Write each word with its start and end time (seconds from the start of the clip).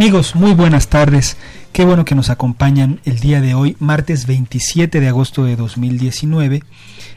Amigos, 0.00 0.34
muy 0.34 0.54
buenas 0.54 0.88
tardes. 0.88 1.36
Qué 1.74 1.84
bueno 1.84 2.06
que 2.06 2.14
nos 2.14 2.30
acompañan 2.30 3.00
el 3.04 3.18
día 3.18 3.42
de 3.42 3.52
hoy, 3.52 3.76
martes 3.80 4.26
27 4.26 4.98
de 4.98 5.08
agosto 5.08 5.44
de 5.44 5.56
2019. 5.56 6.62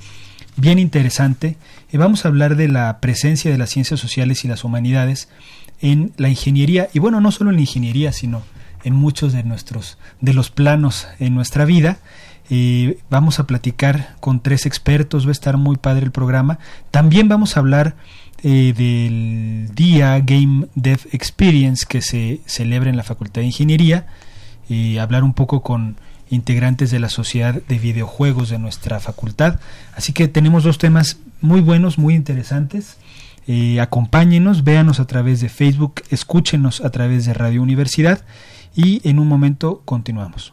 bien 0.57 0.79
interesante. 0.79 1.57
eh, 1.91 1.99
vamos 1.99 2.25
a 2.25 2.29
hablar 2.29 2.57
de 2.57 2.69
la 2.69 3.01
presencia 3.01 3.51
de 3.51 3.59
las 3.59 3.71
ciencias 3.71 4.01
sociales 4.01 4.45
y 4.45 4.49
las 4.49 4.65
humanidades 4.65 5.29
en 5.81 6.13
la 6.17 6.29
ingeniería 6.29 6.89
y 6.93 6.99
bueno, 6.99 7.21
no 7.21 7.31
solo 7.31 7.51
en 7.51 7.57
la 7.57 7.63
ingeniería, 7.63 8.13
sino 8.13 8.43
en 8.85 8.95
muchos 8.95 9.33
de 9.33 9.43
nuestros 9.43 9.99
de 10.21 10.35
los 10.35 10.51
planos 10.51 11.07
en 11.19 11.35
nuestra 11.35 11.65
vida. 11.65 11.99
Eh, 12.51 12.99
vamos 13.11 13.39
a 13.39 13.47
platicar 13.47 14.17
con 14.21 14.41
tres 14.41 14.65
expertos, 14.67 15.27
va 15.27 15.31
a 15.31 15.33
estar 15.33 15.57
muy 15.57 15.77
padre 15.77 16.05
el 16.05 16.13
programa. 16.13 16.59
También 16.91 17.29
vamos 17.29 17.57
a 17.57 17.61
hablar 17.61 17.97
eh, 18.43 18.73
del 18.77 19.75
día 19.75 20.19
Game 20.21 20.67
Dev 20.75 21.01
Experience 21.13 21.85
que 21.89 22.01
se 22.01 22.41
celebra 22.47 22.89
en 22.91 22.97
la 22.97 23.03
Facultad 23.03 23.43
de 23.43 23.47
Ingeniería 23.47 24.07
y 24.69 24.99
hablar 24.99 25.25
un 25.25 25.35
poco 25.35 25.63
con 25.63 25.97
integrantes 26.31 26.91
de 26.91 27.01
la 27.01 27.09
sociedad 27.09 27.55
de 27.55 27.79
videojuegos 27.79 28.51
de 28.51 28.59
nuestra 28.59 29.01
facultad. 29.01 29.61
Así 29.95 30.13
que 30.13 30.29
tenemos 30.29 30.65
dos 30.65 30.79
temas 30.79 31.19
muy 31.41 31.61
buenos, 31.61 31.99
muy 31.99 32.15
interesantes. 32.15 32.99
Eh, 33.47 33.81
acompáñenos, 33.81 34.63
véanos 34.63 35.01
a 35.01 35.07
través 35.07 35.41
de 35.41 35.49
Facebook, 35.49 36.03
escúchenos 36.11 36.83
a 36.83 36.91
través 36.91 37.25
de 37.25 37.33
Radio 37.33 37.63
Universidad 37.63 38.25
y 38.77 39.01
en 39.09 39.19
un 39.19 39.27
momento 39.27 39.81
continuamos. 39.87 40.53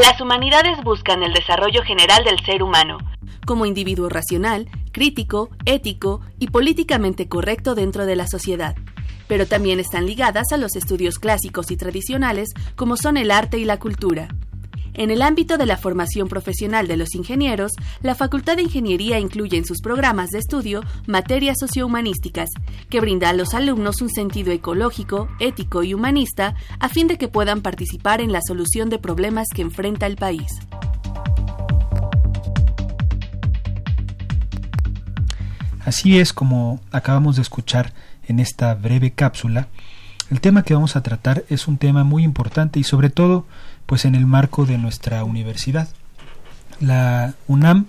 Las 0.00 0.20
humanidades 0.20 0.82
buscan 0.84 1.22
el 1.22 1.32
desarrollo 1.32 1.82
general 1.82 2.22
del 2.24 2.38
ser 2.44 2.62
humano 2.62 2.98
como 3.48 3.64
individuo 3.64 4.10
racional, 4.10 4.68
crítico, 4.92 5.48
ético 5.64 6.20
y 6.38 6.48
políticamente 6.48 7.28
correcto 7.28 7.74
dentro 7.74 8.04
de 8.04 8.14
la 8.14 8.26
sociedad, 8.26 8.76
pero 9.26 9.46
también 9.46 9.80
están 9.80 10.04
ligadas 10.04 10.52
a 10.52 10.58
los 10.58 10.76
estudios 10.76 11.18
clásicos 11.18 11.70
y 11.70 11.78
tradicionales 11.78 12.50
como 12.76 12.98
son 12.98 13.16
el 13.16 13.30
arte 13.30 13.58
y 13.58 13.64
la 13.64 13.78
cultura. 13.78 14.28
En 14.98 15.12
el 15.12 15.22
ámbito 15.22 15.58
de 15.58 15.66
la 15.66 15.76
formación 15.76 16.26
profesional 16.26 16.88
de 16.88 16.96
los 16.96 17.14
ingenieros, 17.14 17.70
la 18.02 18.16
Facultad 18.16 18.56
de 18.56 18.62
Ingeniería 18.62 19.20
incluye 19.20 19.56
en 19.56 19.64
sus 19.64 19.80
programas 19.80 20.30
de 20.30 20.40
estudio 20.40 20.82
materias 21.06 21.58
sociohumanísticas, 21.60 22.50
que 22.90 22.98
brinda 22.98 23.28
a 23.28 23.32
los 23.32 23.54
alumnos 23.54 24.02
un 24.02 24.10
sentido 24.10 24.50
ecológico, 24.50 25.28
ético 25.38 25.84
y 25.84 25.94
humanista 25.94 26.56
a 26.80 26.88
fin 26.88 27.06
de 27.06 27.16
que 27.16 27.28
puedan 27.28 27.62
participar 27.62 28.20
en 28.20 28.32
la 28.32 28.40
solución 28.44 28.90
de 28.90 28.98
problemas 28.98 29.46
que 29.54 29.62
enfrenta 29.62 30.04
el 30.06 30.16
país. 30.16 30.50
Así 35.84 36.18
es 36.18 36.32
como 36.32 36.80
acabamos 36.90 37.36
de 37.36 37.42
escuchar 37.42 37.92
en 38.26 38.40
esta 38.40 38.74
breve 38.74 39.12
cápsula, 39.12 39.68
el 40.30 40.42
tema 40.42 40.62
que 40.62 40.74
vamos 40.74 40.94
a 40.94 41.02
tratar 41.02 41.44
es 41.48 41.68
un 41.68 41.78
tema 41.78 42.04
muy 42.04 42.22
importante 42.22 42.78
y 42.78 42.84
sobre 42.84 43.08
todo 43.08 43.46
pues 43.88 44.04
en 44.04 44.14
el 44.14 44.26
marco 44.26 44.66
de 44.66 44.76
nuestra 44.76 45.24
universidad. 45.24 45.88
La 46.78 47.32
UNAM 47.46 47.86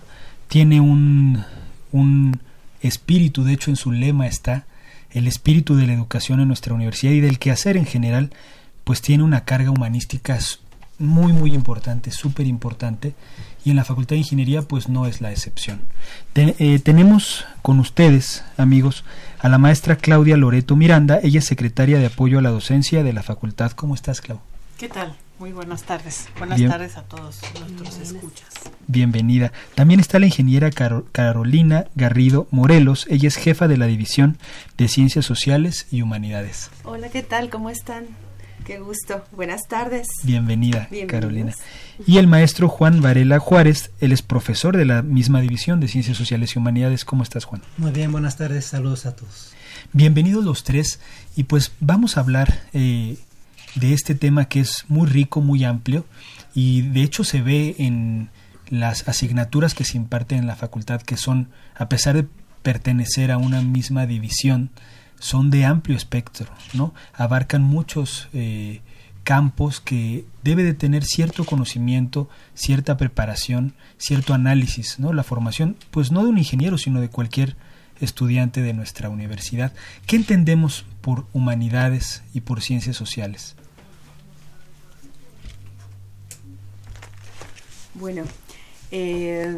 tiene 0.47 0.79
un, 0.79 1.43
un 1.91 2.39
espíritu, 2.81 3.43
de 3.43 3.51
hecho 3.51 3.69
en 3.69 3.75
su 3.75 3.91
lema 3.91 4.25
está 4.25 4.63
el 5.11 5.27
espíritu 5.27 5.75
de 5.75 5.87
la 5.87 5.93
educación 5.93 6.39
en 6.39 6.47
nuestra 6.47 6.73
universidad 6.73 7.11
y 7.11 7.19
del 7.19 7.37
quehacer 7.37 7.75
en 7.75 7.85
general, 7.85 8.31
pues 8.85 9.01
tiene 9.01 9.23
una 9.23 9.43
carga 9.43 9.71
humanística 9.71 10.39
muy 10.99 11.33
muy 11.33 11.53
importante, 11.53 12.11
súper 12.11 12.47
importante 12.47 13.13
y 13.65 13.71
en 13.71 13.75
la 13.75 13.83
Facultad 13.83 14.11
de 14.11 14.19
Ingeniería 14.19 14.61
pues 14.61 14.87
no 14.87 15.05
es 15.05 15.19
la 15.19 15.31
excepción. 15.33 15.81
Eh, 16.33 16.79
tenemos 16.79 17.45
con 17.61 17.77
ustedes, 17.77 18.45
amigos, 18.55 19.03
a 19.39 19.49
la 19.49 19.57
maestra 19.57 19.97
Claudia 19.97 20.37
Loreto 20.37 20.77
Miranda, 20.77 21.19
ella 21.21 21.39
es 21.39 21.45
secretaria 21.45 21.99
de 21.99 22.05
apoyo 22.05 22.39
a 22.39 22.41
la 22.41 22.51
docencia 22.51 23.03
de 23.03 23.11
la 23.11 23.21
facultad. 23.21 23.71
¿Cómo 23.73 23.95
estás, 23.95 24.21
Clau? 24.21 24.39
¿Qué 24.77 24.87
tal? 24.87 25.17
Muy 25.39 25.53
buenas 25.53 25.83
tardes. 25.83 26.27
Buenas 26.37 26.61
tardes 26.61 26.97
a 26.97 27.03
todos 27.03 27.39
nuestros 27.61 27.97
escuchas. 27.99 28.49
Bienvenida. 28.87 29.53
También 29.73 30.01
está 30.01 30.19
la 30.19 30.25
ingeniera 30.25 30.69
Carolina 30.69 31.85
Garrido 31.95 32.49
Morelos. 32.51 33.07
Ella 33.09 33.29
es 33.29 33.37
jefa 33.37 33.69
de 33.69 33.77
la 33.77 33.85
División 33.85 34.37
de 34.77 34.89
Ciencias 34.89 35.25
Sociales 35.25 35.87
y 35.91 36.01
Humanidades. 36.01 36.69
Hola, 36.83 37.07
¿qué 37.07 37.23
tal? 37.23 37.49
¿Cómo 37.49 37.69
están? 37.69 38.07
Qué 38.65 38.79
gusto. 38.79 39.23
Buenas 39.31 39.61
tardes. 39.69 40.09
Bienvenida, 40.23 40.89
Carolina. 41.07 41.53
Y 42.05 42.17
el 42.17 42.27
maestro 42.27 42.67
Juan 42.67 43.01
Varela 43.01 43.39
Juárez, 43.39 43.91
él 44.01 44.11
es 44.11 44.21
profesor 44.21 44.75
de 44.75 44.83
la 44.83 45.03
misma 45.03 45.39
división 45.39 45.79
de 45.79 45.87
Ciencias 45.87 46.17
Sociales 46.17 46.53
y 46.53 46.59
Humanidades. 46.59 47.05
¿Cómo 47.05 47.23
estás, 47.23 47.45
Juan? 47.45 47.61
Muy 47.77 47.91
bien, 47.91 48.11
buenas 48.11 48.35
tardes. 48.35 48.65
Saludos 48.65 49.05
a 49.05 49.15
todos. 49.15 49.53
Bienvenidos 49.93 50.43
los 50.43 50.65
tres. 50.65 50.99
Y 51.37 51.45
pues 51.45 51.71
vamos 51.79 52.17
a 52.17 52.19
hablar 52.19 52.63
eh, 52.73 53.17
de 53.75 53.93
este 53.93 54.15
tema 54.15 54.45
que 54.45 54.59
es 54.61 54.85
muy 54.87 55.07
rico, 55.07 55.41
muy 55.41 55.63
amplio. 55.63 56.05
Y 56.53 56.81
de 56.81 57.03
hecho 57.03 57.23
se 57.23 57.41
ve 57.41 57.75
en 57.79 58.29
las 58.69 59.07
asignaturas 59.07 59.73
que 59.73 59.83
se 59.83 59.97
imparten 59.97 60.39
en 60.39 60.47
la 60.47 60.55
facultad, 60.55 61.01
que 61.01 61.17
son, 61.17 61.49
a 61.75 61.89
pesar 61.89 62.15
de 62.15 62.27
pertenecer 62.61 63.31
a 63.31 63.37
una 63.37 63.61
misma 63.61 64.05
división, 64.05 64.69
son 65.19 65.49
de 65.49 65.65
amplio 65.65 65.97
espectro, 65.97 66.47
¿no? 66.73 66.93
Abarcan 67.13 67.61
muchos 67.61 68.29
eh, 68.33 68.81
campos 69.23 69.79
que 69.79 70.25
debe 70.43 70.63
de 70.63 70.73
tener 70.73 71.03
cierto 71.03 71.43
conocimiento, 71.45 72.29
cierta 72.53 72.97
preparación, 72.97 73.73
cierto 73.97 74.33
análisis, 74.33 74.99
¿no? 74.99 75.13
La 75.13 75.23
formación, 75.23 75.75
pues 75.91 76.11
no 76.11 76.23
de 76.23 76.29
un 76.29 76.37
ingeniero, 76.37 76.77
sino 76.77 77.01
de 77.01 77.09
cualquier 77.09 77.55
estudiante 77.99 78.61
de 78.61 78.73
nuestra 78.73 79.09
universidad. 79.09 79.73
¿Qué 80.05 80.15
entendemos 80.15 80.85
por 81.01 81.25
humanidades 81.33 82.23
y 82.33 82.41
por 82.41 82.61
ciencias 82.61 82.95
sociales? 82.95 83.55
Bueno, 87.99 88.23
eh, 88.91 89.53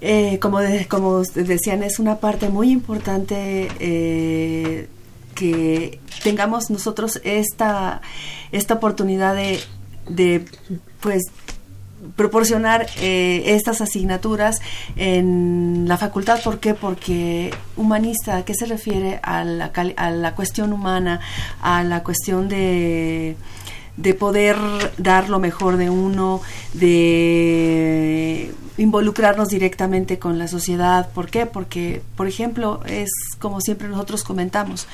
eh, 0.00 0.38
como, 0.40 0.60
como 0.88 1.22
decían, 1.22 1.82
es 1.82 1.98
una 1.98 2.18
parte 2.18 2.48
muy 2.50 2.70
importante 2.70 3.68
eh, 3.80 4.88
que 5.34 5.98
tengamos 6.22 6.70
nosotros 6.70 7.20
esta, 7.24 8.00
esta 8.52 8.74
oportunidad 8.74 9.34
de, 9.34 9.58
de 10.08 10.44
pues 11.00 11.24
proporcionar 12.14 12.86
eh, 13.00 13.42
estas 13.46 13.80
asignaturas 13.80 14.60
en 14.94 15.86
la 15.88 15.96
facultad. 15.96 16.40
¿Por 16.42 16.60
qué? 16.60 16.74
Porque 16.74 17.52
humanista, 17.76 18.36
¿a 18.36 18.44
qué 18.44 18.54
se 18.54 18.66
refiere? 18.66 19.18
A 19.24 19.42
la, 19.42 19.72
a 19.96 20.10
la 20.10 20.34
cuestión 20.36 20.72
humana, 20.72 21.18
a 21.60 21.82
la 21.82 22.04
cuestión 22.04 22.48
de 22.48 23.36
de 23.98 24.14
poder 24.14 24.56
dar 24.96 25.28
lo 25.28 25.38
mejor 25.40 25.76
de 25.76 25.90
uno, 25.90 26.40
de 26.72 28.52
involucrarnos 28.78 29.48
directamente 29.48 30.20
con 30.20 30.38
la 30.38 30.46
sociedad. 30.46 31.10
¿Por 31.10 31.28
qué? 31.28 31.46
Porque, 31.46 32.00
por 32.16 32.28
ejemplo, 32.28 32.80
es 32.86 33.10
como 33.40 33.60
siempre 33.60 33.88
nosotros 33.88 34.22
comentamos, 34.22 34.86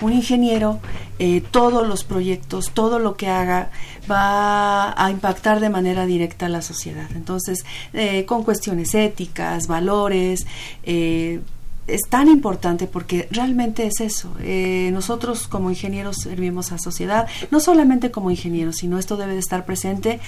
un 0.00 0.12
ingeniero, 0.12 0.78
eh, 1.18 1.42
todos 1.50 1.86
los 1.86 2.04
proyectos, 2.04 2.70
todo 2.72 3.00
lo 3.00 3.16
que 3.16 3.28
haga 3.28 3.70
va 4.10 4.94
a 4.96 5.10
impactar 5.10 5.58
de 5.58 5.68
manera 5.68 6.06
directa 6.06 6.46
a 6.46 6.48
la 6.48 6.62
sociedad. 6.62 7.08
Entonces, 7.16 7.64
eh, 7.92 8.24
con 8.26 8.44
cuestiones 8.44 8.94
éticas, 8.94 9.66
valores, 9.66 10.46
eh, 10.84 11.40
es 11.86 12.02
tan 12.08 12.28
importante 12.28 12.86
porque 12.86 13.28
realmente 13.30 13.86
es 13.86 14.00
eso. 14.00 14.34
Eh, 14.40 14.90
nosotros 14.92 15.48
como 15.48 15.70
ingenieros 15.70 16.16
servimos 16.22 16.72
a 16.72 16.78
sociedad, 16.78 17.26
no 17.50 17.60
solamente 17.60 18.10
como 18.10 18.30
ingenieros, 18.30 18.76
sino 18.76 18.98
esto 18.98 19.16
debe 19.16 19.34
de 19.34 19.40
estar 19.40 19.64
presente 19.64 20.20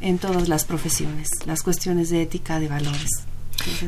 en 0.00 0.18
todas 0.18 0.48
las 0.48 0.64
profesiones, 0.64 1.28
las 1.46 1.62
cuestiones 1.62 2.10
de 2.10 2.22
ética, 2.22 2.58
de 2.58 2.68
valores. 2.68 3.10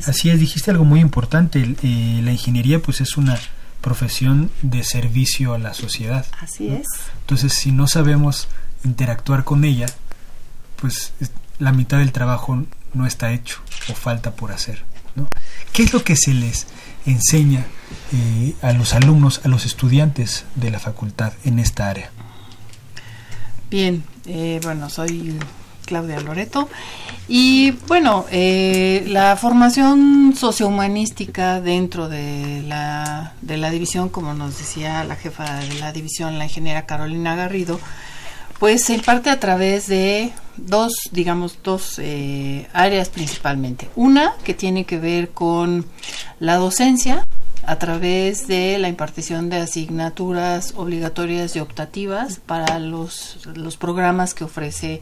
Así 0.06 0.28
es, 0.30 0.38
dijiste 0.38 0.70
algo 0.70 0.84
muy 0.84 1.00
importante. 1.00 1.76
Eh, 1.82 2.20
la 2.22 2.32
ingeniería 2.32 2.80
pues 2.80 3.00
es 3.00 3.16
una 3.16 3.38
profesión 3.80 4.50
de 4.62 4.84
servicio 4.84 5.54
a 5.54 5.58
la 5.58 5.74
sociedad. 5.74 6.26
Así 6.40 6.68
es. 6.68 6.86
Entonces, 7.20 7.54
si 7.54 7.72
no 7.72 7.88
sabemos 7.88 8.48
interactuar 8.84 9.44
con 9.44 9.64
ella, 9.64 9.86
pues 10.76 11.12
la 11.58 11.72
mitad 11.72 11.98
del 11.98 12.12
trabajo 12.12 12.64
no 12.94 13.06
está 13.06 13.32
hecho 13.32 13.60
o 13.88 13.94
falta 13.94 14.32
por 14.32 14.52
hacer. 14.52 14.84
¿no? 15.14 15.28
¿Qué 15.72 15.82
es 15.82 15.92
lo 15.92 16.04
que 16.04 16.16
se 16.16 16.34
les 16.34 16.66
enseña 17.06 17.66
eh, 18.12 18.54
a 18.62 18.72
los 18.72 18.94
alumnos, 18.94 19.40
a 19.44 19.48
los 19.48 19.64
estudiantes 19.66 20.44
de 20.54 20.70
la 20.70 20.78
facultad 20.78 21.32
en 21.44 21.58
esta 21.58 21.88
área? 21.88 22.10
Bien, 23.70 24.04
eh, 24.26 24.60
bueno, 24.62 24.90
soy 24.90 25.38
Claudia 25.86 26.20
Loreto 26.20 26.68
y 27.28 27.70
bueno, 27.88 28.26
eh, 28.30 29.04
la 29.08 29.36
formación 29.36 30.34
sociohumanística 30.36 31.60
dentro 31.60 32.08
de 32.08 32.62
la, 32.66 33.34
de 33.40 33.56
la 33.56 33.70
división, 33.70 34.08
como 34.08 34.34
nos 34.34 34.58
decía 34.58 35.04
la 35.04 35.16
jefa 35.16 35.60
de 35.60 35.74
la 35.74 35.92
división, 35.92 36.38
la 36.38 36.44
ingeniera 36.44 36.84
Carolina 36.84 37.36
Garrido, 37.36 37.80
pues 38.62 38.84
se 38.84 38.94
imparte 38.94 39.28
a 39.28 39.40
través 39.40 39.88
de 39.88 40.30
dos, 40.56 40.92
digamos, 41.10 41.58
dos 41.64 41.98
eh, 41.98 42.68
áreas 42.72 43.08
principalmente. 43.08 43.90
Una 43.96 44.34
que 44.44 44.54
tiene 44.54 44.84
que 44.84 44.98
ver 44.98 45.30
con 45.30 45.84
la 46.38 46.58
docencia 46.58 47.26
a 47.66 47.76
través 47.80 48.46
de 48.46 48.78
la 48.78 48.88
impartición 48.88 49.50
de 49.50 49.56
asignaturas 49.56 50.74
obligatorias 50.76 51.56
y 51.56 51.58
optativas 51.58 52.36
para 52.38 52.78
los, 52.78 53.44
los 53.52 53.76
programas 53.76 54.32
que 54.32 54.44
ofrece 54.44 55.00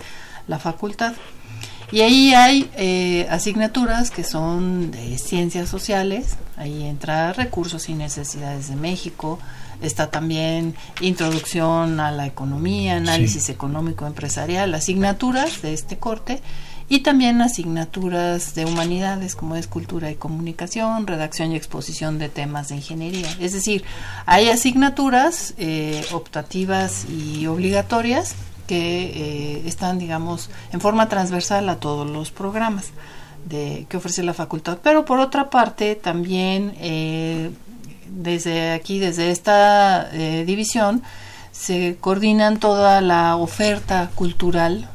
la 0.48 0.58
facultad. 0.58 1.12
Y 1.92 2.00
ahí 2.00 2.32
hay 2.32 2.70
eh, 2.78 3.26
asignaturas 3.28 4.10
que 4.10 4.24
son 4.24 4.90
de 4.90 5.18
ciencias 5.18 5.68
sociales, 5.68 6.38
ahí 6.56 6.84
entra 6.84 7.34
recursos 7.34 7.90
y 7.90 7.94
necesidades 7.94 8.70
de 8.70 8.76
México, 8.76 9.38
está 9.80 10.10
también 10.10 10.74
introducción 11.00 12.00
a 12.00 12.10
la 12.10 12.26
economía, 12.26 12.96
análisis 12.96 13.48
económico 13.48 14.06
empresarial, 14.06 14.74
asignaturas 14.74 15.62
de 15.62 15.72
este 15.72 15.98
corte 15.98 16.40
y 16.88 17.00
también 17.00 17.40
asignaturas 17.40 18.54
de 18.56 18.64
humanidades 18.64 19.36
como 19.36 19.54
es 19.54 19.68
cultura 19.68 20.10
y 20.10 20.16
comunicación, 20.16 21.06
redacción 21.06 21.52
y 21.52 21.56
exposición 21.56 22.18
de 22.18 22.28
temas 22.28 22.68
de 22.68 22.76
ingeniería. 22.76 23.28
Es 23.38 23.52
decir, 23.52 23.84
hay 24.26 24.48
asignaturas 24.48 25.54
eh, 25.56 26.04
optativas 26.12 27.06
y 27.08 27.46
obligatorias 27.46 28.34
que 28.66 29.04
eh, 29.04 29.62
están, 29.66 30.00
digamos, 30.00 30.50
en 30.72 30.80
forma 30.80 31.08
transversal 31.08 31.68
a 31.68 31.76
todos 31.76 32.10
los 32.10 32.32
programas 32.32 32.90
de, 33.48 33.86
que 33.88 33.96
ofrece 33.96 34.24
la 34.24 34.34
facultad. 34.34 34.78
Pero 34.82 35.04
por 35.04 35.20
otra 35.20 35.48
parte, 35.48 35.94
también 35.94 36.74
eh, 36.78 37.50
desde 38.10 38.72
aquí, 38.72 38.98
desde 38.98 39.30
esta 39.30 40.08
eh, 40.12 40.44
división, 40.46 41.02
se 41.52 41.96
coordinan 42.00 42.58
toda 42.58 43.00
la 43.00 43.36
oferta 43.36 44.10
cultural 44.14 44.88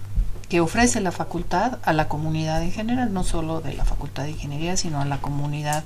que 0.50 0.62
ofrece 0.62 1.01
la 1.01 1.12
facultad 1.12 1.79
a 1.83 1.94
la 1.94 2.07
comunidad 2.07 2.62
en 2.62 2.71
general, 2.71 3.13
no 3.13 3.23
solo 3.23 3.62
de 3.62 3.73
la 3.73 3.85
facultad 3.85 4.23
de 4.23 4.31
ingeniería, 4.31 4.77
sino 4.77 5.01
a 5.01 5.06
la 5.06 5.17
comunidad 5.17 5.83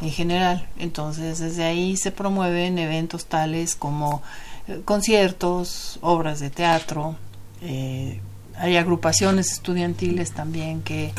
en 0.00 0.10
general. 0.10 0.66
Entonces, 0.78 1.38
desde 1.38 1.64
ahí 1.64 1.96
se 1.96 2.12
promueven 2.12 2.78
eventos 2.78 3.26
tales 3.26 3.76
como 3.76 4.22
eh, 4.66 4.80
conciertos, 4.84 5.98
obras 6.00 6.40
de 6.40 6.50
teatro, 6.50 7.16
eh, 7.60 8.20
hay 8.58 8.76
agrupaciones 8.76 9.52
estudiantiles 9.52 10.32
también 10.32 10.82
que 10.82 11.12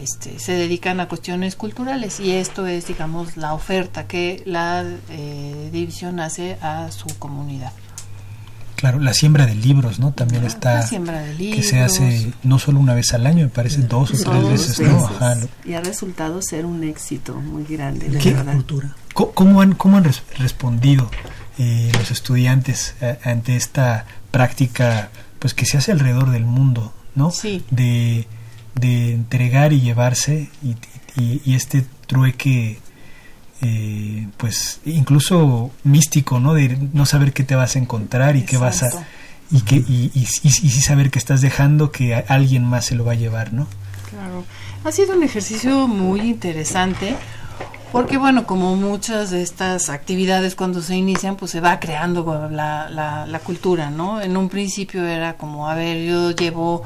este, 0.00 0.38
se 0.38 0.52
dedican 0.52 1.00
a 1.00 1.08
cuestiones 1.08 1.56
culturales 1.56 2.20
y 2.20 2.32
esto 2.32 2.66
es, 2.66 2.86
digamos, 2.86 3.36
la 3.36 3.54
oferta 3.54 4.06
que 4.06 4.42
la 4.46 4.84
eh, 5.10 5.70
división 5.72 6.20
hace 6.20 6.56
a 6.60 6.90
su 6.90 7.06
comunidad. 7.18 7.72
Claro, 8.76 9.00
la 9.00 9.14
siembra 9.14 9.46
de 9.46 9.54
libros, 9.54 9.98
¿no? 9.98 10.12
También 10.12 10.44
está. 10.44 10.74
La 10.74 10.86
siembra 10.86 11.20
de 11.22 11.32
libros. 11.34 11.56
Que 11.56 11.62
se 11.62 11.80
hace 11.80 12.32
no 12.42 12.58
solo 12.58 12.78
una 12.78 12.92
vez 12.92 13.14
al 13.14 13.26
año, 13.26 13.44
me 13.44 13.48
parece 13.48 13.80
dos 13.80 14.12
o 14.12 14.30
tres 14.30 14.48
veces, 14.48 14.80
¿no? 14.80 15.08
Y 15.64 15.72
ha 15.72 15.80
resultado 15.80 16.42
ser 16.42 16.66
un 16.66 16.84
éxito 16.84 17.34
muy 17.36 17.64
grande, 17.64 18.08
la 18.10 18.22
verdad. 18.22 18.52
Cultura. 18.52 18.94
¿Cómo, 19.14 19.62
han, 19.62 19.74
cómo 19.74 19.96
han 19.96 20.04
respondido 20.36 21.10
eh, 21.58 21.90
los 21.98 22.10
estudiantes 22.10 22.94
eh, 23.00 23.18
ante 23.24 23.56
esta 23.56 24.04
práctica 24.30 25.08
pues 25.46 25.54
que 25.54 25.64
se 25.64 25.78
hace 25.78 25.92
alrededor 25.92 26.30
del 26.32 26.44
mundo, 26.44 26.92
¿no? 27.14 27.30
Sí. 27.30 27.62
De, 27.70 28.26
de 28.74 29.12
entregar 29.12 29.72
y 29.72 29.80
llevarse 29.80 30.50
y, 30.60 30.74
y, 31.22 31.54
este 31.54 31.86
trueque 32.08 32.80
eh, 33.62 34.26
pues 34.38 34.80
incluso 34.84 35.70
místico, 35.84 36.40
¿no? 36.40 36.52
De 36.52 36.76
no 36.92 37.06
saber 37.06 37.32
qué 37.32 37.44
te 37.44 37.54
vas 37.54 37.76
a 37.76 37.78
encontrar 37.78 38.34
y 38.34 38.42
qué 38.42 38.56
vas 38.56 38.82
a 38.82 38.88
y 39.52 39.60
que 39.60 39.76
y, 39.76 40.10
y, 40.14 40.22
y, 40.22 40.50
sí 40.50 40.80
saber 40.80 41.12
que 41.12 41.20
estás 41.20 41.42
dejando 41.42 41.92
que 41.92 42.16
alguien 42.16 42.64
más 42.64 42.86
se 42.86 42.96
lo 42.96 43.04
va 43.04 43.12
a 43.12 43.14
llevar, 43.14 43.52
¿no? 43.52 43.68
Claro. 44.10 44.44
Ha 44.82 44.90
sido 44.90 45.14
un 45.14 45.22
ejercicio 45.22 45.86
muy 45.86 46.22
interesante 46.22 47.14
porque 47.96 48.18
bueno, 48.18 48.46
como 48.46 48.76
muchas 48.76 49.30
de 49.30 49.40
estas 49.40 49.88
actividades 49.88 50.54
cuando 50.54 50.82
se 50.82 50.96
inician, 50.96 51.36
pues 51.36 51.50
se 51.50 51.62
va 51.62 51.80
creando 51.80 52.46
la, 52.50 52.90
la, 52.90 53.24
la 53.24 53.38
cultura, 53.38 53.88
¿no? 53.88 54.20
En 54.20 54.36
un 54.36 54.50
principio 54.50 55.06
era 55.06 55.38
como, 55.38 55.66
a 55.66 55.74
ver, 55.74 56.04
yo 56.06 56.30
llevo 56.32 56.82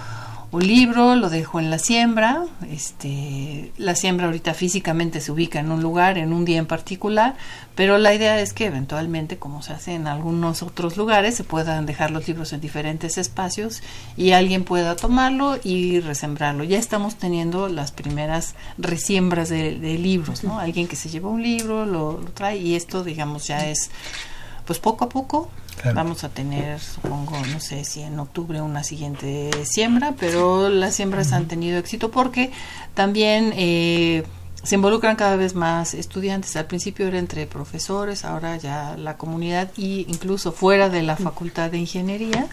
un 0.52 0.66
libro, 0.66 1.14
lo 1.14 1.30
dejo 1.30 1.61
en 1.61 1.71
la 1.71 1.78
siembra, 1.78 2.45
este, 2.69 3.73
la 3.78 3.95
siembra 3.95 4.26
ahorita 4.26 4.52
físicamente 4.52 5.21
se 5.21 5.30
ubica 5.30 5.61
en 5.61 5.71
un 5.71 5.80
lugar, 5.80 6.19
en 6.19 6.33
un 6.33 6.45
día 6.45 6.59
en 6.59 6.66
particular, 6.66 7.37
pero 7.76 7.99
la 7.99 8.12
idea 8.14 8.40
es 8.40 8.52
que 8.52 8.66
eventualmente, 8.66 9.38
como 9.38 9.62
se 9.62 9.73
hace 9.73 9.95
en 9.95 10.09
algunos 10.09 10.64
otros 10.64 10.97
lugares, 10.97 11.37
se 11.37 11.45
puedan 11.45 11.87
dejar 11.87 12.11
los 12.11 12.26
libros 12.26 12.52
en 12.52 12.61
diferentes 12.61 13.16
espacios 13.16 13.80
y 14.16 14.33
alguien 14.33 14.64
pueda 14.64 14.97
tomarlo 14.97 15.57
y 15.62 16.00
resembrarlo. 16.00 16.64
Ya 16.64 16.78
estamos 16.78 17.14
teniendo 17.14 17.69
las 17.69 17.92
primeras 17.92 18.57
resiembras 18.76 19.50
de, 19.50 19.78
libros, 20.00 20.42
¿no? 20.42 20.59
Alguien 20.59 20.88
que 20.88 20.97
se 20.97 21.09
lleva 21.09 21.28
un 21.28 21.42
libro, 21.42 21.87
lo 21.87 22.16
trae 22.35 22.59
y 22.59 22.75
esto, 22.75 23.04
digamos, 23.04 23.47
ya 23.47 23.69
es 23.69 23.90
pues 24.67 24.79
poco 24.79 25.05
a 25.05 25.09
poco 25.09 25.50
Vamos 25.95 26.25
a 26.25 26.29
tener, 26.29 26.79
supongo, 26.79 27.38
no 27.52 27.61
sé 27.61 27.85
si 27.85 28.02
en 28.02 28.19
octubre 28.19 28.61
una 28.61 28.85
siguiente 28.85 29.50
siembra, 29.64 30.14
pero 30.19 30.69
las 30.69 30.95
siembras 30.95 31.33
han 31.33 31.49
tenido 31.49 31.79
éxito 31.79 32.11
porque 32.11 32.52
también 32.95 33.52
eh, 33.57 34.25
se 34.62 34.75
involucran 34.75 35.17
cada 35.17 35.37
vez 35.37 35.55
más 35.55 35.95
estudiantes. 35.95 36.57
Al 36.57 36.67
principio 36.67 37.07
era 37.07 37.19
entre 37.19 37.47
profesores, 37.47 38.25
ahora 38.25 38.57
ya 38.57 38.97
la 38.99 39.17
comunidad 39.17 39.71
y 39.76 40.05
incluso 40.09 40.52
fuera 40.52 40.90
de 40.90 41.02
la 41.02 41.17
facultad 41.17 41.71
de 41.71 41.79
ingeniería 41.79 42.49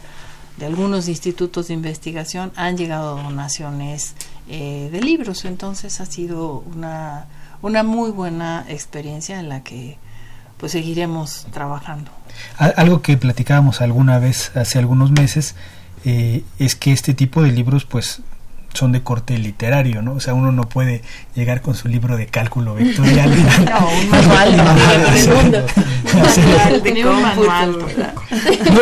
de 0.57 0.65
algunos 0.65 1.07
institutos 1.07 1.67
de 1.67 1.75
investigación 1.75 2.51
han 2.55 2.77
llegado 2.77 3.17
donaciones 3.17 4.13
eh, 4.47 4.89
de 4.91 5.01
libros. 5.01 5.43
Entonces 5.43 5.99
ha 5.99 6.05
sido 6.05 6.63
una, 6.73 7.27
una 7.61 7.83
muy 7.83 8.11
buena 8.11 8.65
experiencia 8.69 9.39
en 9.39 9.49
la 9.49 9.63
que 9.63 9.97
pues 10.57 10.71
seguiremos 10.71 11.47
trabajando. 11.51 12.11
Algo 12.57 13.01
que 13.01 13.17
platicábamos 13.17 13.81
alguna 13.81 14.19
vez 14.19 14.51
hace 14.55 14.79
algunos 14.79 15.11
meses 15.11 15.55
eh, 16.05 16.43
es 16.59 16.75
que 16.75 16.91
este 16.91 17.13
tipo 17.13 17.41
de 17.41 17.51
libros 17.51 17.85
pues 17.85 18.21
son 18.73 18.91
de 18.91 19.01
corte 19.01 19.37
literario, 19.37 20.01
¿no? 20.01 20.13
O 20.13 20.19
sea, 20.19 20.33
uno 20.33 20.51
no 20.51 20.69
puede 20.69 21.01
llegar 21.35 21.61
con 21.61 21.73
su 21.73 21.87
libro 21.87 22.15
de 22.15 22.27
cálculo 22.27 22.75
vectorial. 22.75 23.31
no, 23.65 23.89
un 23.89 24.09
manual 24.09 24.57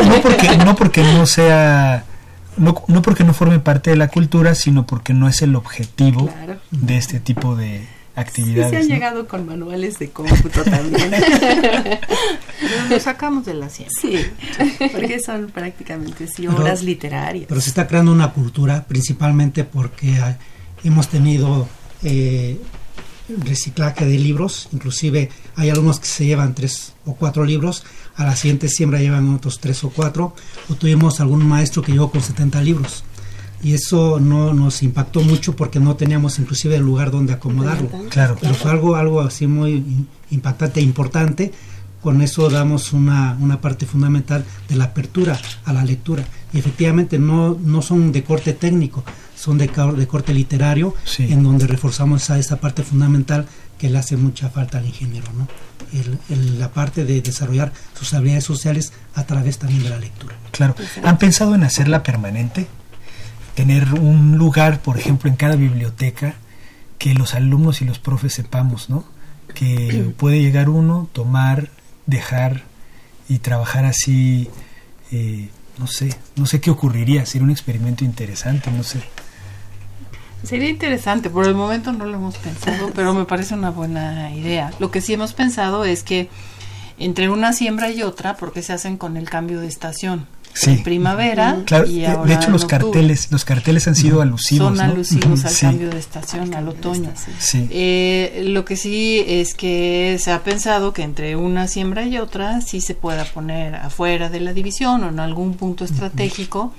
No, 0.08 0.22
porque, 0.22 0.58
no 0.58 0.76
porque 0.76 1.04
no 1.04 1.26
sea 1.26 2.04
no, 2.58 2.84
no 2.88 3.02
porque 3.02 3.24
no 3.24 3.34
forme 3.34 3.60
parte 3.60 3.90
de 3.90 3.96
la 3.96 4.08
cultura, 4.08 4.56
sino 4.56 4.86
porque 4.86 5.14
no 5.14 5.28
es 5.28 5.42
el 5.42 5.56
objetivo 5.56 6.30
de 6.72 6.98
este 6.98 7.20
tipo 7.20 7.56
de 7.56 7.88
actividades. 8.16 8.72
Sí, 8.72 8.78
se 8.78 8.82
han 8.84 8.88
llegado 8.88 9.28
con 9.28 9.46
manuales 9.46 10.00
de 10.00 10.10
cómputo 10.10 10.64
también. 10.64 11.12
Lo 12.90 13.00
sacamos 13.00 13.46
de 13.46 13.54
la 13.54 13.70
ciencia. 13.70 14.02
Sí, 14.02 14.18
porque 14.92 15.20
son 15.20 15.48
prácticamente 15.48 16.28
sí, 16.28 16.48
obras 16.48 16.84
literarias. 16.84 17.46
Pero 17.48 17.62
se 17.62 17.70
está 17.70 17.88
creando 17.88 18.12
una 18.12 18.32
cultura, 18.32 18.86
principalmente 18.88 19.64
porque 19.64 20.16
hemos 20.84 21.08
tenido 21.10 21.68
eh, 22.04 22.60
reciclaje 23.28 24.06
de 24.06 24.18
libros, 24.18 24.70
inclusive 24.72 25.30
hay 25.56 25.70
algunos 25.70 26.00
que 26.00 26.08
se 26.08 26.26
llevan 26.26 26.54
tres 26.54 26.94
o 27.06 27.16
cuatro 27.16 27.44
libros, 27.44 27.84
a 28.16 28.24
la 28.24 28.36
siguiente 28.36 28.68
siembra 28.70 29.00
llevan 29.00 29.34
otros 29.34 29.60
tres 29.60 29.84
o 29.84 29.90
cuatro, 29.90 30.36
o 30.70 30.76
tuvimos 30.76 31.20
algún 31.20 31.46
maestro 31.46 31.82
que 31.82 31.92
llegó 31.92 32.12
con 32.12 32.22
70 32.22 32.62
libros. 32.62 33.04
Y 33.64 33.74
eso 33.74 34.20
no 34.20 34.54
nos 34.54 34.84
impactó 34.84 35.22
mucho 35.22 35.56
porque 35.56 35.80
no 35.80 35.96
teníamos 35.96 36.40
inclusive 36.40 36.76
el 36.76 36.84
lugar 36.84 37.12
donde 37.12 37.34
acomodarlo. 37.34 37.90
Claro, 38.10 38.38
Pero 38.40 38.54
fue 38.54 38.72
algo, 38.72 38.96
algo 38.96 39.22
así 39.22 39.48
muy 39.48 39.84
impactante 40.32 40.80
e 40.80 40.84
importante. 40.84 41.52
Con 42.02 42.22
eso 42.22 42.50
damos 42.50 42.94
una, 42.94 43.36
una 43.40 43.62
parte 43.62 43.88
fundamental 43.88 44.46
de 44.70 44.76
la 44.76 44.86
apertura 44.86 45.40
a 45.64 45.74
la 45.74 45.84
lectura. 45.84 46.24
Y 46.54 46.60
efectivamente 46.60 47.18
no, 47.18 47.58
no 47.60 47.82
son 47.82 48.12
de 48.12 48.24
corte 48.24 48.54
técnico, 48.54 49.04
son 49.36 49.58
de, 49.58 49.68
de 49.68 50.08
corte 50.08 50.34
literario, 50.34 50.94
en 51.18 51.42
donde 51.42 51.66
reforzamos 51.66 52.24
esa, 52.24 52.38
esa 52.38 52.58
parte 52.58 52.84
fundamental 52.84 53.48
que 53.80 53.90
le 53.90 53.98
hace 53.98 54.18
mucha 54.18 54.50
falta 54.50 54.78
al 54.78 54.86
ingeniero, 54.86 55.28
¿no? 55.36 55.48
la 56.58 56.72
parte 56.72 57.06
de 57.06 57.22
desarrollar 57.22 57.72
sus 57.98 58.14
habilidades 58.14 58.44
sociales 58.44 58.94
a 59.14 59.26
través 59.26 59.58
también 59.58 59.84
de 59.84 59.90
la 59.90 59.98
lectura. 59.98 60.36
Claro. 60.52 60.76
¿Han 61.04 61.18
pensado 61.18 61.56
en 61.56 61.64
hacerla 61.64 62.04
permanente? 62.04 62.68
Tener 63.56 63.94
un 63.94 64.38
lugar, 64.38 64.82
por 64.82 64.98
ejemplo, 64.98 65.30
en 65.30 65.36
cada 65.36 65.56
biblioteca 65.56 66.36
que 66.98 67.14
los 67.14 67.34
alumnos 67.34 67.82
y 67.82 67.86
los 67.86 68.00
profes 68.00 68.34
sepamos, 68.34 68.90
¿no? 68.90 69.06
Que 69.54 70.14
puede 70.18 70.42
llegar 70.42 70.70
uno, 70.70 71.10
tomar, 71.14 71.70
dejar 72.06 72.64
y 73.28 73.40
trabajar 73.40 73.86
así, 73.86 74.50
eh, 75.12 75.50
no 75.78 75.88
sé, 75.88 76.16
no 76.36 76.46
sé 76.46 76.62
qué 76.62 76.70
ocurriría, 76.70 77.26
sería 77.26 77.46
un 77.46 77.52
experimento 77.52 78.06
interesante, 78.06 78.72
no 78.72 78.84
sé. 78.84 79.02
Sería 80.44 80.70
interesante, 80.70 81.30
por 81.30 81.48
el 81.48 81.56
momento 81.56 81.92
no 81.92 82.06
lo 82.06 82.16
hemos 82.16 82.38
pensado, 82.38 82.92
pero 82.96 83.14
me 83.14 83.26
parece 83.26 83.56
una 83.56 83.72
buena 83.72 84.32
idea. 84.34 84.72
Lo 84.80 84.92
que 84.92 85.02
sí 85.02 85.14
hemos 85.14 85.34
pensado 85.34 85.86
es 85.86 86.04
que 86.04 86.30
entre 86.98 87.30
una 87.30 87.52
siembra 87.52 87.90
y 87.92 88.04
otra, 88.04 88.38
porque 88.38 88.62
se 88.62 88.74
hacen 88.74 88.98
con 88.98 89.18
el 89.18 89.30
cambio 89.30 89.60
de 89.60 89.68
estación. 89.68 90.28
Sí. 90.56 90.78
primavera 90.78 91.64
y 91.86 92.06
ahora 92.06 92.26
de 92.26 92.34
hecho 92.34 92.50
los 92.50 92.66
carteles 92.66 93.30
los 93.30 93.44
carteles 93.44 93.90
han 93.90 93.96
sido 93.96 94.22
alusivos 94.22 94.78
son 94.78 94.90
alusivos 94.90 95.44
al 95.44 95.54
cambio 95.60 95.90
de 95.90 96.00
estación 96.00 96.54
al 96.54 96.70
otoño. 96.70 97.12
Sí. 97.40 97.68
Eh, 97.70 98.44
lo 98.48 98.64
que 98.64 98.78
sí 98.78 99.22
es 99.28 99.54
que 99.54 100.18
se 100.20 100.32
ha 100.32 100.44
pensado 100.44 100.94
que 100.94 101.04
entre 101.04 101.36
una 101.36 101.68
siembra 101.68 102.06
y 102.06 102.18
otra 102.18 102.62
sí 102.62 102.80
se 102.80 102.96
pueda 102.96 103.26
poner 103.26 103.76
afuera 103.76 104.30
de 104.30 104.40
la 104.40 104.54
división 104.54 105.04
o 105.04 105.10
en 105.10 105.20
algún 105.20 105.56
punto 105.56 105.84
estratégico 105.84 106.74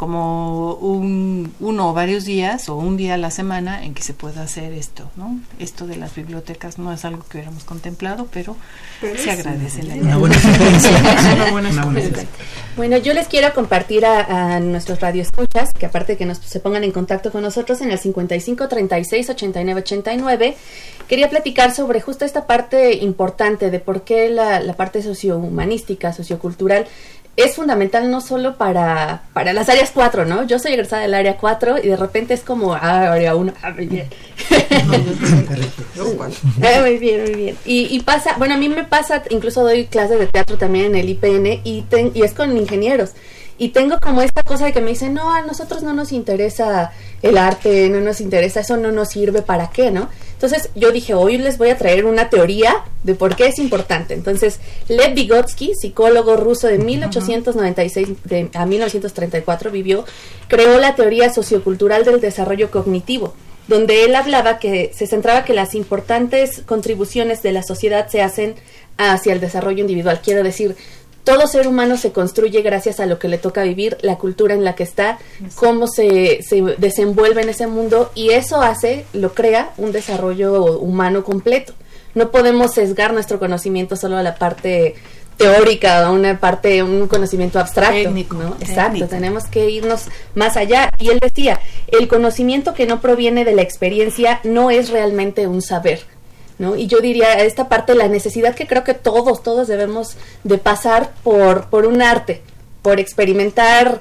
como 0.00 0.76
un, 0.76 1.52
uno 1.60 1.90
o 1.90 1.92
varios 1.92 2.24
días 2.24 2.70
o 2.70 2.76
un 2.76 2.96
día 2.96 3.12
a 3.12 3.16
la 3.18 3.30
semana 3.30 3.84
en 3.84 3.92
que 3.92 4.02
se 4.02 4.14
pueda 4.14 4.40
hacer 4.40 4.72
esto, 4.72 5.10
¿no? 5.14 5.38
Esto 5.58 5.86
de 5.86 5.96
las 5.96 6.14
bibliotecas 6.14 6.78
no 6.78 6.90
es 6.90 7.04
algo 7.04 7.22
que 7.28 7.36
hubiéramos 7.36 7.64
contemplado, 7.64 8.26
pero, 8.32 8.56
se 9.02 9.30
agradece 9.30 9.82
la 9.82 9.98
idea. 9.98 10.16
Una 10.16 11.50
buena 11.50 11.70
Bueno, 12.78 12.96
yo 12.96 13.12
les 13.12 13.28
quiero 13.28 13.52
compartir 13.52 14.06
a, 14.06 14.54
a 14.54 14.60
nuestros 14.60 15.00
radioescuchas, 15.00 15.74
que 15.74 15.84
aparte 15.84 16.16
que 16.16 16.24
nos, 16.24 16.38
se 16.38 16.60
pongan 16.60 16.82
en 16.82 16.92
contacto 16.92 17.30
con 17.30 17.42
nosotros 17.42 17.82
en 17.82 17.90
el 17.90 17.98
55 17.98 18.68
36 18.68 19.28
89 19.28 19.80
89, 19.82 20.56
quería 21.08 21.28
platicar 21.28 21.74
sobre 21.74 22.00
justo 22.00 22.24
esta 22.24 22.46
parte 22.46 22.94
importante 22.94 23.70
de 23.70 23.80
por 23.80 24.00
qué 24.00 24.30
la, 24.30 24.60
la 24.60 24.72
parte 24.72 25.02
sociohumanística, 25.02 26.14
sociocultural, 26.14 26.86
es 27.42 27.56
fundamental 27.56 28.10
no 28.10 28.20
solo 28.20 28.56
para, 28.56 29.22
para 29.32 29.52
las 29.52 29.68
áreas 29.68 29.90
4, 29.92 30.24
¿no? 30.24 30.44
Yo 30.44 30.58
soy 30.58 30.72
egresada 30.72 31.02
del 31.02 31.14
área 31.14 31.36
4 31.36 31.78
y 31.82 31.88
de 31.88 31.96
repente 31.96 32.34
es 32.34 32.42
como, 32.42 32.74
ah, 32.74 33.12
área 33.12 33.34
1, 33.36 33.52
ah, 33.62 33.70
muy 33.70 33.86
bien. 33.86 34.08
Ah, 36.62 36.80
muy 36.80 36.98
bien, 36.98 37.22
muy 37.22 37.34
bien. 37.34 37.56
Y, 37.64 37.94
y, 37.94 38.00
pasa, 38.00 38.34
bueno, 38.38 38.54
a 38.54 38.56
mí 38.56 38.68
me 38.68 38.84
pasa, 38.84 39.22
incluso 39.30 39.62
doy 39.62 39.86
clases 39.86 40.18
de 40.18 40.26
teatro 40.26 40.56
también 40.56 40.86
en 40.86 40.96
el 40.96 41.08
IPN 41.10 41.60
y, 41.64 41.84
y 42.14 42.22
es 42.22 42.32
con 42.32 42.56
ingenieros. 42.56 43.10
Y 43.60 43.68
tengo 43.68 43.98
como 44.00 44.22
esta 44.22 44.42
cosa 44.42 44.64
de 44.64 44.72
que 44.72 44.80
me 44.80 44.88
dicen, 44.88 45.12
no, 45.12 45.34
a 45.34 45.42
nosotros 45.42 45.82
no 45.82 45.92
nos 45.92 46.12
interesa 46.12 46.92
el 47.20 47.36
arte, 47.36 47.90
no 47.90 48.00
nos 48.00 48.22
interesa, 48.22 48.60
eso 48.60 48.78
no 48.78 48.90
nos 48.90 49.10
sirve, 49.10 49.42
¿para 49.42 49.68
qué, 49.68 49.90
no? 49.90 50.08
Entonces 50.32 50.70
yo 50.74 50.90
dije, 50.92 51.12
hoy 51.12 51.36
les 51.36 51.58
voy 51.58 51.68
a 51.68 51.76
traer 51.76 52.06
una 52.06 52.30
teoría 52.30 52.74
de 53.02 53.14
por 53.14 53.36
qué 53.36 53.48
es 53.48 53.58
importante. 53.58 54.14
Entonces, 54.14 54.60
Lev 54.88 55.12
Vygotsky, 55.12 55.74
psicólogo 55.74 56.38
ruso 56.38 56.68
de 56.68 56.78
1896 56.78 58.08
a 58.54 58.64
1934 58.64 59.70
vivió, 59.70 60.06
creó 60.48 60.78
la 60.78 60.94
teoría 60.94 61.30
sociocultural 61.30 62.06
del 62.06 62.22
desarrollo 62.22 62.70
cognitivo 62.70 63.34
donde 63.68 64.04
él 64.04 64.16
hablaba 64.16 64.58
que 64.58 64.90
se 64.96 65.06
centraba 65.06 65.44
que 65.44 65.54
las 65.54 65.76
importantes 65.76 66.62
contribuciones 66.66 67.40
de 67.42 67.52
la 67.52 67.62
sociedad 67.62 68.08
se 68.08 68.20
hacen 68.20 68.56
hacia 68.98 69.32
el 69.32 69.38
desarrollo 69.38 69.80
individual. 69.80 70.20
Quiero 70.24 70.42
decir, 70.42 70.76
todo 71.24 71.46
ser 71.46 71.66
humano 71.68 71.96
se 71.96 72.12
construye 72.12 72.62
gracias 72.62 73.00
a 73.00 73.06
lo 73.06 73.18
que 73.18 73.28
le 73.28 73.38
toca 73.38 73.62
vivir, 73.62 73.98
la 74.02 74.16
cultura 74.16 74.54
en 74.54 74.64
la 74.64 74.74
que 74.74 74.82
está, 74.82 75.18
cómo 75.54 75.86
se, 75.86 76.42
se 76.42 76.62
desenvuelve 76.78 77.42
en 77.42 77.48
ese 77.48 77.66
mundo 77.66 78.10
y 78.14 78.30
eso 78.30 78.60
hace, 78.60 79.06
lo 79.12 79.34
crea, 79.34 79.72
un 79.76 79.92
desarrollo 79.92 80.78
humano 80.78 81.24
completo. 81.24 81.74
No 82.14 82.30
podemos 82.30 82.74
sesgar 82.74 83.12
nuestro 83.12 83.38
conocimiento 83.38 83.96
solo 83.96 84.16
a 84.16 84.22
la 84.22 84.34
parte 84.34 84.96
teórica, 85.40 86.06
a 86.06 86.10
una 86.10 86.38
parte, 86.38 86.82
un 86.82 87.08
conocimiento 87.08 87.58
abstracto. 87.58 87.94
Técnico, 87.94 88.36
¿no? 88.36 88.56
Exacto, 88.60 89.08
tenemos 89.08 89.44
que 89.44 89.70
irnos 89.70 90.04
más 90.34 90.56
allá. 90.56 90.90
Y 90.98 91.08
él 91.08 91.18
decía, 91.18 91.60
el 91.88 92.08
conocimiento 92.08 92.74
que 92.74 92.86
no 92.86 93.00
proviene 93.00 93.44
de 93.44 93.54
la 93.54 93.62
experiencia 93.62 94.40
no 94.44 94.70
es 94.70 94.90
realmente 94.90 95.46
un 95.46 95.62
saber, 95.62 96.02
¿no? 96.60 96.76
Y 96.76 96.86
yo 96.86 97.00
diría 97.00 97.32
esta 97.42 97.68
parte 97.68 97.94
la 97.94 98.06
necesidad 98.06 98.54
que 98.54 98.66
creo 98.66 98.84
que 98.84 98.92
todos, 98.92 99.42
todos 99.42 99.66
debemos 99.66 100.16
de 100.44 100.58
pasar 100.58 101.12
por, 101.24 101.70
por 101.70 101.86
un 101.86 102.02
arte, 102.02 102.42
por 102.82 103.00
experimentar, 103.00 104.00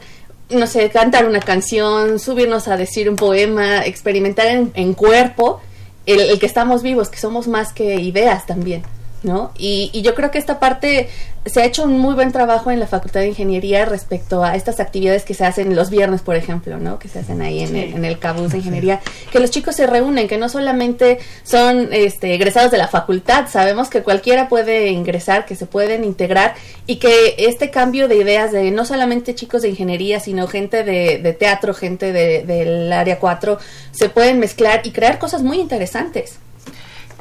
no 0.49 0.67
sé, 0.67 0.89
cantar 0.89 1.25
una 1.25 1.39
canción, 1.39 2.19
subirnos 2.19 2.67
a 2.67 2.75
decir 2.75 3.09
un 3.09 3.15
poema, 3.15 3.85
experimentar 3.85 4.47
en, 4.47 4.93
cuerpo 4.93 5.61
el 6.05 6.37
que 6.37 6.45
estamos 6.45 6.83
vivos, 6.83 7.09
que 7.09 7.17
somos 7.17 7.47
más 7.47 7.71
que 7.71 7.95
ideas 7.95 8.45
también. 8.45 8.83
¿No? 9.23 9.51
Y, 9.57 9.89
y, 9.93 10.01
yo 10.01 10.15
creo 10.15 10.31
que 10.31 10.37
esta 10.37 10.59
parte 10.59 11.09
se 11.45 11.61
ha 11.61 11.65
hecho 11.65 11.83
un 11.83 11.97
muy 11.99 12.13
buen 12.15 12.31
trabajo 12.31 12.71
en 12.71 12.79
la 12.79 12.87
Facultad 12.87 13.21
de 13.21 13.27
Ingeniería 13.27 13.85
respecto 13.85 14.43
a 14.43 14.55
estas 14.55 14.79
actividades 14.79 15.23
que 15.23 15.33
se 15.33 15.45
hacen 15.45 15.75
los 15.75 15.89
viernes, 15.89 16.21
por 16.21 16.35
ejemplo, 16.35 16.77
¿no? 16.77 16.99
Que 16.99 17.07
se 17.07 17.19
hacen 17.19 17.41
ahí 17.41 17.61
en, 17.61 17.75
el, 17.75 17.93
en 17.93 18.05
el 18.05 18.19
campus 18.19 18.51
de 18.51 18.57
ingeniería, 18.57 18.99
que 19.31 19.39
los 19.39 19.49
chicos 19.49 19.75
se 19.75 19.87
reúnen, 19.87 20.27
que 20.27 20.37
no 20.37 20.49
solamente 20.49 21.19
son 21.43 21.89
este, 21.91 22.33
egresados 22.33 22.71
de 22.71 22.77
la 22.77 22.87
facultad, 22.87 23.47
sabemos 23.49 23.89
que 23.89 24.03
cualquiera 24.03 24.49
puede 24.49 24.89
ingresar, 24.89 25.45
que 25.45 25.55
se 25.55 25.65
pueden 25.65 26.03
integrar 26.03 26.55
y 26.85 26.97
que 26.97 27.35
este 27.37 27.71
cambio 27.71 28.07
de 28.07 28.17
ideas 28.17 28.51
de 28.51 28.71
no 28.71 28.85
solamente 28.85 29.35
chicos 29.35 29.61
de 29.61 29.69
ingeniería, 29.69 30.19
sino 30.19 30.47
gente 30.47 30.83
de, 30.83 31.19
de 31.19 31.33
teatro, 31.33 31.73
gente 31.73 32.11
de, 32.11 32.43
del 32.43 32.91
área 32.91 33.19
4, 33.19 33.57
se 33.91 34.09
pueden 34.09 34.39
mezclar 34.39 34.81
y 34.83 34.91
crear 34.91 35.19
cosas 35.19 35.41
muy 35.41 35.59
interesantes. 35.59 36.39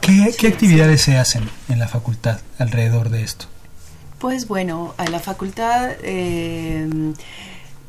¿Qué, 0.01 0.49
actividades 0.49 1.03
se 1.03 1.17
hacen 1.17 1.49
en 1.69 1.79
la 1.79 1.89
facultad 1.89 2.41
alrededor 2.59 3.11
de 3.11 3.23
esto? 3.23 3.47
Pues 4.19 4.49
bueno, 4.49 4.95
en 4.99 5.13
la 5.13 5.21
facultad 5.21 5.91
eh, 6.03 6.89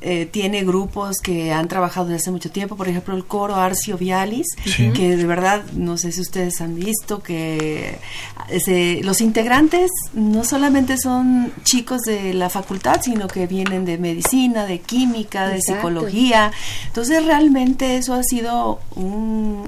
eh, 0.02 0.28
tiene 0.28 0.64
grupos 0.64 1.18
que 1.22 1.52
han 1.52 1.68
trabajado 1.68 2.08
desde 2.08 2.22
hace 2.22 2.32
mucho 2.32 2.50
tiempo, 2.50 2.78
por 2.78 2.88
ejemplo 2.88 3.18
el 3.18 3.26
coro 3.26 3.56
Arcio 3.56 3.98
Vialis, 3.98 4.48
que 4.96 5.18
de 5.18 5.26
verdad, 5.26 5.66
no 5.74 5.98
sé 5.98 6.14
si 6.14 6.22
ustedes 6.22 6.62
han 6.62 6.76
visto, 6.76 7.22
que 7.22 8.00
los 9.04 9.20
integrantes 9.20 9.92
no 10.14 10.46
solamente 10.46 10.98
son 10.98 11.52
chicos 11.64 12.04
de 12.04 12.34
la 12.34 12.50
facultad, 12.50 13.02
sino 13.02 13.28
que 13.28 13.46
vienen 13.46 13.84
de 13.84 13.98
medicina, 13.98 14.66
de 14.66 14.80
química, 14.80 15.50
de 15.50 15.62
psicología. 15.62 16.54
Entonces 16.88 17.26
realmente 17.26 17.98
eso 17.98 18.14
ha 18.14 18.24
sido 18.24 18.80
un, 18.96 19.68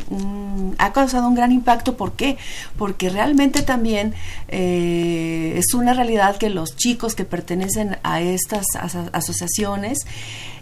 ha 0.77 0.93
causado 0.93 1.27
un 1.27 1.36
gran 1.36 1.51
impacto. 1.51 1.98
¿Por 1.98 2.13
qué? 2.13 2.38
Porque 2.77 3.10
realmente 3.10 3.62
también 3.62 4.13
eh, 4.48 5.53
es 5.58 5.74
una 5.74 5.93
realidad 5.93 6.38
que 6.38 6.50
los 6.50 6.75
chicos 6.75 7.15
que 7.15 7.25
pertenecen 7.25 7.98
a 8.03 8.22
estas 8.22 8.65
asociaciones 9.12 10.05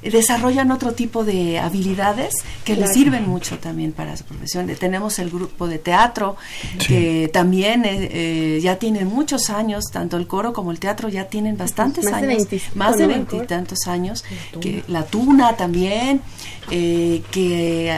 desarrollan 0.02 0.72
otro 0.72 0.94
tipo 0.94 1.26
de 1.26 1.60
habilidades 1.60 2.34
que 2.64 2.76
les 2.76 2.94
sirven 2.94 3.28
mucho 3.28 3.60
también 3.60 3.92
para 3.92 4.16
su 4.16 4.24
profesión. 4.24 4.68
Tenemos 4.80 5.20
el 5.20 5.30
grupo 5.30 5.68
de 5.68 5.78
teatro, 5.78 6.38
que 6.88 7.30
también 7.34 7.86
eh, 7.86 8.10
eh, 8.12 8.60
ya 8.62 8.78
tienen 8.78 9.08
muchos 9.08 9.50
años, 9.50 9.86
tanto 9.92 10.18
el 10.18 10.28
coro 10.28 10.54
como 10.54 10.72
el 10.72 10.80
teatro 10.80 11.10
ya 11.10 11.26
tienen 11.26 11.58
bastantes 11.58 12.08
años, 12.08 12.48
más 12.76 12.98
de 12.98 13.08
veintitantos 13.08 13.88
años, 13.88 14.24
que 14.62 14.84
la 14.88 15.04
tuna 15.06 15.58
también, 15.58 16.22
eh, 16.72 17.22
que 17.32 17.98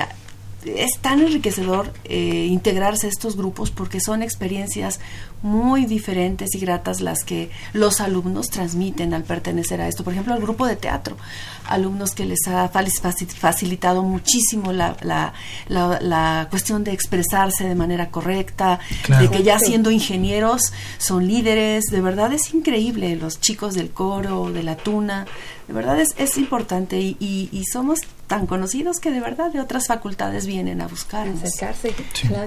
es 0.65 0.99
tan 0.99 1.21
enriquecedor 1.21 1.93
eh, 2.05 2.47
integrarse 2.49 3.07
a 3.07 3.09
estos 3.09 3.35
grupos 3.37 3.71
porque 3.71 3.99
son 3.99 4.23
experiencias 4.23 4.99
muy 5.41 5.85
diferentes 5.85 6.53
y 6.55 6.59
gratas 6.59 7.01
las 7.01 7.23
que 7.23 7.49
los 7.73 7.99
alumnos 7.99 8.49
transmiten 8.49 9.13
al 9.13 9.23
pertenecer 9.23 9.81
a 9.81 9.87
esto. 9.87 10.03
Por 10.03 10.13
ejemplo, 10.13 10.35
el 10.35 10.41
grupo 10.41 10.67
de 10.67 10.75
teatro, 10.75 11.17
alumnos 11.67 12.11
que 12.11 12.25
les 12.25 12.47
ha 12.47 12.69
facilitado 12.69 14.03
muchísimo 14.03 14.71
la, 14.71 14.95
la, 15.01 15.33
la, 15.67 16.47
cuestión 16.49 16.83
de 16.83 16.91
expresarse 16.91 17.67
de 17.67 17.75
manera 17.75 18.09
correcta, 18.09 18.79
de 19.19 19.29
que 19.29 19.43
ya 19.43 19.59
siendo 19.59 19.91
ingenieros 19.91 20.73
son 20.97 21.27
líderes. 21.27 21.85
De 21.85 22.01
verdad 22.01 22.33
es 22.33 22.53
increíble 22.53 23.15
los 23.15 23.39
chicos 23.39 23.73
del 23.73 23.91
coro, 23.91 24.51
de 24.51 24.63
la 24.63 24.75
tuna. 24.75 25.25
De 25.67 25.73
verdad 25.73 25.99
es, 25.99 26.09
es 26.17 26.37
importante 26.37 26.99
y, 26.99 27.17
y 27.19 27.63
somos 27.65 28.01
tan 28.31 28.47
conocidos 28.47 28.99
que 29.01 29.11
de 29.11 29.19
verdad 29.19 29.51
de 29.51 29.59
otras 29.59 29.87
facultades 29.87 30.45
vienen 30.45 30.79
a 30.79 30.87
buscar 30.87 31.27
Acercarse. 31.27 31.93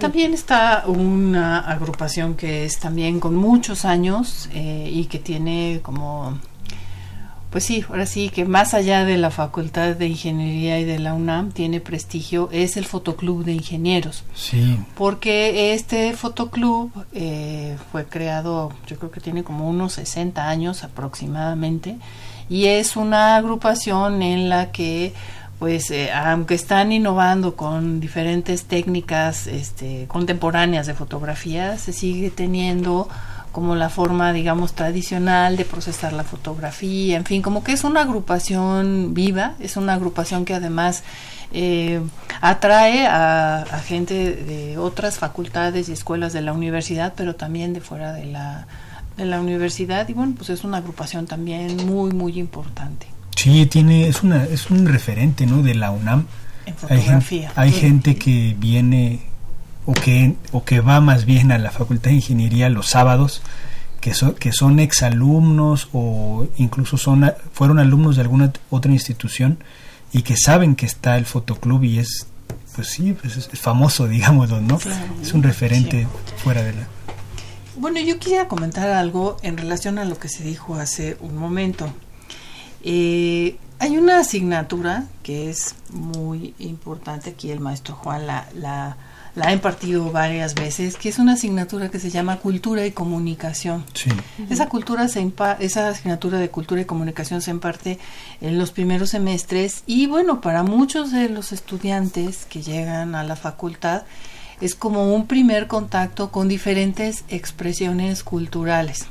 También 0.00 0.32
está 0.32 0.84
una 0.86 1.60
agrupación 1.60 2.36
que 2.36 2.64
es 2.64 2.78
también 2.84 3.18
con 3.18 3.34
muchos 3.34 3.86
años 3.86 4.50
eh, 4.52 4.90
y 4.92 5.06
que 5.06 5.18
tiene 5.18 5.80
como 5.82 6.38
pues 7.48 7.64
sí, 7.64 7.82
ahora 7.88 8.04
sí 8.04 8.28
que 8.28 8.44
más 8.44 8.74
allá 8.74 9.06
de 9.06 9.16
la 9.16 9.30
Facultad 9.30 9.96
de 9.96 10.06
Ingeniería 10.06 10.78
y 10.80 10.84
de 10.84 10.98
la 10.98 11.14
UNAM 11.14 11.50
tiene 11.50 11.80
prestigio 11.80 12.50
es 12.52 12.76
el 12.76 12.84
Fotoclub 12.84 13.42
de 13.42 13.52
Ingenieros. 13.52 14.24
Sí. 14.34 14.78
Porque 14.96 15.72
este 15.72 16.12
fotoclub 16.12 16.90
eh, 17.14 17.78
fue 17.90 18.04
creado, 18.04 18.70
yo 18.86 18.98
creo 18.98 19.10
que 19.10 19.20
tiene 19.20 19.44
como 19.44 19.66
unos 19.70 19.94
60 19.94 20.46
años 20.46 20.84
aproximadamente, 20.84 21.96
y 22.50 22.66
es 22.66 22.96
una 22.96 23.36
agrupación 23.36 24.20
en 24.20 24.50
la 24.50 24.72
que 24.72 25.14
pues 25.58 25.90
eh, 25.90 26.10
aunque 26.12 26.54
están 26.54 26.92
innovando 26.92 27.56
con 27.56 28.00
diferentes 28.00 28.64
técnicas 28.64 29.46
este, 29.46 30.06
contemporáneas 30.08 30.86
de 30.86 30.94
fotografía, 30.94 31.78
se 31.78 31.92
sigue 31.92 32.30
teniendo 32.30 33.08
como 33.52 33.76
la 33.76 33.88
forma, 33.88 34.32
digamos, 34.32 34.72
tradicional 34.72 35.56
de 35.56 35.64
procesar 35.64 36.12
la 36.12 36.24
fotografía, 36.24 37.16
en 37.16 37.24
fin, 37.24 37.40
como 37.40 37.62
que 37.62 37.70
es 37.70 37.84
una 37.84 38.00
agrupación 38.00 39.14
viva, 39.14 39.54
es 39.60 39.76
una 39.76 39.94
agrupación 39.94 40.44
que 40.44 40.54
además 40.54 41.04
eh, 41.52 42.00
atrae 42.40 43.06
a, 43.06 43.62
a, 43.62 43.78
gente 43.78 44.34
de 44.34 44.76
otras 44.76 45.18
facultades 45.18 45.88
y 45.88 45.92
escuelas 45.92 46.32
de 46.32 46.40
la 46.40 46.52
universidad, 46.52 47.14
pero 47.16 47.36
también 47.36 47.74
de 47.74 47.80
fuera 47.80 48.12
de 48.12 48.24
la, 48.24 48.66
de 49.16 49.24
la 49.24 49.40
universidad, 49.40 50.08
y 50.08 50.14
bueno, 50.14 50.34
pues 50.36 50.50
es 50.50 50.64
una 50.64 50.78
agrupación 50.78 51.26
también 51.26 51.86
muy, 51.86 52.10
muy 52.10 52.40
importante. 52.40 53.13
Sí, 53.44 53.66
tiene, 53.66 54.08
es, 54.08 54.22
una, 54.22 54.44
es 54.44 54.70
un 54.70 54.86
referente 54.86 55.44
¿no? 55.44 55.62
de 55.62 55.74
la 55.74 55.90
UNAM. 55.90 56.28
En 56.64 56.74
fotografía. 56.76 57.52
Hay, 57.56 57.72
gente 57.72 58.16
que 58.16 58.56
viene 58.58 59.20
o 59.84 59.92
que, 59.92 60.34
o 60.52 60.64
que 60.64 60.80
va 60.80 61.02
más 61.02 61.26
bien 61.26 61.52
a 61.52 61.58
la 61.58 61.70
Facultad 61.70 62.08
de 62.08 62.16
Ingeniería 62.16 62.70
los 62.70 62.86
sábados, 62.86 63.42
que, 64.00 64.14
son 64.14 64.32
que 64.32 64.50
son 64.52 64.80
exalumnos 64.80 65.90
o 65.92 66.46
incluso 66.56 66.96
son 66.96 67.30
fueron 67.52 67.78
alumnos 67.78 68.16
de 68.16 68.22
alguna 68.22 68.50
otra 68.70 68.92
institución 68.92 69.58
y 70.10 70.22
que 70.22 70.38
saben 70.38 70.74
que 70.74 70.86
está 70.86 71.18
el 71.18 71.26
fotoclub 71.26 71.84
y 71.84 71.98
es, 71.98 72.26
pues 72.74 72.88
sí, 72.88 73.12
pues 73.12 73.36
es, 73.36 73.60
famoso, 73.60 74.08
digámoslo, 74.08 74.62
¿no? 74.62 74.78
es 75.20 75.34
un 75.34 75.42
referente 75.42 76.08
fuera 76.38 76.62
de 76.62 76.72
la... 76.72 76.88
Bueno, 77.76 78.00
yo 78.00 78.18
quisiera 78.18 78.48
comentar 78.48 78.88
algo 78.88 79.36
en 79.42 79.58
relación 79.58 79.98
a 79.98 80.06
lo 80.06 80.18
que 80.18 80.30
se 80.30 80.44
dijo 80.44 80.76
hace 80.76 81.18
un 81.20 81.36
momento. 81.36 81.92
Eh, 82.86 83.56
hay 83.78 83.96
una 83.96 84.18
asignatura 84.18 85.04
que 85.22 85.48
es 85.48 85.74
muy 85.90 86.54
importante, 86.58 87.30
aquí 87.30 87.50
el 87.50 87.60
maestro 87.60 87.94
Juan 87.94 88.26
la, 88.26 88.46
la, 88.54 88.96
ha 89.40 89.52
impartido 89.52 90.12
varias 90.12 90.54
veces, 90.54 90.96
que 90.96 91.08
es 91.08 91.18
una 91.18 91.32
asignatura 91.32 91.90
que 91.90 91.98
se 91.98 92.10
llama 92.10 92.36
Cultura 92.36 92.86
y 92.86 92.92
Comunicación. 92.92 93.84
Esa, 94.48 94.68
cultura 94.68 95.08
se 95.08 95.32
esa 95.60 95.88
asignatura 95.88 96.38
de 96.38 96.50
Cultura 96.50 96.82
y 96.82 96.84
Comunicación 96.84 97.40
se 97.40 97.50
imparte 97.50 97.98
en 98.40 98.58
los 98.58 98.70
primeros 98.70 99.10
semestres 99.10 99.82
y 99.86 100.06
bueno, 100.06 100.40
para 100.40 100.62
muchos 100.62 101.10
de 101.10 101.30
los 101.30 101.52
estudiantes 101.52 102.44
que 102.44 102.62
llegan 102.62 103.14
a 103.14 103.24
la 103.24 103.34
facultad, 103.34 104.02
es 104.60 104.74
como 104.74 105.14
un 105.14 105.26
primer 105.26 105.66
contacto 105.66 106.30
con 106.30 106.48
diferentes 106.48 107.24
expresiones 107.28 108.22
culturales. 108.22 109.06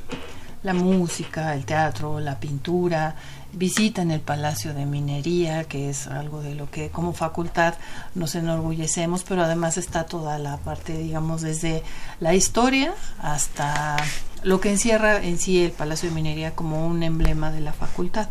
La 0.62 0.72
música, 0.72 1.54
el 1.54 1.66
teatro, 1.66 2.20
la 2.20 2.40
pintura, 2.40 3.14
visitan 3.56 4.10
el 4.10 4.20
Palacio 4.20 4.74
de 4.74 4.86
Minería, 4.86 5.64
que 5.64 5.90
es 5.90 6.06
algo 6.06 6.42
de 6.42 6.54
lo 6.54 6.70
que 6.70 6.90
como 6.90 7.12
facultad 7.12 7.74
nos 8.14 8.34
enorgullecemos, 8.34 9.24
pero 9.24 9.44
además 9.44 9.76
está 9.76 10.04
toda 10.04 10.38
la 10.38 10.56
parte, 10.58 10.96
digamos, 10.96 11.42
desde 11.42 11.82
la 12.20 12.34
historia 12.34 12.92
hasta 13.20 13.96
lo 14.42 14.60
que 14.60 14.70
encierra 14.70 15.22
en 15.22 15.38
sí 15.38 15.64
el 15.64 15.72
Palacio 15.72 16.08
de 16.08 16.14
Minería 16.14 16.54
como 16.54 16.86
un 16.86 17.02
emblema 17.02 17.50
de 17.50 17.60
la 17.60 17.72
facultad. 17.72 18.28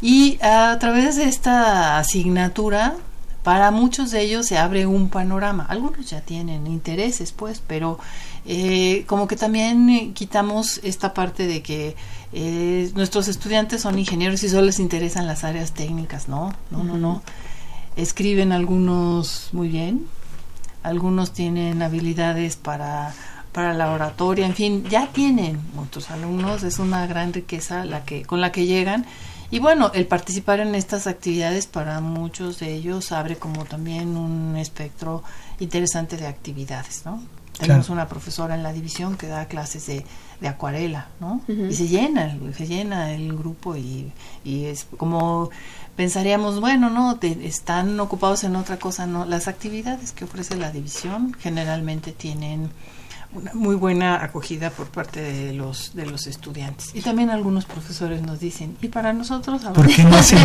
Y 0.00 0.38
a 0.42 0.76
través 0.78 1.16
de 1.16 1.24
esta 1.24 1.98
asignatura, 1.98 2.94
para 3.42 3.70
muchos 3.70 4.10
de 4.10 4.22
ellos 4.22 4.46
se 4.46 4.56
abre 4.56 4.86
un 4.86 5.10
panorama. 5.10 5.66
Algunos 5.68 6.08
ya 6.08 6.22
tienen 6.22 6.66
intereses, 6.66 7.32
pues, 7.32 7.62
pero 7.64 7.98
eh, 8.46 9.04
como 9.06 9.28
que 9.28 9.36
también 9.36 10.14
quitamos 10.14 10.80
esta 10.82 11.12
parte 11.12 11.46
de 11.46 11.62
que 11.62 11.94
eh, 12.36 12.90
nuestros 12.96 13.28
estudiantes 13.28 13.82
son 13.82 13.96
ingenieros 13.96 14.42
y 14.42 14.48
solo 14.48 14.66
les 14.66 14.80
interesan 14.80 15.28
las 15.28 15.44
áreas 15.44 15.72
técnicas, 15.72 16.26
¿no? 16.28 16.52
No, 16.72 16.82
no, 16.82 16.98
no. 16.98 17.22
Escriben 17.96 18.50
algunos 18.50 19.50
muy 19.52 19.68
bien, 19.68 20.06
algunos 20.82 21.32
tienen 21.32 21.80
habilidades 21.80 22.56
para, 22.56 23.14
para 23.52 23.72
la 23.72 23.92
oratoria, 23.92 24.46
en 24.46 24.54
fin, 24.54 24.84
ya 24.90 25.12
tienen 25.12 25.60
muchos 25.74 26.10
alumnos, 26.10 26.64
es 26.64 26.80
una 26.80 27.06
gran 27.06 27.32
riqueza 27.32 27.84
la 27.84 28.04
que, 28.04 28.24
con 28.24 28.40
la 28.40 28.50
que 28.50 28.66
llegan. 28.66 29.06
Y 29.52 29.60
bueno, 29.60 29.92
el 29.94 30.08
participar 30.08 30.58
en 30.58 30.74
estas 30.74 31.06
actividades 31.06 31.68
para 31.68 32.00
muchos 32.00 32.58
de 32.58 32.74
ellos 32.74 33.12
abre 33.12 33.36
como 33.36 33.64
también 33.64 34.16
un 34.16 34.56
espectro 34.56 35.22
interesante 35.60 36.16
de 36.16 36.26
actividades, 36.26 37.02
¿no? 37.04 37.22
Tenemos 37.58 37.88
una 37.88 38.08
profesora 38.08 38.54
en 38.54 38.62
la 38.62 38.72
división 38.72 39.16
que 39.16 39.28
da 39.28 39.46
clases 39.46 39.86
de 39.86 40.04
de 40.40 40.48
acuarela, 40.48 41.08
¿no? 41.20 41.40
Y 41.48 41.74
se 41.74 41.88
llena, 41.88 42.36
se 42.56 42.66
llena 42.66 43.12
el 43.12 43.34
grupo 43.36 43.76
y, 43.76 44.12
y 44.44 44.64
es 44.66 44.86
como 44.96 45.50
pensaríamos, 45.96 46.60
bueno, 46.60 46.90
no, 46.90 47.18
están 47.22 47.98
ocupados 48.00 48.44
en 48.44 48.56
otra 48.56 48.78
cosa, 48.78 49.06
no. 49.06 49.24
Las 49.24 49.48
actividades 49.48 50.12
que 50.12 50.24
ofrece 50.24 50.56
la 50.56 50.70
división 50.70 51.34
generalmente 51.38 52.12
tienen 52.12 52.70
una 53.32 53.52
muy 53.54 53.74
buena 53.74 54.22
acogida 54.22 54.70
por 54.70 54.88
parte 54.88 55.20
de 55.20 55.54
los 55.54 55.94
de 55.94 56.06
los 56.06 56.26
estudiantes. 56.26 56.94
Y 56.94 57.00
también 57.00 57.30
algunos 57.30 57.64
profesores 57.64 58.22
nos 58.22 58.38
dicen 58.38 58.76
y 58.82 58.88
para 58.88 59.12
nosotros 59.12 59.62
¿Por 59.64 59.88
qué 59.88 60.04
no 60.04 60.16
hacen 60.16 60.38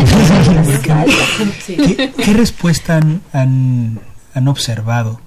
¿Qué, 1.66 2.12
¿Qué, 2.16 2.32
respuesta 2.32 2.96
han, 2.96 4.00
han, 4.34 4.48
observado 4.48 5.20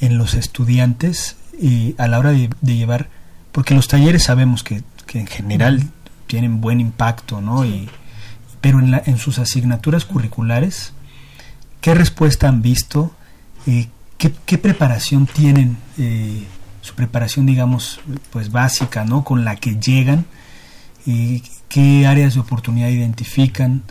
en 0.00 0.18
los 0.18 0.34
estudiantes 0.34 1.36
y 1.60 1.94
a 1.98 2.06
la 2.06 2.18
hora 2.18 2.32
de 2.32 2.48
llevar 2.62 3.08
porque 3.58 3.74
los 3.74 3.88
talleres 3.88 4.22
sabemos 4.22 4.62
que, 4.62 4.82
en 5.14 5.26
general 5.26 5.90
tienen 6.26 6.60
buen 6.60 6.80
impacto, 6.80 7.40
¿no? 7.40 7.64
Y, 7.64 7.88
pero 8.60 8.78
en, 8.78 8.92
la, 8.92 9.02
en 9.04 9.18
sus 9.18 9.40
asignaturas 9.40 10.04
curriculares, 10.04 10.92
¿qué 11.80 11.92
respuesta 11.94 12.46
han 12.46 12.62
visto? 12.62 13.10
Eh, 13.66 13.88
¿qué, 14.18 14.58
preparación 14.58 15.26
tienen? 15.26 15.78
Eh, 15.96 16.44
su 16.82 16.94
preparación, 16.94 17.46
digamos, 17.46 17.98
pues 18.30 18.52
básica, 18.52 19.04
¿no? 19.04 19.24
Con 19.24 19.44
la 19.44 19.56
que 19.56 19.76
llegan, 19.76 20.26
y 21.04 21.42
¿qué 21.68 22.06
áreas 22.06 22.34
de 22.34 22.40
oportunidad 22.40 22.90
identifican? 22.90 23.82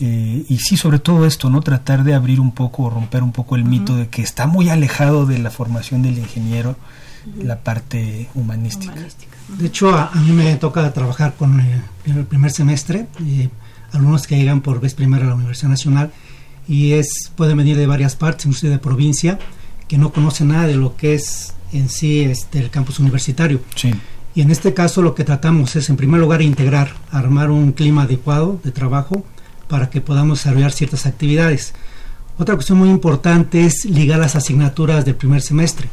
Eh, 0.00 0.44
y 0.48 0.58
sí, 0.58 0.76
sobre 0.76 0.98
todo 0.98 1.26
esto, 1.26 1.50
¿no? 1.50 1.60
Tratar 1.60 2.04
de 2.04 2.14
abrir 2.14 2.40
un 2.40 2.52
poco 2.52 2.84
o 2.84 2.90
romper 2.90 3.22
un 3.22 3.32
poco 3.32 3.56
el 3.56 3.64
mito 3.64 3.96
de 3.96 4.08
que 4.08 4.22
está 4.22 4.46
muy 4.46 4.68
alejado 4.68 5.26
de 5.26 5.38
la 5.38 5.50
formación 5.50 6.02
del 6.02 6.18
ingeniero 6.18 6.76
la 7.42 7.60
parte 7.60 8.28
humanística. 8.34 8.94
De 9.48 9.66
hecho, 9.66 9.94
a, 9.94 10.10
mí 10.14 10.32
me 10.32 10.56
toca 10.56 10.92
trabajar 10.92 11.34
con 11.34 11.60
eh, 11.60 11.82
el, 12.06 12.24
primer 12.24 12.50
semestre, 12.50 13.06
eh, 13.24 13.48
alumnos 13.92 14.26
que 14.26 14.36
llegan 14.36 14.60
por 14.60 14.80
vez 14.80 14.94
primera 14.94 15.24
a 15.24 15.28
la 15.28 15.34
Universidad 15.34 15.70
Nacional 15.70 16.12
y 16.66 16.92
es 16.92 17.30
pueden 17.36 17.56
venir 17.56 17.76
de 17.76 17.86
varias 17.86 18.16
partes, 18.16 18.46
inclusive 18.46 18.72
de 18.72 18.78
provincia, 18.78 19.38
que 19.88 19.98
no 19.98 20.12
conocen 20.12 20.48
nada 20.48 20.66
de 20.66 20.76
lo 20.76 20.96
que 20.96 21.14
es 21.14 21.54
en 21.72 21.88
sí 21.88 22.20
este, 22.20 22.58
el 22.58 22.70
campus 22.70 22.98
universitario. 22.98 23.60
Y 24.34 24.40
en 24.40 24.50
este 24.50 24.74
caso 24.74 25.02
lo 25.02 25.14
que 25.14 25.24
tratamos 25.24 25.76
es, 25.76 25.88
en 25.90 25.96
primer 25.96 26.20
lugar, 26.20 26.42
integrar, 26.42 26.94
armar 27.10 27.50
un 27.50 27.72
clima 27.72 28.02
adecuado 28.02 28.60
de 28.64 28.72
trabajo 28.72 29.24
para 29.68 29.90
que 29.90 30.00
podamos 30.00 30.38
desarrollar 30.38 30.72
ciertas 30.72 31.06
actividades. 31.06 31.74
Otra 32.38 32.54
cuestión 32.54 32.78
muy 32.78 32.90
importante 32.90 33.64
es 33.64 33.84
ligar 33.84 34.18
las 34.18 34.36
asignaturas 34.36 35.04
del 35.04 35.14
primer 35.14 35.40
semestre. 35.40 35.88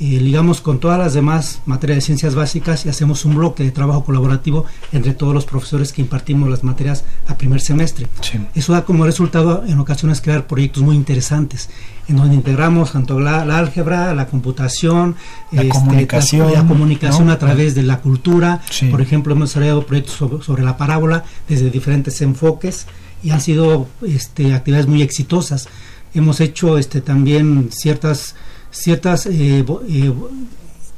Eh, 0.00 0.18
ligamos 0.20 0.60
con 0.60 0.80
todas 0.80 0.98
las 0.98 1.14
demás 1.14 1.60
materias 1.66 1.98
de 1.98 2.00
ciencias 2.00 2.34
básicas 2.34 2.84
y 2.84 2.88
hacemos 2.88 3.24
un 3.24 3.36
bloque 3.36 3.62
de 3.62 3.70
trabajo 3.70 4.04
colaborativo 4.04 4.66
entre 4.90 5.14
todos 5.14 5.32
los 5.32 5.44
profesores 5.44 5.92
que 5.92 6.02
impartimos 6.02 6.50
las 6.50 6.64
materias 6.64 7.04
a 7.28 7.38
primer 7.38 7.60
semestre. 7.60 8.08
Eso 8.56 8.72
da 8.72 8.84
como 8.84 9.04
resultado 9.04 9.62
en 9.64 9.78
ocasiones 9.78 10.20
crear 10.20 10.48
proyectos 10.48 10.82
muy 10.82 10.96
interesantes 10.96 11.70
en 12.08 12.16
donde 12.16 12.34
integramos 12.34 12.90
tanto 12.90 13.20
la, 13.20 13.42
álgebra, 13.56 14.12
la 14.14 14.26
computación, 14.26 15.14
la 15.52 15.62
este, 15.62 15.72
comunicación, 15.72 16.52
la, 16.52 16.66
comunicación 16.66 17.30
a 17.30 17.38
través 17.38 17.76
de 17.76 17.84
la 17.84 18.00
cultura. 18.00 18.62
Por 18.90 19.00
ejemplo, 19.00 19.32
hemos 19.34 19.50
desarrollado 19.50 19.86
proyectos 19.86 20.16
sobre, 20.44 20.64
la 20.64 20.76
parábola 20.76 21.24
desde 21.48 21.70
diferentes 21.70 22.20
enfoques 22.20 22.86
y 23.22 23.30
han 23.30 23.40
sido 23.40 23.86
este, 24.04 24.54
actividades 24.54 24.88
muy 24.88 25.02
exitosas. 25.02 25.68
Hemos 26.14 26.40
hecho 26.40 26.78
este, 26.78 27.00
también 27.00 27.70
ciertas 27.72 28.34
ciertas 28.74 29.26
eh, 29.26 29.64
eh, 29.88 30.12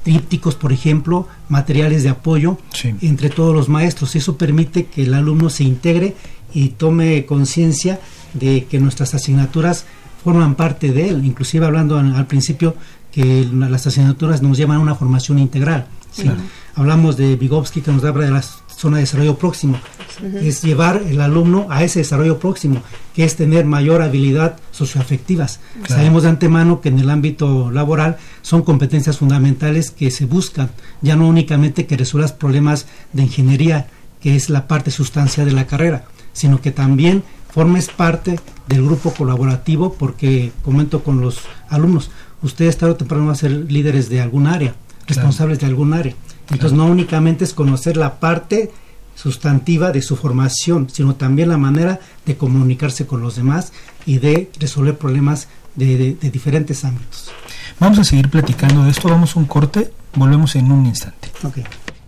trípticos, 0.03 0.55
por 0.55 0.73
ejemplo, 0.73 1.29
materiales 1.49 2.03
de 2.03 2.09
apoyo 2.09 2.59
entre 3.03 3.29
todos 3.29 3.55
los 3.55 3.69
maestros. 3.69 4.17
Eso 4.17 4.37
permite 4.37 4.87
que 4.87 5.03
el 5.03 5.15
alumno 5.15 5.51
se 5.51 5.65
integre 5.65 6.17
y 6.55 6.71
tome 6.71 7.27
conciencia 7.27 8.01
de 8.33 8.65
que 8.65 8.81
nuestras 8.81 9.15
asignaturas 9.15 9.85
forman 10.25 10.55
parte 10.55 10.93
de 10.93 11.11
él, 11.11 11.25
inclusive 11.25 11.67
hablando 11.67 11.99
al, 11.99 12.27
principio 12.27 12.75
que 13.13 13.47
las 13.53 13.87
asignaturas 13.87 14.43
nos 14.43 14.57
llevan 14.57 14.79
a 14.79 14.81
una 14.81 14.95
formación 14.95 15.39
integral. 15.39 15.87
Hablamos 16.75 17.17
de 17.17 17.37
Vygotsky 17.37 17.81
que 17.83 17.93
nos 17.93 18.05
habla 18.05 18.25
de 18.25 18.31
las 18.31 18.63
zona 18.77 18.99
de 18.99 19.03
desarrollo 19.03 19.39
próximo. 19.39 19.81
Es 20.41 20.63
llevar 20.63 21.03
el 21.07 21.21
alumno 21.21 21.67
a 21.71 21.83
ese 21.83 22.01
desarrollo 22.01 22.39
próximo, 22.39 22.83
que 23.15 23.25
es 23.25 23.37
tener 23.37 23.65
mayor 23.65 24.03
habilidad 24.03 24.57
socioafectivas. 24.71 25.61
Sabemos 25.89 26.23
de 26.23 26.31
antemano 26.31 26.81
que 26.81 26.91
en 26.91 26.99
el 26.99 27.11
ámbito 27.11 27.71
laboral 27.71 28.19
son 28.43 28.63
competencias 28.63 29.19
fundamentales 29.19 29.91
que 29.91 30.11
se 30.11 30.27
buscan, 30.27 30.71
ya 31.01 31.17
no 31.17 31.29
únicamente 31.29 31.87
que 31.87 31.97
resuelvas 31.97 32.33
problemas 32.33 32.87
de 33.13 33.23
ingeniería, 33.23 33.89
que 34.21 34.37
es 34.37 34.51
la 34.51 34.69
parte 34.69 34.91
sustancial 34.91 35.47
de 35.47 35.53
la 35.53 35.67
carrera, 35.67 36.05
sino 36.33 36.61
que 36.61 36.71
también 36.71 37.23
formes 37.51 37.89
parte 37.89 38.39
del 38.69 38.85
grupo 38.85 39.13
colaborativo, 39.15 39.95
porque 39.95 40.53
comento 40.63 41.03
con 41.03 41.21
los 41.21 41.41
alumnos, 41.71 42.11
ustedes 42.43 42.77
tarde 42.77 42.93
o 42.93 42.97
temprano 42.97 43.25
van 43.25 43.33
a 43.33 43.37
ser 43.37 43.51
líderes 43.51 44.09
de 44.11 44.21
algún 44.21 44.47
área, 44.47 44.75
responsables 45.07 45.61
de 45.61 45.67
algún 45.67 45.95
área. 45.95 46.15
Entonces 46.51 46.73
no 46.73 46.87
únicamente 46.87 47.45
es 47.45 47.55
conocer 47.55 47.97
la 47.97 48.21
parte 48.21 48.71
sustantiva 49.15 49.91
de 49.91 50.03
su 50.03 50.17
formación, 50.17 50.89
sino 50.91 51.17
también 51.17 51.49
la 51.49 51.57
manera 51.57 52.01
de 52.25 52.37
comunicarse 52.37 53.07
con 53.07 53.23
los 53.23 53.37
demás 53.37 53.73
y 54.05 54.19
de 54.19 54.51
resolver 54.61 54.97
problemas 54.99 55.49
de, 55.75 56.15
diferentes 56.21 56.85
ámbitos. 56.85 57.31
Vamos 57.81 57.99
a 57.99 58.05
seguir 58.05 58.31
platicando 58.31 58.85
de 58.85 58.91
esto, 58.91 59.09
vamos 59.09 59.37
a 59.37 59.39
un 59.39 59.47
corte, 59.47 59.93
volvemos 60.15 60.55
en 60.57 60.71
un 60.71 60.87
instante. 60.87 61.31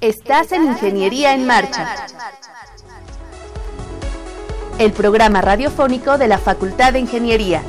Estás 0.01 0.53
en 0.53 0.65
Ingeniería 0.65 1.35
en 1.35 1.47
Marcha. 1.47 1.89
El 4.79 4.93
programa 4.93 5.41
radiofónico 5.41 6.19
de 6.19 6.29
la 6.29 6.39
Facultad 6.39 6.93
de 6.93 7.01
Ingeniería. 7.01 7.63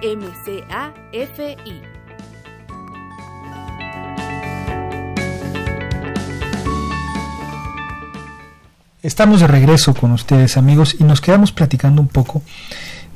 Estamos 9.07 9.39
de 9.39 9.47
regreso 9.47 9.95
con 9.95 10.11
ustedes 10.11 10.57
amigos 10.57 10.97
y 10.99 11.05
nos 11.05 11.21
quedamos 11.21 11.53
platicando 11.53 12.03
un 12.03 12.09
poco 12.09 12.43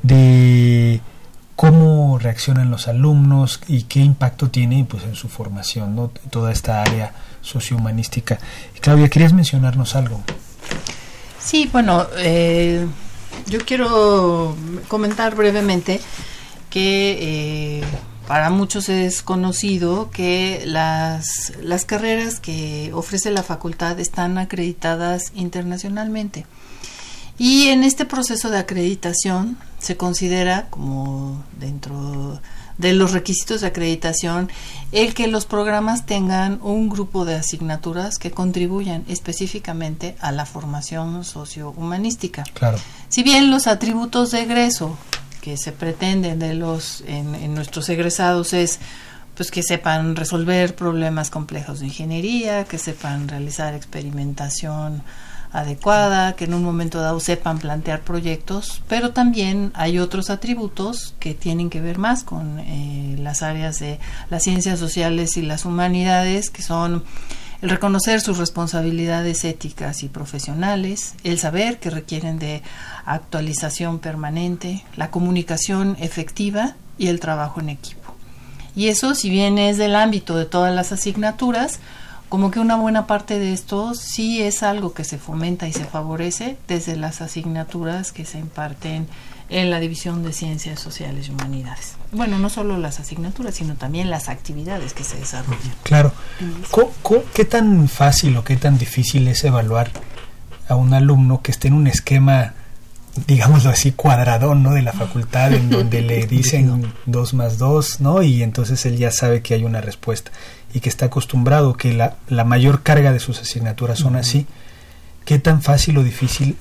de 0.01 1.01
cómo 1.57 2.17
reaccionan 2.17 2.71
los 2.71 2.87
alumnos 2.87 3.59
y 3.67 3.83
qué 3.83 3.99
impacto 3.99 4.49
tiene 4.49 4.85
pues 4.89 5.03
en 5.03 5.15
su 5.15 5.27
formación, 5.27 5.93
¿no? 5.93 6.07
toda 6.29 6.53
esta 6.53 6.81
área 6.81 7.11
sociohumanística. 7.41 8.39
Claudia, 8.79 9.09
¿querías 9.09 9.33
mencionarnos 9.33 9.97
algo? 9.97 10.23
Sí, 11.39 11.69
bueno, 11.73 12.07
eh, 12.19 12.87
yo 13.47 13.59
quiero 13.65 14.55
comentar 14.87 15.35
brevemente 15.35 15.99
que 16.69 17.81
eh, 17.81 17.83
para 18.31 18.49
muchos 18.49 18.87
es 18.87 19.23
conocido 19.23 20.09
que 20.09 20.63
las, 20.65 21.51
las 21.61 21.83
carreras 21.83 22.39
que 22.39 22.89
ofrece 22.93 23.29
la 23.29 23.43
facultad 23.43 23.99
están 23.99 24.37
acreditadas 24.37 25.33
internacionalmente. 25.35 26.45
Y 27.37 27.67
en 27.67 27.83
este 27.83 28.05
proceso 28.05 28.49
de 28.49 28.57
acreditación 28.57 29.57
se 29.79 29.97
considera 29.97 30.67
como 30.69 31.43
dentro 31.59 32.39
de 32.77 32.93
los 32.93 33.11
requisitos 33.11 33.59
de 33.59 33.67
acreditación 33.67 34.49
el 34.93 35.13
que 35.13 35.27
los 35.27 35.45
programas 35.45 36.05
tengan 36.05 36.57
un 36.61 36.87
grupo 36.87 37.25
de 37.25 37.35
asignaturas 37.35 38.17
que 38.17 38.31
contribuyan 38.31 39.03
específicamente 39.09 40.15
a 40.21 40.31
la 40.31 40.45
formación 40.45 41.25
sociohumanística. 41.25 42.45
Claro. 42.53 42.77
Si 43.09 43.23
bien 43.23 43.51
los 43.51 43.67
atributos 43.67 44.31
de 44.31 44.43
egreso 44.43 44.97
que 45.41 45.57
se 45.57 45.71
pretenden 45.71 46.39
de 46.39 46.53
los 46.53 47.03
en, 47.07 47.53
nuestros 47.53 47.89
egresados 47.89 48.53
es 48.53 48.79
pues 49.35 49.49
que 49.49 49.63
sepan 49.63 50.15
resolver 50.15 50.75
problemas 50.75 51.29
complejos 51.29 51.79
de 51.79 51.87
ingeniería, 51.87 52.65
que 52.65 52.77
sepan 52.77 53.27
realizar 53.27 53.73
experimentación 53.73 55.03
adecuada, 55.51 56.35
que 56.35 56.45
en 56.45 56.53
un 56.53 56.63
momento 56.63 57.01
dado 57.01 57.19
sepan 57.19 57.59
plantear 57.59 58.01
proyectos, 58.01 58.83
pero 58.87 59.11
también 59.11 59.71
hay 59.73 59.99
otros 59.99 60.29
atributos 60.29 61.15
que 61.19 61.33
tienen 61.33 61.69
que 61.69 61.81
ver 61.81 61.97
más 61.97 62.23
con 62.23 62.59
eh, 62.59 63.15
las 63.19 63.41
áreas 63.41 63.79
de 63.79 63.99
las 64.29 64.43
ciencias 64.43 64.79
sociales 64.79 65.35
y 65.37 65.41
las 65.41 65.65
humanidades, 65.65 66.49
que 66.49 66.61
son 66.61 67.03
el 67.61 67.69
reconocer 67.69 68.21
sus 68.21 68.37
responsabilidades 68.37 69.43
éticas 69.45 70.03
y 70.03 70.09
profesionales, 70.09 71.13
el 71.23 71.37
saber 71.37 71.79
que 71.79 71.91
requieren 71.91 72.39
de 72.39 72.63
actualización 73.05 73.99
permanente, 73.99 74.83
la 74.95 75.11
comunicación 75.11 75.95
efectiva 75.99 76.75
y 76.97 77.07
el 77.07 77.19
trabajo 77.19 77.59
en 77.59 77.69
equipo. 77.69 78.15
Y 78.75 78.87
eso, 78.87 79.13
si 79.15 79.29
bien 79.29 79.57
es 79.57 79.77
del 79.77 79.95
ámbito 79.95 80.37
de 80.37 80.45
todas 80.45 80.73
las 80.73 80.91
asignaturas, 80.91 81.79
como 82.29 82.49
que 82.49 82.59
una 82.59 82.77
buena 82.77 83.07
parte 83.07 83.37
de 83.37 83.51
esto 83.51 83.93
sí 83.93 84.41
es 84.41 84.63
algo 84.63 84.93
que 84.93 85.03
se 85.03 85.17
fomenta 85.17 85.67
y 85.67 85.73
se 85.73 85.83
favorece 85.83 86.57
desde 86.67 86.95
las 86.95 87.21
asignaturas 87.21 88.13
que 88.13 88.25
se 88.25 88.39
imparten 88.39 89.07
en 89.51 89.69
la 89.69 89.81
División 89.81 90.23
de 90.23 90.31
Ciencias 90.31 90.79
Sociales 90.79 91.27
y 91.27 91.31
Humanidades. 91.31 91.95
Bueno, 92.13 92.39
no 92.39 92.49
solo 92.49 92.77
las 92.77 92.99
asignaturas, 93.01 93.53
sino 93.53 93.75
también 93.75 94.09
las 94.09 94.29
actividades 94.29 94.93
que 94.93 95.03
se 95.03 95.17
desarrollan. 95.17 95.59
Claro. 95.83 96.13
qué 97.33 97.45
tan 97.45 97.89
fácil 97.89 98.37
o 98.37 98.43
qué 98.45 98.55
tan 98.55 98.77
difícil 98.77 99.27
es 99.27 99.43
evaluar 99.43 99.91
a 100.69 100.75
un 100.75 100.93
alumno 100.93 101.41
que 101.41 101.51
esté 101.51 101.67
en 101.67 101.73
un 101.73 101.87
esquema, 101.87 102.53
digámoslo 103.27 103.71
así, 103.71 103.91
cuadradón, 103.91 104.63
¿no? 104.63 104.71
De 104.71 104.81
la 104.81 104.93
facultad, 104.93 105.53
en 105.53 105.69
donde 105.69 106.01
le 106.01 106.25
dicen 106.27 106.93
dos 107.05 107.33
más 107.33 107.57
dos, 107.57 107.99
¿no? 107.99 108.23
Y 108.23 108.43
entonces 108.43 108.85
él 108.85 108.97
ya 108.97 109.11
sabe 109.11 109.41
que 109.41 109.53
hay 109.53 109.65
una 109.65 109.81
respuesta 109.81 110.31
y 110.73 110.79
que 110.79 110.87
está 110.87 111.07
acostumbrado, 111.07 111.75
que 111.75 111.93
la, 111.93 112.15
la 112.29 112.45
mayor 112.45 112.83
carga 112.83 113.11
de 113.11 113.19
sus 113.19 113.41
asignaturas 113.41 113.99
son 113.99 114.15
así. 114.15 114.47
¿Qué 115.25 115.39
tan 115.39 115.61
fácil 115.61 115.97
o 115.97 116.03
difícil 116.03 116.55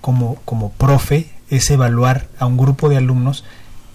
como, 0.00 0.36
como 0.44 0.70
profe 0.70 1.35
es 1.50 1.70
evaluar 1.70 2.28
a 2.38 2.46
un 2.46 2.56
grupo 2.56 2.88
de 2.88 2.96
alumnos 2.96 3.44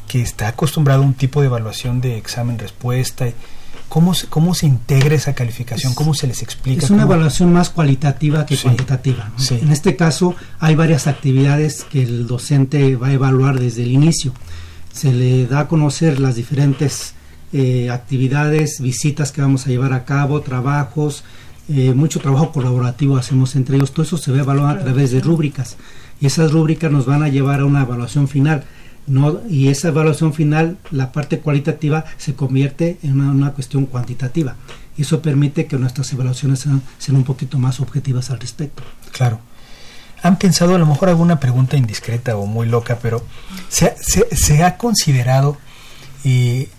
que 0.07 0.21
está 0.21 0.49
acostumbrado 0.49 1.03
a 1.03 1.05
un 1.05 1.13
tipo 1.13 1.41
de 1.41 1.47
evaluación 1.47 2.01
de 2.01 2.17
examen-respuesta? 2.17 3.27
¿Cómo 3.87 4.13
se, 4.13 4.27
¿Cómo 4.27 4.53
se 4.53 4.67
integra 4.67 5.15
esa 5.15 5.33
calificación? 5.33 5.93
¿Cómo 5.93 6.13
se 6.13 6.27
les 6.27 6.41
explica? 6.41 6.85
Es 6.85 6.91
una 6.91 7.03
evaluación 7.03 7.51
más 7.51 7.69
cualitativa 7.69 8.45
que 8.45 8.57
cuantitativa. 8.57 9.31
En 9.49 9.71
este 9.71 9.95
caso 9.95 10.35
hay 10.59 10.75
varias 10.75 11.07
actividades 11.07 11.83
que 11.83 12.03
el 12.03 12.27
docente 12.27 12.95
va 12.95 13.07
a 13.07 13.13
evaluar 13.13 13.59
desde 13.59 13.83
el 13.83 13.91
inicio. 13.91 14.33
Se 14.93 15.13
le 15.13 15.45
da 15.45 15.61
a 15.61 15.67
conocer 15.67 16.19
las 16.19 16.35
diferentes 16.35 17.15
eh, 17.53 17.89
actividades, 17.89 18.79
visitas 18.79 19.31
que 19.31 19.41
vamos 19.41 19.65
a 19.65 19.69
llevar 19.69 19.91
a 19.93 20.05
cabo, 20.05 20.41
trabajos, 20.41 21.23
eh, 21.69 21.93
mucho 21.93 22.19
trabajo 22.19 22.51
colaborativo 22.51 23.17
hacemos 23.17 23.55
entre 23.55 23.75
ellos. 23.75 23.91
Todo 23.91 24.05
eso 24.05 24.17
se 24.17 24.31
ve 24.31 24.39
evaluado 24.39 24.79
a 24.79 24.79
través 24.79 25.11
de 25.11 25.19
rúbricas 25.19 25.77
esas 26.27 26.51
rúbricas 26.51 26.91
nos 26.91 27.05
van 27.05 27.23
a 27.23 27.29
llevar 27.29 27.61
a 27.61 27.65
una 27.65 27.81
evaluación 27.81 28.27
final 28.27 28.65
no, 29.07 29.41
y 29.49 29.69
esa 29.69 29.89
evaluación 29.89 30.33
final, 30.33 30.77
la 30.91 31.11
parte 31.11 31.39
cualitativa, 31.39 32.05
se 32.17 32.35
convierte 32.35 32.97
en 33.03 33.19
una, 33.19 33.51
cuestión 33.51 33.85
cuantitativa. 33.85 34.55
Eso 34.97 35.21
permite 35.21 35.65
que 35.65 35.77
nuestras 35.77 36.11
evaluaciones 36.13 36.59
sean, 36.59 36.81
un 37.15 37.23
poquito 37.23 37.57
más 37.57 37.79
objetivas 37.79 38.29
al 38.29 38.39
respecto. 38.39 38.83
Claro. 39.11 39.39
¿Han 40.23 40.37
pensado 40.37 40.75
a 40.75 40.77
lo 40.77 40.85
mejor 40.85 41.09
alguna 41.09 41.39
pregunta 41.39 41.77
indiscreta 41.77 42.37
o 42.37 42.45
muy 42.45 42.67
loca, 42.67 42.99
pero 43.01 43.25
se, 43.69 43.95
se, 44.31 44.63
ha 44.63 44.77
considerado 44.77 45.57
eh, 46.23 46.69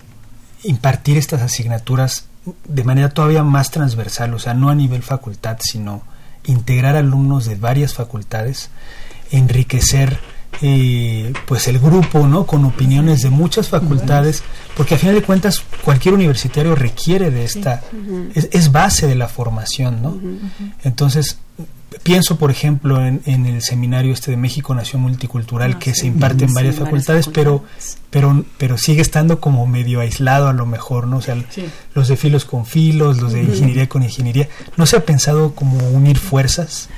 impartir 0.63 1.17
estas 1.17 1.41
asignaturas 1.41 2.27
de 2.65 2.83
manera 2.85 3.09
todavía 3.09 3.43
más 3.43 3.69
transversal, 3.69 4.33
o 4.33 4.39
sea, 4.39 4.53
no 4.53 4.69
a 4.69 4.75
nivel 4.75 5.03
facultad, 5.03 5.57
sino 5.61 6.03
integrar 6.45 6.95
alumnos 6.95 7.45
de 7.45 7.55
varias 7.55 7.93
facultades, 7.93 8.69
enriquecer 9.33 10.19
eh, 10.61 11.33
pues 11.45 11.67
el 11.67 11.79
grupo, 11.79 12.27
¿no? 12.27 12.45
Con 12.45 12.63
opiniones 12.63 13.21
de 13.21 13.29
muchas 13.29 13.69
facultades, 13.69 14.43
porque 14.77 14.95
a 14.95 14.97
final 14.97 15.15
de 15.15 15.23
cuentas 15.23 15.63
cualquier 15.83 16.13
universitario 16.13 16.75
requiere 16.75 17.31
de 17.31 17.43
esta, 17.43 17.81
es, 18.33 18.71
base 18.71 19.07
de 19.07 19.15
la 19.15 19.27
formación, 19.27 20.01
¿no? 20.01 20.17
Entonces, 20.83 21.39
pienso 22.01 22.37
por 22.37 22.49
ejemplo 22.49 23.05
en, 23.05 23.45
el 23.45 23.61
seminario 23.61 24.13
este 24.13 24.31
de 24.31 24.37
México 24.37 24.73
Nación 24.73 25.01
Multicultural 25.01 25.73
ah, 25.75 25.79
que 25.79 25.93
se 25.93 26.07
imparte 26.07 26.45
en 26.45 26.53
varias 26.53 26.75
facultades, 26.75 27.27
pero 27.27 27.63
pero 28.09 28.45
pero 28.57 28.77
sigue 28.77 29.01
estando 29.01 29.39
como 29.39 29.67
medio 29.67 29.99
aislado 29.99 30.47
a 30.47 30.53
lo 30.53 30.65
mejor, 30.65 31.07
¿no? 31.07 31.17
O 31.17 31.21
sea, 31.21 31.35
los 31.93 32.07
de 32.07 32.15
filos 32.15 32.45
con 32.45 32.65
filos, 32.65 33.19
los 33.21 33.33
de 33.33 33.43
ingeniería 33.43 33.89
con 33.89 34.03
ingeniería, 34.03 34.47
¿no 34.77 34.85
se 34.85 34.97
ha 34.97 35.05
pensado 35.05 35.53
como 35.55 35.77
unir 35.89 36.17
fuerzas? 36.17 36.89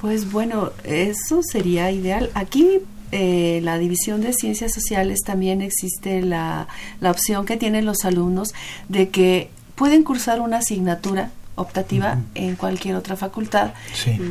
Pues 0.00 0.30
bueno, 0.30 0.72
eso 0.84 1.42
sería 1.42 1.90
ideal. 1.90 2.30
Aquí 2.34 2.80
eh, 3.12 3.60
la 3.62 3.78
división 3.78 4.20
de 4.20 4.32
ciencias 4.32 4.72
sociales 4.72 5.20
también 5.24 5.62
existe 5.62 6.20
la, 6.20 6.68
la 7.00 7.10
opción 7.10 7.46
que 7.46 7.56
tienen 7.56 7.86
los 7.86 8.04
alumnos 8.04 8.54
de 8.88 9.08
que 9.08 9.50
pueden 9.74 10.02
cursar 10.02 10.40
una 10.40 10.58
asignatura 10.58 11.30
optativa 11.56 12.18
en 12.34 12.56
cualquier 12.56 12.96
otra 12.96 13.16
facultad 13.16 13.72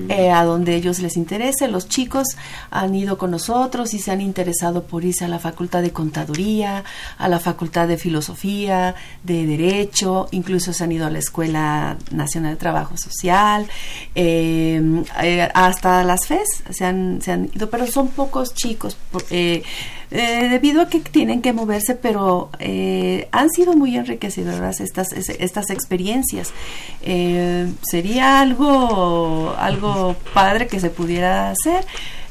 eh, 0.09 0.29
a 0.29 0.43
donde 0.43 0.75
ellos 0.75 0.99
les 0.99 1.17
interese. 1.17 1.67
Los 1.67 1.87
chicos 1.87 2.27
han 2.69 2.93
ido 2.95 3.17
con 3.17 3.31
nosotros 3.31 3.93
y 3.93 3.99
se 3.99 4.11
han 4.11 4.21
interesado 4.21 4.83
por 4.83 5.05
irse 5.05 5.25
a 5.25 5.27
la 5.27 5.39
facultad 5.39 5.81
de 5.81 5.91
contaduría, 5.91 6.83
a 7.17 7.27
la 7.29 7.39
facultad 7.39 7.87
de 7.87 7.97
filosofía, 7.97 8.95
de 9.23 9.45
derecho, 9.45 10.27
incluso 10.31 10.73
se 10.73 10.83
han 10.83 10.91
ido 10.91 11.05
a 11.05 11.09
la 11.09 11.19
Escuela 11.19 11.97
Nacional 12.11 12.53
de 12.53 12.57
Trabajo 12.57 12.97
Social, 12.97 13.67
em, 14.15 15.03
eh, 15.21 15.49
hasta 15.53 16.03
las 16.03 16.27
FES 16.27 16.63
se 16.69 16.85
han, 16.85 17.21
se 17.21 17.31
han 17.31 17.49
ido, 17.53 17.69
pero 17.69 17.87
son 17.87 18.09
pocos 18.09 18.53
chicos. 18.53 18.97
Eh, 19.29 19.63
eh, 20.11 20.49
debido 20.49 20.81
a 20.81 20.89
que 20.89 20.99
tienen 20.99 21.41
que 21.41 21.53
moverse, 21.53 21.95
pero 21.95 22.49
eh, 22.59 23.27
han 23.31 23.49
sido 23.49 23.73
muy 23.73 23.95
enriquecedoras 23.95 24.79
estas, 24.79 25.11
estas 25.13 25.69
experiencias. 25.69 26.53
Eh, 27.01 27.71
sería 27.81 28.39
algo, 28.39 29.55
algo 29.57 30.15
padre 30.33 30.67
que 30.67 30.79
se 30.79 30.89
pudiera 30.89 31.51
hacer. 31.51 31.85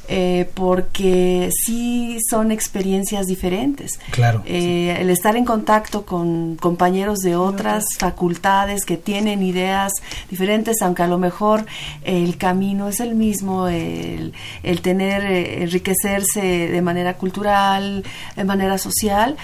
Eh, 0.09 0.51
porque 0.55 1.49
sí 1.65 2.19
son 2.29 2.51
experiencias 2.51 3.27
diferentes. 3.27 4.01
Claro. 4.11 4.43
Eh, 4.47 4.97
el 4.99 5.11
estar 5.11 5.37
en 5.37 5.45
contacto 5.45 6.05
con 6.05 6.57
compañeros 6.57 7.21
de 7.21 7.37
otras 7.37 7.85
facultades 7.99 8.85
que 8.85 8.97
tienen 8.97 9.45
ideas 9.45 9.93
diferentes, 10.29 10.83
aunque 10.83 11.05
a 11.05 11.07
lo 11.07 11.19
mejor 11.19 11.67
el 12.03 12.37
camino 12.37 12.88
es 12.88 12.99
el 12.99 13.15
mismo, 13.15 13.69
el, 13.69 14.35
el 14.65 14.81
tener, 14.81 15.25
eh, 15.25 15.62
enriquecerse 15.62 16.41
de 16.41 16.83
manera 16.83 17.15
cultural, 17.15 18.05
de 18.35 18.45
manera 18.45 18.79
social, 18.79 19.37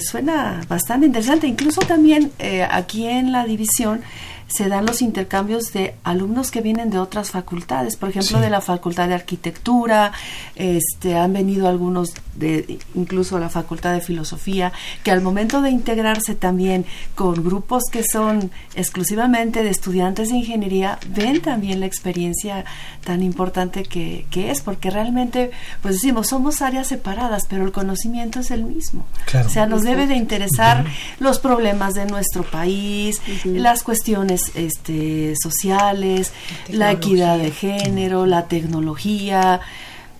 suena 0.00 0.62
bastante 0.68 1.06
interesante. 1.06 1.46
Incluso 1.46 1.80
también 1.82 2.32
aquí 2.70 3.06
en 3.06 3.32
la 3.32 3.44
división, 3.44 4.02
se 4.48 4.68
dan 4.68 4.86
los 4.86 5.02
intercambios 5.02 5.72
de 5.72 5.94
alumnos 6.04 6.50
que 6.50 6.60
vienen 6.60 6.90
de 6.90 6.98
otras 6.98 7.30
facultades, 7.30 7.96
por 7.96 8.10
ejemplo, 8.10 8.40
de 8.40 8.50
la 8.50 8.60
Facultad 8.60 9.08
de 9.08 9.14
Arquitectura, 9.14 10.12
este, 10.54 11.16
han 11.16 11.32
venido 11.32 11.68
algunos 11.68 12.14
de 12.34 12.78
incluso 12.94 13.38
la 13.38 13.48
Facultad 13.48 13.92
de 13.92 14.00
Filosofía, 14.00 14.72
que 15.02 15.10
al 15.10 15.20
momento 15.20 15.62
de 15.62 15.70
integrarse 15.70 16.34
también 16.34 16.84
con 17.14 17.42
grupos 17.42 17.84
que 17.90 18.04
son 18.04 18.50
exclusivamente 18.74 19.64
de 19.64 19.70
estudiantes 19.70 20.28
de 20.28 20.36
ingeniería, 20.36 20.98
ven 21.08 21.40
también 21.40 21.80
la 21.80 21.86
experiencia 21.86 22.64
tan 23.04 23.22
importante 23.22 23.82
que, 23.82 24.26
que 24.30 24.50
es, 24.50 24.60
porque 24.60 24.90
realmente, 24.90 25.50
pues 25.82 25.96
decimos, 25.96 26.28
somos 26.28 26.62
áreas 26.62 26.86
separadas, 26.86 27.44
pero 27.48 27.64
el 27.64 27.72
conocimiento 27.72 28.40
es 28.40 28.50
el 28.50 28.64
mismo. 28.64 29.06
O 29.44 29.48
sea, 29.48 29.66
nos 29.66 29.82
debe 29.82 30.06
de 30.06 30.14
interesar 30.14 30.84
los 31.18 31.38
problemas 31.38 31.94
de 31.94 32.06
nuestro 32.06 32.42
país, 32.44 33.20
las 33.44 33.82
cuestiones 33.82 34.35
este, 34.54 35.34
sociales, 35.40 36.32
la 36.68 36.92
equidad 36.92 37.38
de 37.38 37.50
género, 37.50 38.26
la 38.26 38.48
tecnología, 38.48 39.60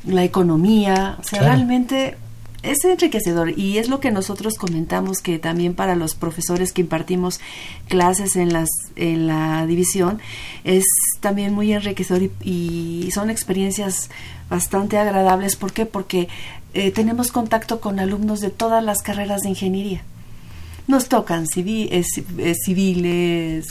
la 0.07 0.25
economía. 0.25 1.17
O 1.21 1.25
sea, 1.25 1.41
realmente 1.41 2.17
es 2.63 2.85
enriquecedor 2.85 3.59
y 3.59 3.79
es 3.79 3.89
lo 3.89 4.01
que 4.01 4.11
nosotros 4.11 4.55
comentamos 4.55 5.21
que 5.21 5.39
también 5.39 5.75
para 5.75 5.95
los 5.95 6.15
profesores 6.15 6.73
que 6.73 6.83
impartimos 6.83 7.41
clases 7.89 8.37
en 8.37 8.53
las 8.53 8.69
en 8.97 9.27
la 9.27 9.67
división 9.67 10.21
es 10.65 10.85
también 11.21 11.53
muy 11.53 11.73
enriquecedor 11.73 12.31
y, 12.43 13.09
son 13.13 13.31
experiencias 13.31 14.11
bastante 14.51 14.99
agradables 14.99 15.57
¿por 15.57 15.73
qué? 15.73 15.87
porque 15.87 16.29
eh, 16.75 16.91
tenemos 16.91 17.31
contacto 17.31 17.81
con 17.81 18.01
alumnos 18.01 18.41
de 18.41 18.51
todas 18.51 18.83
las 18.85 19.01
carreras 19.03 19.43
de 19.43 19.51
ingeniería 19.51 20.03
nos 20.89 21.09
tocan 21.09 21.47
eh, 21.55 22.05
civiles 22.65 23.67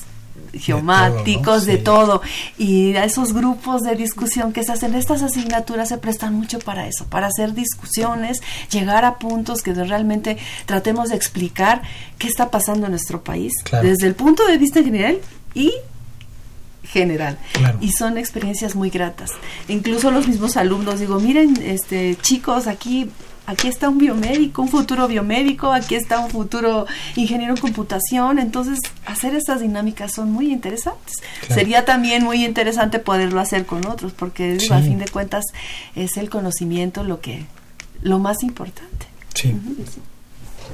geomáticos, 0.53 1.65
de 1.65 1.77
todo. 1.77 2.21
Y 2.57 2.95
a 2.95 3.05
esos 3.05 3.33
grupos 3.33 3.81
de 3.81 3.95
discusión 3.95 4.53
que 4.53 4.63
se 4.63 4.71
hacen, 4.71 4.95
estas 4.95 5.21
asignaturas 5.21 5.89
se 5.89 5.97
prestan 5.97 6.33
mucho 6.33 6.59
para 6.59 6.87
eso, 6.87 7.05
para 7.05 7.27
hacer 7.27 7.53
discusiones, 7.53 8.41
llegar 8.71 9.05
a 9.05 9.17
puntos 9.17 9.61
que 9.61 9.73
realmente 9.73 10.37
tratemos 10.65 11.09
de 11.09 11.15
explicar 11.15 11.81
qué 12.17 12.27
está 12.27 12.51
pasando 12.51 12.85
en 12.85 12.91
nuestro 12.91 13.23
país, 13.23 13.53
desde 13.81 14.07
el 14.07 14.15
punto 14.15 14.45
de 14.47 14.57
vista 14.57 14.81
general 14.83 15.17
y 15.53 15.71
general. 16.83 17.37
Y 17.81 17.91
son 17.91 18.17
experiencias 18.17 18.75
muy 18.75 18.89
gratas. 18.89 19.31
Incluso 19.67 20.11
los 20.11 20.27
mismos 20.27 20.55
alumnos 20.55 20.99
digo 20.99 21.19
miren 21.19 21.57
este 21.61 22.15
chicos 22.21 22.67
aquí 22.67 23.09
aquí 23.45 23.67
está 23.67 23.89
un 23.89 23.97
biomédico, 23.97 24.61
un 24.61 24.69
futuro 24.69 25.07
biomédico, 25.07 25.71
aquí 25.71 25.95
está 25.95 26.19
un 26.19 26.29
futuro 26.29 26.85
ingeniero 27.15 27.53
en 27.53 27.61
computación, 27.61 28.39
entonces 28.39 28.79
hacer 29.05 29.35
estas 29.35 29.61
dinámicas 29.61 30.13
son 30.13 30.31
muy 30.31 30.51
interesantes. 30.51 31.21
Sería 31.47 31.85
también 31.85 32.23
muy 32.23 32.43
interesante 32.43 32.99
poderlo 32.99 33.39
hacer 33.39 33.65
con 33.65 33.85
otros, 33.85 34.13
porque 34.13 34.57
a 34.71 34.79
fin 34.79 34.99
de 34.99 35.07
cuentas 35.07 35.45
es 35.95 36.17
el 36.17 36.29
conocimiento 36.29 37.03
lo 37.03 37.21
que 37.21 37.45
lo 38.01 38.19
más 38.19 38.43
importante. 38.43 39.07
Sí. 39.33 39.55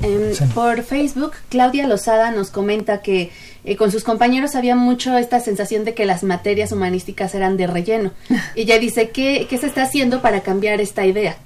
Em, 0.01 0.49
por 0.53 0.81
Facebook, 0.83 1.33
Claudia 1.49 1.87
Lozada 1.87 2.31
nos 2.31 2.49
comenta 2.49 3.01
que 3.01 3.31
eh, 3.63 3.75
con 3.75 3.91
sus 3.91 4.03
compañeros 4.03 4.55
había 4.55 4.75
mucho 4.75 5.17
esta 5.17 5.39
sensación 5.39 5.85
de 5.85 5.93
que 5.93 6.05
las 6.05 6.23
materias 6.23 6.71
humanísticas 6.71 7.35
eran 7.35 7.57
de 7.57 7.67
relleno. 7.67 8.11
Y 8.55 8.61
ella 8.61 8.79
dice, 8.79 9.09
¿qué, 9.09 9.47
¿qué 9.49 9.57
se 9.57 9.67
está 9.67 9.83
haciendo 9.83 10.21
para 10.21 10.41
cambiar 10.41 10.81
esta 10.81 11.05
idea? 11.05 11.37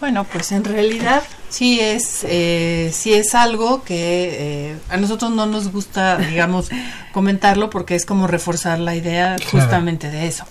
Bueno, 0.00 0.24
pues 0.24 0.50
en 0.52 0.64
realidad 0.64 1.22
sí 1.50 1.78
es, 1.78 2.24
eh, 2.24 2.90
sí 2.92 3.12
es 3.12 3.34
algo 3.34 3.84
que 3.84 4.70
eh, 4.72 4.78
a 4.88 4.96
nosotros 4.96 5.30
no 5.30 5.46
nos 5.46 5.70
gusta, 5.70 6.16
digamos, 6.16 6.70
comentarlo 7.12 7.68
porque 7.70 7.94
es 7.94 8.06
como 8.06 8.26
reforzar 8.26 8.78
la 8.78 8.96
idea 8.96 9.36
justamente 9.50 10.10
de 10.10 10.26
eso. 10.26 10.44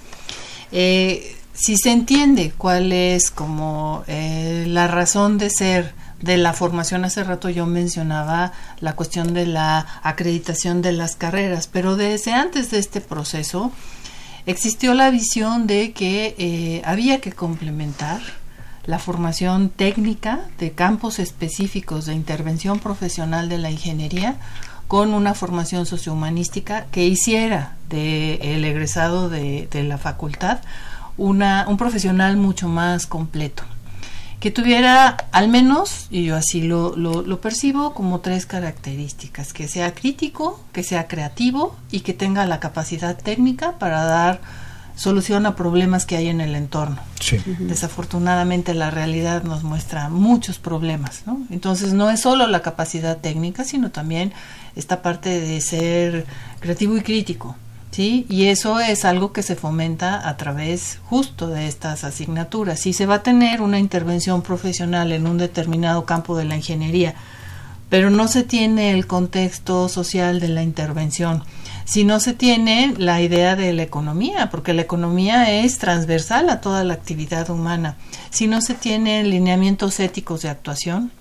Eh, 0.72 1.36
si 1.60 1.78
se 1.78 1.92
entiende 1.92 2.54
cuál 2.58 2.94
es 2.94 3.32
como 3.32 4.06
eh, 4.08 4.64
la 4.68 4.88
razón 4.88 5.38
de 5.38 5.50
ser 5.50 5.94
de 6.22 6.38
la 6.38 6.54
formación, 6.54 7.04
hace 7.04 7.24
rato 7.24 7.50
yo 7.50 7.66
mencionaba 7.66 8.54
la 8.80 8.96
cuestión 8.96 9.34
de 9.34 9.46
la 9.46 9.86
acreditación 10.02 10.82
de 10.82 10.94
las 10.94 11.18
carreras, 11.18 11.68
pero 11.68 11.98
desde 11.98 12.34
antes 12.34 12.72
de 12.72 12.80
este 12.80 13.02
proceso 13.02 13.72
existió 14.46 14.94
la 14.94 15.10
visión 15.10 15.68
de 15.68 15.92
que 15.92 16.36
eh, 16.38 16.82
había 16.86 17.20
que 17.20 17.34
complementar 17.34 18.22
la 18.86 19.00
formación 19.00 19.70
técnica 19.70 20.42
de 20.58 20.72
campos 20.72 21.20
específicos 21.20 22.06
de 22.06 22.14
intervención 22.14 22.80
profesional 22.80 23.50
de 23.50 23.58
la 23.58 23.72
ingeniería 23.72 24.36
con 24.88 25.14
una 25.14 25.34
formación 25.34 25.86
sociohumanística 25.86 26.86
que 26.92 27.06
hiciera 27.06 27.76
del 27.90 28.42
el 28.42 28.66
egresado 28.66 29.30
de, 29.30 29.68
de 29.72 29.84
la 29.84 29.98
facultad 29.98 30.60
una, 31.20 31.66
un 31.68 31.78
profesional 31.78 32.38
mucho 32.38 32.68
más 32.68 33.06
completo. 33.06 33.64
Que 34.40 34.52
tuviera 34.52 35.18
al 35.34 35.50
menos, 35.50 36.08
y 36.10 36.24
yo 36.24 36.38
así 36.38 36.62
lo, 36.62 36.96
lo, 36.96 37.42
percibo, 37.42 37.94
como 37.94 38.22
tres 38.22 38.46
características, 38.46 39.52
que 39.52 39.68
sea 39.68 39.94
crítico, 39.94 40.64
que 40.72 40.82
sea 40.82 41.10
creativo 41.10 41.76
y 41.92 42.00
que 42.00 42.14
tenga 42.14 42.46
la 42.46 42.62
capacidad 42.62 43.18
técnica 43.18 43.78
para 43.80 44.06
dar 44.06 44.40
solución 45.00 45.46
a 45.46 45.56
problemas 45.56 46.06
que 46.06 46.18
hay 46.18 46.28
en 46.28 46.42
el 46.42 46.56
entorno. 46.56 46.98
Sí. 47.22 47.38
Desafortunadamente 47.60 48.74
la 48.74 48.92
realidad 48.92 49.44
nos 49.44 49.64
muestra 49.64 50.10
muchos 50.10 50.60
problemas, 50.60 51.24
¿no? 51.26 51.40
Entonces 51.52 51.94
no 51.94 52.10
es 52.10 52.20
solo 52.20 52.48
la 52.48 52.62
capacidad 52.62 53.18
técnica, 53.18 53.64
sino 53.64 53.92
también 53.92 54.34
esta 54.76 55.02
parte 55.02 55.40
de 55.40 55.62
ser 55.62 56.26
creativo 56.60 56.98
y 56.98 57.02
crítico, 57.02 57.56
¿sí? 57.92 58.26
Y 58.28 58.48
eso 58.48 58.82
es 58.82 59.06
algo 59.06 59.32
que 59.32 59.42
se 59.42 59.56
fomenta 59.56 60.28
a 60.28 60.36
través 60.36 61.00
justo 61.06 61.48
de 61.48 61.70
estas 61.70 62.04
asignaturas. 62.04 62.82
Si 62.82 62.92
se 62.92 63.06
va 63.06 63.16
a 63.16 63.24
tener 63.24 63.62
una 63.62 63.80
intervención 63.80 64.42
profesional 64.42 65.14
en 65.14 65.28
un 65.28 65.38
determinado 65.38 66.04
campo 66.04 66.36
de 66.36 66.44
la 66.44 66.58
ingeniería, 66.58 67.16
pero 67.90 68.10
no 68.10 68.28
se 68.28 68.44
tiene 68.44 68.92
el 68.92 69.08
contexto 69.08 69.88
social 69.88 70.42
de 70.42 70.50
la 70.50 70.62
intervención, 70.62 71.46
si 71.90 72.04
no 72.04 72.20
se 72.20 72.34
tiene 72.34 72.94
la 73.00 73.20
idea 73.20 73.56
de 73.56 73.74
la 73.74 73.82
economía, 73.82 74.52
porque 74.52 74.76
la 74.76 74.84
economía 74.84 75.50
es 75.50 75.80
transversal 75.80 76.52
a 76.52 76.62
toda 76.62 76.84
la 76.84 76.94
actividad 76.94 77.50
humana. 77.50 77.98
Si 78.30 78.46
no 78.46 78.62
se 78.62 78.76
tiene 78.76 79.24
lineamientos 79.24 80.00
éticos 80.00 80.44
de 80.44 80.50
actuación, 80.50 81.12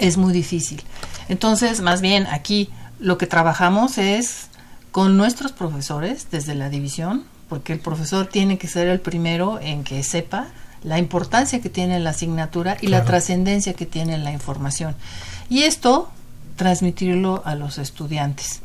es 0.00 0.16
muy 0.16 0.32
difícil. 0.32 0.82
Entonces, 1.28 1.82
más 1.82 2.00
bien 2.00 2.26
aquí 2.26 2.68
lo 2.98 3.16
que 3.16 3.28
trabajamos 3.28 3.96
es 3.96 4.48
con 4.90 5.16
nuestros 5.16 5.52
profesores 5.52 6.26
desde 6.32 6.56
la 6.56 6.68
división, 6.68 7.22
porque 7.48 7.72
el 7.72 7.78
profesor 7.78 8.26
tiene 8.26 8.58
que 8.58 8.66
ser 8.66 8.88
el 8.88 8.98
primero 8.98 9.60
en 9.60 9.84
que 9.84 10.02
sepa 10.02 10.48
la 10.82 10.98
importancia 10.98 11.60
que 11.60 11.70
tiene 11.70 12.00
la 12.00 12.10
asignatura 12.10 12.76
y 12.80 12.88
claro. 12.88 13.04
la 13.04 13.08
trascendencia 13.08 13.74
que 13.74 13.86
tiene 13.86 14.18
la 14.18 14.32
información. 14.32 14.96
Y 15.48 15.62
esto 15.62 16.10
transmitirlo 16.56 17.42
a 17.44 17.54
los 17.54 17.78
estudiantes. 17.78 18.61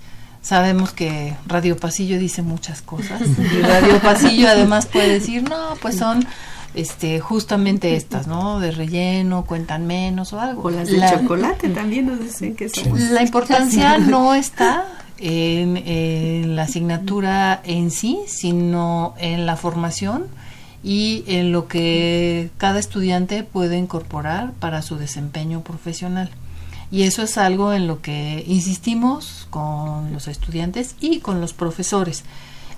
Sabemos 0.48 0.94
que 0.94 1.36
Radio 1.46 1.76
Pasillo 1.76 2.18
dice 2.18 2.42
muchas 2.42 2.82
cosas 2.82 3.22
y 3.54 3.62
Radio 3.64 4.00
Pasillo 4.00 4.48
además 4.48 4.86
puede 4.86 5.10
decir, 5.10 5.44
no, 5.44 5.74
pues 5.82 5.98
son 5.98 6.26
este 6.74 7.20
justamente 7.20 7.98
estas, 7.98 8.28
¿no? 8.28 8.62
De 8.62 8.72
relleno, 8.72 9.44
cuentan 9.44 9.86
menos 9.88 10.32
o 10.32 10.40
algo. 10.40 10.62
O 10.64 10.70
las 10.70 10.88
de 10.88 11.00
la, 11.00 11.12
chocolate 11.20 11.68
también 11.68 12.06
nos 12.06 12.22
dicen 12.22 12.56
que 12.56 12.70
son. 12.70 13.14
La 13.14 13.24
importancia 13.24 13.98
no 13.98 14.34
está 14.34 14.86
en, 15.18 15.76
en, 15.76 16.56
la 16.56 16.62
asignatura 16.62 17.60
en 17.66 17.92
sí, 17.92 18.22
sino 18.28 19.16
en 19.18 19.46
la 19.46 19.58
formación 19.58 20.28
y 20.82 21.26
en 21.28 21.52
lo 21.52 21.68
que 21.68 22.52
cada 22.58 22.80
estudiante 22.80 23.44
puede 23.44 23.78
incorporar 23.78 24.54
para 24.54 24.82
su 24.82 24.96
desempeño 24.96 25.60
profesional. 25.60 26.30
Y 26.90 27.04
eso 27.04 27.22
es 27.24 27.38
algo 27.38 27.74
en 27.74 27.88
lo 27.88 28.02
que 28.02 28.44
insistimos 28.48 29.48
con 29.50 30.14
los 30.14 30.28
estudiantes 30.28 30.96
y 31.00 31.20
con 31.20 31.42
los 31.42 31.54
profesores. 31.54 32.24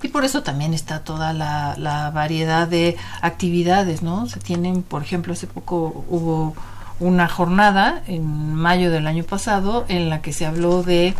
Y 0.02 0.08
por 0.08 0.24
eso 0.24 0.42
también 0.42 0.74
está 0.74 1.04
toda 1.04 1.32
la, 1.32 1.74
la 1.76 2.10
variedad 2.10 2.66
de 2.66 2.96
actividades, 3.20 4.02
¿no? 4.02 4.26
Se 4.26 4.40
tienen, 4.40 4.82
por 4.82 5.02
ejemplo, 5.02 5.34
hace 5.34 5.46
poco 5.46 6.04
hubo 6.08 6.54
una 7.00 7.28
jornada 7.28 8.02
en 8.06 8.54
mayo 8.54 8.90
del 8.90 9.06
año 9.06 9.24
pasado 9.24 9.84
en 9.88 10.08
la 10.08 10.22
que 10.22 10.32
se 10.32 10.46
habló 10.46 10.82
de 10.82 11.14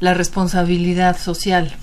la 0.00 0.14
responsabilidad 0.14 1.18
social. 1.18 1.74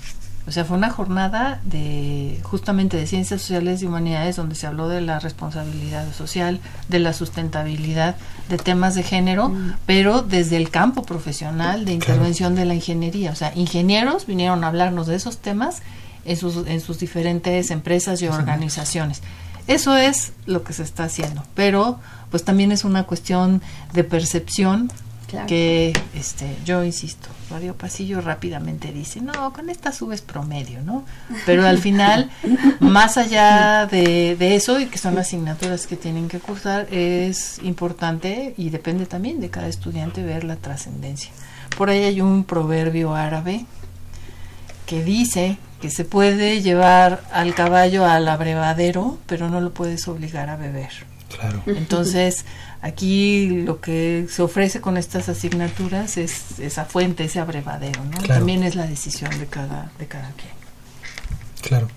O 0.46 0.52
sea, 0.52 0.64
fue 0.64 0.76
una 0.76 0.90
jornada 0.90 1.60
de 1.64 2.38
justamente 2.44 2.96
de 2.96 3.08
ciencias 3.08 3.40
sociales 3.40 3.82
y 3.82 3.86
humanidades 3.86 4.36
donde 4.36 4.54
se 4.54 4.68
habló 4.68 4.88
de 4.88 5.00
la 5.00 5.18
responsabilidad 5.18 6.12
social, 6.12 6.60
de 6.88 7.00
la 7.00 7.12
sustentabilidad, 7.12 8.14
de 8.48 8.56
temas 8.56 8.94
de 8.94 9.02
género, 9.02 9.48
mm. 9.48 9.74
pero 9.86 10.22
desde 10.22 10.56
el 10.56 10.70
campo 10.70 11.02
profesional 11.02 11.84
de 11.84 11.92
intervención 11.94 12.52
claro. 12.52 12.60
de 12.60 12.66
la 12.66 12.74
ingeniería. 12.74 13.32
O 13.32 13.34
sea, 13.34 13.52
ingenieros 13.56 14.26
vinieron 14.26 14.62
a 14.62 14.68
hablarnos 14.68 15.08
de 15.08 15.16
esos 15.16 15.38
temas 15.38 15.82
en 16.24 16.36
sus, 16.36 16.66
en 16.68 16.80
sus 16.80 17.00
diferentes 17.00 17.72
empresas 17.72 18.22
y 18.22 18.28
organizaciones. 18.28 19.22
Eso 19.66 19.96
es 19.96 20.32
lo 20.46 20.62
que 20.62 20.72
se 20.72 20.84
está 20.84 21.04
haciendo, 21.04 21.42
pero 21.54 21.98
pues 22.30 22.44
también 22.44 22.70
es 22.70 22.84
una 22.84 23.02
cuestión 23.02 23.62
de 23.92 24.04
percepción 24.04 24.92
Claro. 25.36 25.48
que 25.48 25.92
este 26.14 26.56
yo 26.64 26.82
insisto 26.82 27.28
Radio 27.50 27.74
Pasillo 27.74 28.22
rápidamente 28.22 28.90
dice 28.90 29.20
no 29.20 29.52
con 29.52 29.68
esta 29.68 29.92
subes 29.92 30.22
promedio 30.22 30.80
no 30.82 31.04
pero 31.44 31.66
al 31.66 31.78
final 31.78 32.30
más 32.80 33.18
allá 33.18 33.86
de, 33.86 34.34
de, 34.36 34.56
eso 34.56 34.80
y 34.80 34.86
que 34.86 34.96
son 34.96 35.18
asignaturas 35.18 35.86
que 35.86 35.96
tienen 35.96 36.28
que 36.28 36.38
cursar 36.38 36.86
es 36.90 37.58
importante 37.62 38.54
y 38.56 38.70
depende 38.70 39.06
también 39.06 39.40
de 39.40 39.50
cada 39.50 39.68
estudiante 39.68 40.22
ver 40.22 40.44
la 40.44 40.56
trascendencia. 40.56 41.30
Por 41.76 41.90
ahí 41.90 42.04
hay 42.04 42.20
un 42.20 42.44
proverbio 42.44 43.14
árabe 43.14 43.66
que 44.86 45.02
dice 45.02 45.58
que 45.80 45.90
se 45.90 46.04
puede 46.04 46.62
llevar 46.62 47.22
al 47.32 47.54
caballo 47.54 48.06
al 48.06 48.28
abrevadero 48.28 49.18
pero 49.26 49.48
no 49.48 49.60
lo 49.60 49.72
puedes 49.72 50.06
obligar 50.08 50.48
a 50.48 50.56
beber. 50.56 50.90
Claro. 51.28 51.62
Entonces 51.66 52.44
Aquí 52.82 53.62
lo 53.64 53.80
que 53.80 54.26
se 54.28 54.42
ofrece 54.42 54.80
con 54.80 54.96
estas 54.96 55.28
asignaturas 55.28 56.16
es 56.16 56.58
esa 56.58 56.84
fuente, 56.84 57.24
ese 57.24 57.40
abrevadero, 57.40 58.04
¿no? 58.04 58.18
Claro. 58.18 58.40
También 58.40 58.62
es 58.62 58.74
la 58.74 58.86
decisión 58.86 59.36
de 59.38 59.46
cada, 59.46 59.90
de 59.98 60.06
cada 60.06 60.30
quien. 60.32 60.52
Claro. 61.62 61.88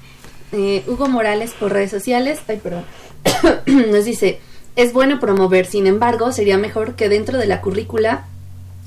Eh, 0.52 0.84
Hugo 0.88 1.08
Morales 1.08 1.52
por 1.52 1.72
redes 1.72 1.92
sociales, 1.92 2.40
ay, 2.48 2.58
perdón, 2.58 2.86
nos 3.92 4.06
dice, 4.06 4.40
es 4.76 4.94
bueno 4.94 5.20
promover, 5.20 5.66
sin 5.66 5.86
embargo, 5.86 6.32
sería 6.32 6.58
mejor 6.58 6.96
que 6.96 7.10
dentro 7.10 7.38
de 7.38 7.46
la 7.46 7.62
currícula 7.62 8.26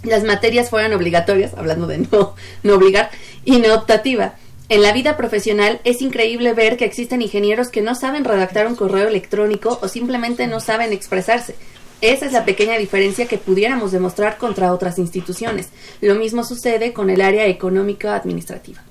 las 0.02 0.24
materias 0.24 0.70
fueran 0.70 0.92
obligatorias, 0.92 1.55
hablando 1.55 1.87
de 1.87 1.98
no, 1.98 2.35
no 2.62 2.74
obligar, 2.74 3.11
y 3.44 3.59
no 3.59 3.74
optativa. 3.74 4.35
En 4.68 4.83
la 4.83 4.92
vida 4.92 5.16
profesional 5.16 5.81
es 5.85 6.00
increíble 6.00 6.55
ver 6.55 6.76
que 6.76 6.85
existen 6.85 7.20
ingenieros 7.20 7.68
que 7.68 7.83
no 7.83 7.94
saben 7.94 8.24
redactar 8.24 8.66
un 8.66 8.74
correo 8.74 9.07
electrónico 9.07 9.78
o 9.83 9.88
simplemente 9.88 10.46
no 10.46 10.61
saben 10.61 10.92
expresarse. 10.92 11.55
Esa 12.03 12.27
es 12.27 12.33
la 12.33 12.45
pequeña 12.45 12.77
diferencia 12.79 13.27
que 13.27 13.38
pudiéramos 13.38 13.93
demostrar 13.93 14.37
contra 14.37 14.73
otras 14.73 14.99
instituciones. 14.99 15.69
Lo 16.01 16.17
mismo 16.17 16.43
sucede 16.43 16.93
con 16.93 17.11
el 17.11 17.21
área 17.21 17.47
económica 17.47 18.17
administrativa. 18.17 18.83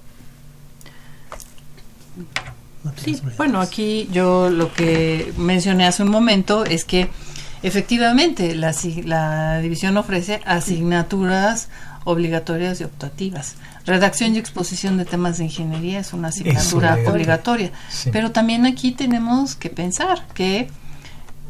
Sí, 3.04 3.22
bueno, 3.36 3.60
aquí 3.60 4.08
yo 4.14 4.50
lo 4.50 4.74
que 4.74 5.34
mencioné 5.38 5.86
hace 5.86 6.04
un 6.04 6.10
momento 6.10 6.64
es 6.64 6.86
que 6.86 7.10
efectivamente 7.64 8.56
la, 8.56 8.74
la 9.04 9.60
división 9.60 9.98
ofrece 9.98 10.40
asignaturas 10.46 11.68
obligatorias 12.06 12.80
y 12.80 12.86
optativas. 12.86 13.56
Redacción 13.86 14.36
y 14.36 14.40
exposición 14.40 14.98
de 14.98 15.04
temas 15.04 15.38
de 15.38 15.46
ingeniería 15.46 16.00
es 16.00 16.14
una 16.14 16.30
asignatura 16.30 16.98
obligatoria. 17.06 17.72
Sí. 17.90 18.10
Pero 18.14 18.32
también 18.32 18.66
aquí 18.66 18.94
tenemos 18.94 19.56
que 19.56 19.70
pensar 19.70 20.26
que, 20.34 20.70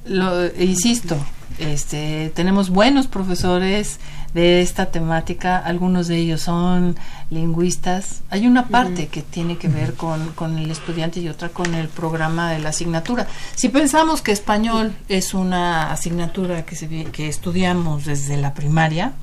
lo, 0.05 0.47
insisto, 0.57 1.17
este, 1.57 2.31
tenemos 2.35 2.69
buenos 2.69 3.07
profesores 3.07 3.99
de 4.33 4.61
esta 4.61 4.87
temática, 4.87 5.57
algunos 5.57 6.07
de 6.07 6.17
ellos 6.17 6.41
son 6.41 6.95
lingüistas. 7.29 8.21
Hay 8.29 8.47
una 8.47 8.67
parte 8.67 9.07
que 9.07 9.21
tiene 9.21 9.57
que 9.57 9.67
ver 9.67 9.93
con, 9.93 10.31
con, 10.31 10.57
el 10.57 10.71
estudiante 10.71 11.19
y 11.19 11.27
otra 11.27 11.49
con 11.49 11.73
el 11.73 11.87
programa 11.89 12.51
de 12.51 12.59
la 12.59 12.69
asignatura. 12.69 13.27
Si 13.55 13.69
pensamos 13.69 14.21
que 14.21 14.31
español 14.31 14.93
es 15.09 15.33
una 15.33 15.91
asignatura 15.91 16.65
que, 16.65 16.75
se, 16.75 16.87
que 16.87 17.27
estudiamos 17.27 18.05
desde 18.05 18.37
la 18.37 18.53
primaria, 18.53 19.13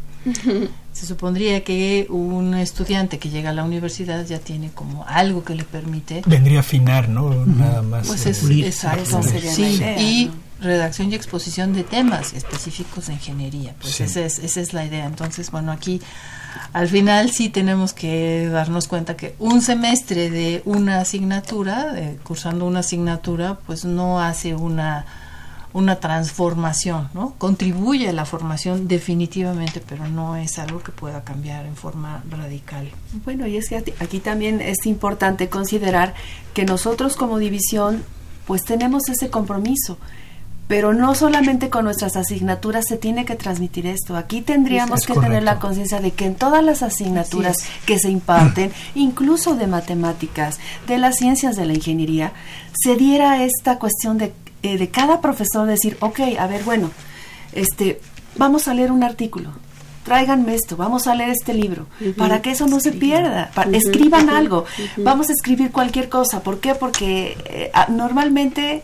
se 0.93 1.07
supondría 1.07 1.63
que 1.63 2.07
un 2.11 2.55
estudiante 2.55 3.19
que 3.19 3.31
llega 3.31 3.51
a 3.51 3.53
la 3.53 3.65
universidad 3.65 4.27
ya 4.27 4.39
tiene 4.41 4.71
como 4.71 5.05
algo 5.07 5.45
que 5.45 5.55
le 5.55 5.65
permite 5.65 6.23
vendría 6.27 6.59
a 6.59 6.61
afinar 6.61 7.09
no 7.09 7.47
nada 7.47 7.83
más 7.83 8.09
pues 8.09 8.27
es, 8.27 8.43
exacto 8.45 9.23
sí, 9.23 9.81
y 9.99 10.31
redacción 10.61 11.13
y 11.13 11.15
exposición 11.15 11.73
de 11.73 11.85
temas 11.85 12.33
específicos 12.33 13.07
de 13.07 13.15
ingeniería 13.15 13.75
pues 13.81 14.01
esa 14.01 14.21
es 14.21 14.39
esa 14.39 14.61
es 14.61 14.73
la 14.73 14.85
idea 14.85 15.07
entonces 15.07 15.51
bueno 15.51 15.73
aquí 15.73 16.01
al 16.73 16.89
final 16.89 17.31
sí 17.31 17.49
tenemos 17.49 17.93
que 17.93 18.49
darnos 18.49 18.89
cuenta 18.89 19.17
que 19.17 19.35
un 19.39 19.63
semestre 19.63 20.31
de 20.31 20.63
una 20.65 21.01
asignatura 21.01 21.95
cursando 22.25 22.67
una 22.67 22.81
asignatura 22.81 23.59
pues 23.67 23.85
no 23.85 24.21
hace 24.21 24.55
una 24.55 25.07
una 25.73 25.97
transformación, 25.97 27.09
¿no? 27.15 27.35
Contribuye 27.39 28.09
a 28.09 28.13
la 28.13 28.25
formación 28.25 28.89
definitivamente, 28.89 29.83
pero 29.87 30.09
no 30.09 30.37
es 30.37 30.59
algo 30.59 30.83
que 30.83 30.93
pueda 30.93 31.25
cambiar 31.25 31.67
en 31.67 31.77
forma 31.77 32.23
radical. 32.31 32.91
Bueno, 33.25 33.47
y 33.47 33.57
es 33.57 33.69
que 33.69 33.77
aquí 33.77 34.21
también 34.21 34.61
es 34.61 34.87
importante 34.87 35.49
considerar 35.49 36.15
que 36.55 36.65
nosotros 36.65 37.17
como 37.17 37.39
división 37.39 38.03
pues 38.47 38.65
tenemos 38.65 39.09
ese 39.11 39.29
compromiso, 39.29 39.99
pero 40.69 40.95
no 40.95 41.15
solamente 41.15 41.71
con 41.71 41.85
nuestras 41.85 42.15
asignaturas 42.17 42.87
se 42.87 42.97
tiene 42.97 43.25
que 43.25 43.35
transmitir 43.35 43.87
esto. 43.87 44.17
Aquí 44.17 44.43
tendríamos 44.43 45.01
que 45.01 45.15
tener 45.15 45.43
la 45.43 45.59
conciencia 45.59 46.01
de 46.01 46.13
que 46.13 46.27
en 46.27 46.37
todas 46.37 46.63
las 46.63 46.83
asignaturas 46.83 47.57
que 47.87 47.99
se 47.99 48.11
imparten, 48.11 48.71
incluso 48.95 49.57
de 49.57 49.67
matemáticas, 49.67 50.61
de 50.87 50.99
las 50.99 51.17
ciencias 51.17 51.57
de 51.57 51.67
la 51.67 51.75
ingeniería, 51.75 52.33
se 52.81 52.95
diera 52.95 53.43
esta 53.43 53.79
cuestión 53.79 54.19
de 54.19 54.33
eh, 54.63 54.77
de 54.77 54.89
cada 54.89 55.21
profesor 55.21 55.69
decir, 55.69 55.97
ok, 56.01 56.19
a 56.37 56.49
ver, 56.49 56.65
bueno, 56.65 56.91
este, 57.53 58.01
vamos 58.37 58.67
a 58.67 58.75
leer 58.75 58.91
un 58.91 59.05
artículo, 59.05 59.53
tráiganme 60.05 60.57
esto, 60.57 60.77
vamos 60.77 61.07
a 61.07 61.15
leer 61.15 61.31
este 61.31 61.55
libro, 61.55 61.87
para 62.17 62.43
que 62.43 62.51
eso 62.51 62.67
no 62.67 62.81
se 62.81 62.91
pierda, 62.91 63.53
escriban 63.73 64.31
algo, 64.31 64.65
vamos 64.97 65.29
a 65.29 65.33
escribir 65.33 65.71
cualquier 65.71 66.09
cosa, 66.09 66.43
¿por 66.43 66.59
qué? 66.59 66.75
Porque 66.75 67.39
eh, 67.45 67.71
normalmente 67.91 68.83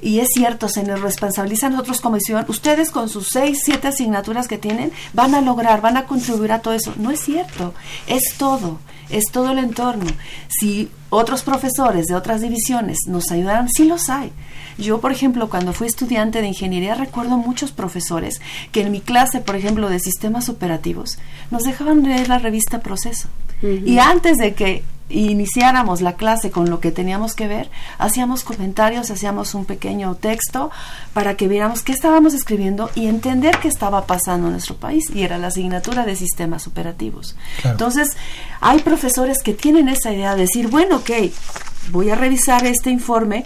y 0.00 0.20
es 0.20 0.28
cierto, 0.34 0.68
se 0.68 0.82
nos 0.82 1.00
responsabiliza 1.00 1.66
a 1.66 1.70
nosotros 1.70 2.00
como 2.00 2.18
ustedes 2.48 2.90
con 2.90 3.08
sus 3.08 3.28
seis, 3.30 3.60
siete 3.64 3.88
asignaturas 3.88 4.48
que 4.48 4.58
tienen 4.58 4.92
van 5.12 5.34
a 5.34 5.40
lograr, 5.40 5.80
van 5.80 5.96
a 5.96 6.06
contribuir 6.06 6.52
a 6.52 6.60
todo 6.60 6.74
eso. 6.74 6.94
No 6.96 7.10
es 7.10 7.20
cierto, 7.20 7.74
es 8.06 8.34
todo, 8.36 8.78
es 9.10 9.24
todo 9.32 9.52
el 9.52 9.58
entorno. 9.58 10.06
Si 10.48 10.90
otros 11.10 11.42
profesores 11.42 12.06
de 12.06 12.14
otras 12.14 12.40
divisiones 12.40 12.98
nos 13.06 13.30
ayudaran, 13.30 13.68
sí 13.68 13.84
los 13.84 14.08
hay. 14.08 14.32
Yo, 14.76 15.00
por 15.00 15.12
ejemplo, 15.12 15.48
cuando 15.48 15.72
fui 15.72 15.86
estudiante 15.86 16.40
de 16.40 16.48
ingeniería, 16.48 16.94
recuerdo 16.94 17.36
muchos 17.36 17.70
profesores 17.70 18.40
que 18.72 18.80
en 18.82 18.90
mi 18.90 19.00
clase, 19.00 19.40
por 19.40 19.54
ejemplo, 19.56 19.88
de 19.88 20.00
sistemas 20.00 20.48
operativos, 20.48 21.18
nos 21.50 21.62
dejaban 21.62 22.02
leer 22.02 22.28
la 22.28 22.38
revista 22.38 22.80
Proceso. 22.80 23.28
Y 23.62 23.98
antes 23.98 24.36
de 24.36 24.54
que 24.54 24.82
iniciáramos 25.10 26.00
la 26.00 26.14
clase 26.14 26.50
con 26.50 26.70
lo 26.70 26.80
que 26.80 26.90
teníamos 26.90 27.34
que 27.34 27.46
ver, 27.46 27.70
hacíamos 27.98 28.42
comentarios, 28.42 29.10
hacíamos 29.10 29.54
un 29.54 29.64
pequeño 29.64 30.14
texto 30.14 30.70
para 31.12 31.36
que 31.36 31.48
viéramos 31.48 31.82
qué 31.82 31.92
estábamos 31.92 32.34
escribiendo 32.34 32.90
y 32.94 33.06
entender 33.06 33.58
qué 33.58 33.68
estaba 33.68 34.06
pasando 34.06 34.46
en 34.46 34.52
nuestro 34.54 34.76
país. 34.76 35.04
Y 35.14 35.22
era 35.22 35.38
la 35.38 35.48
asignatura 35.48 36.04
de 36.06 36.16
sistemas 36.16 36.66
operativos. 36.66 37.36
Entonces, 37.64 38.16
hay 38.60 38.80
profesores 38.80 39.42
que 39.42 39.54
tienen 39.54 39.88
esa 39.88 40.12
idea 40.12 40.34
de 40.34 40.42
decir, 40.42 40.68
bueno, 40.68 40.96
ok, 40.96 41.10
voy 41.90 42.10
a 42.10 42.14
revisar 42.14 42.64
este 42.66 42.90
informe, 42.90 43.44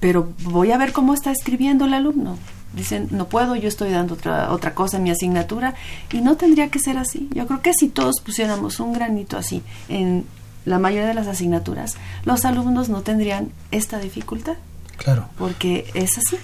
pero 0.00 0.32
voy 0.42 0.72
a 0.72 0.78
ver 0.78 0.92
cómo 0.92 1.14
está 1.14 1.30
escribiendo 1.30 1.86
el 1.86 1.94
alumno. 1.94 2.38
Dicen, 2.72 3.08
no 3.10 3.26
puedo, 3.26 3.56
yo 3.56 3.68
estoy 3.68 3.90
dando 3.90 4.14
otra, 4.14 4.52
otra 4.52 4.74
cosa 4.74 4.98
en 4.98 5.02
mi 5.02 5.10
asignatura 5.10 5.74
y 6.12 6.20
no 6.20 6.36
tendría 6.36 6.68
que 6.68 6.78
ser 6.78 6.98
así. 6.98 7.28
Yo 7.32 7.46
creo 7.46 7.62
que 7.62 7.72
si 7.74 7.88
todos 7.88 8.20
pusiéramos 8.20 8.78
un 8.78 8.92
granito 8.92 9.36
así 9.36 9.62
en 9.88 10.24
la 10.64 10.78
mayoría 10.78 11.08
de 11.08 11.14
las 11.14 11.26
asignaturas, 11.26 11.96
los 12.24 12.44
alumnos 12.44 12.88
no 12.88 13.02
tendrían 13.02 13.50
esta 13.70 13.98
dificultad. 13.98 14.54
Claro. 14.96 15.28
Porque 15.38 15.90
es 15.94 16.18
así. 16.18 16.36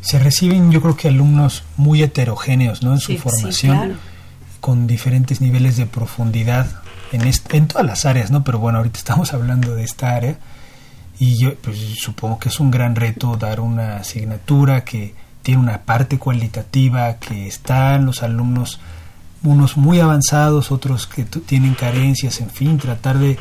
Se 0.00 0.18
reciben, 0.18 0.70
yo 0.70 0.80
creo 0.80 0.96
que 0.96 1.08
alumnos 1.08 1.64
muy 1.76 2.02
heterogéneos, 2.02 2.82
¿no? 2.82 2.92
En 2.92 3.00
su 3.00 3.16
formación, 3.18 3.98
con 4.60 4.86
diferentes 4.86 5.40
niveles 5.40 5.76
de 5.76 5.86
profundidad 5.86 6.68
en, 7.12 7.22
en 7.50 7.68
todas 7.68 7.86
las 7.86 8.06
áreas, 8.06 8.30
¿no? 8.30 8.44
Pero 8.44 8.58
bueno, 8.58 8.78
ahorita 8.78 8.98
estamos 8.98 9.32
hablando 9.32 9.74
de 9.74 9.84
esta 9.84 10.14
área 10.14 10.38
y 11.18 11.38
yo 11.38 11.54
pues, 11.56 11.78
supongo 11.98 12.38
que 12.38 12.48
es 12.48 12.60
un 12.60 12.70
gran 12.70 12.94
reto 12.94 13.36
dar 13.36 13.60
una 13.60 13.96
asignatura 13.96 14.84
que 14.84 15.14
tiene 15.42 15.60
una 15.60 15.82
parte 15.82 16.18
cualitativa, 16.18 17.18
que 17.18 17.46
están 17.46 18.04
los 18.06 18.22
alumnos 18.22 18.80
unos 19.46 19.76
muy 19.76 20.00
avanzados, 20.00 20.70
otros 20.70 21.06
que 21.06 21.24
tienen 21.24 21.74
carencias, 21.74 22.40
en 22.40 22.50
fin, 22.50 22.78
tratar 22.78 23.18
de, 23.18 23.38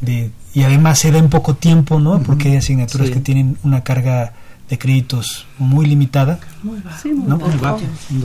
de 0.00 0.30
y 0.52 0.62
además 0.62 0.98
se 0.98 1.12
da 1.12 1.18
en 1.18 1.28
poco 1.28 1.54
tiempo, 1.54 2.00
¿no? 2.00 2.20
Porque 2.22 2.48
hay 2.48 2.56
asignaturas 2.56 3.10
que 3.10 3.20
tienen 3.20 3.56
una 3.62 3.84
carga 3.84 4.32
de 4.68 4.78
créditos 4.78 5.46
muy 5.58 5.84
limitada, 5.86 6.38
muy 6.62 6.80
¿no? 7.26 7.40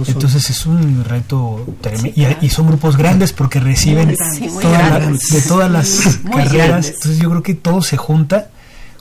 Entonces 0.07 0.49
es 0.49 0.65
un 0.65 1.03
reto 1.03 1.65
tremendo 1.81 2.13
y, 2.41 2.49
son 2.49 2.67
grupos 2.67 2.97
grandes 2.97 3.33
porque 3.33 3.59
reciben 3.59 4.09
de 4.09 5.41
todas 5.47 5.71
las 5.71 6.19
carreras. 6.31 6.87
Entonces 6.87 7.19
yo 7.19 7.29
creo 7.29 7.43
que 7.43 7.55
todo 7.55 7.81
se 7.81 7.97
junta 7.97 8.49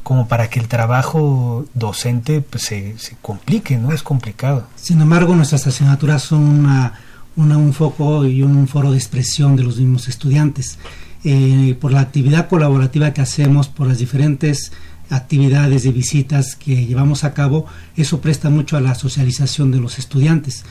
como 0.02 0.28
para 0.28 0.48
que 0.48 0.60
el 0.60 0.68
trabajo 0.68 1.64
docente 1.74 2.42
pues, 2.42 2.64
se, 2.64 2.98
se 2.98 3.16
complique, 3.22 3.76
¿no? 3.76 3.92
Es 3.92 4.02
complicado. 4.02 4.66
Sin 4.76 5.00
embargo, 5.00 5.34
nuestras 5.34 5.66
asignaturas 5.66 6.22
son 6.22 6.42
una 6.42 6.92
un 7.36 7.72
foco 7.72 8.26
y 8.26 8.42
un 8.42 8.68
foro 8.68 8.92
de 8.92 8.98
expresión 8.98 9.56
de 9.56 9.64
los 9.64 9.78
mismos 9.78 10.08
estudiantes. 10.08 10.78
Eh, 11.24 11.76
por 11.80 11.92
la 11.92 12.00
actividad 12.00 12.48
colaborativa 12.48 13.12
que 13.12 13.22
hacemos, 13.22 13.68
por 13.68 13.86
las 13.86 13.98
diferentes 13.98 14.72
actividades 15.10 15.82
de 15.82 15.92
visitas 15.92 16.56
que 16.56 16.86
llevamos 16.86 17.24
a 17.24 17.34
cabo, 17.34 17.66
eso 17.96 18.20
presta 18.20 18.50
mucho 18.50 18.76
a 18.76 18.80
la 18.80 18.94
socialización 18.94 19.70
de 19.70 19.80
los 19.80 19.98
estudiantes 19.98 20.64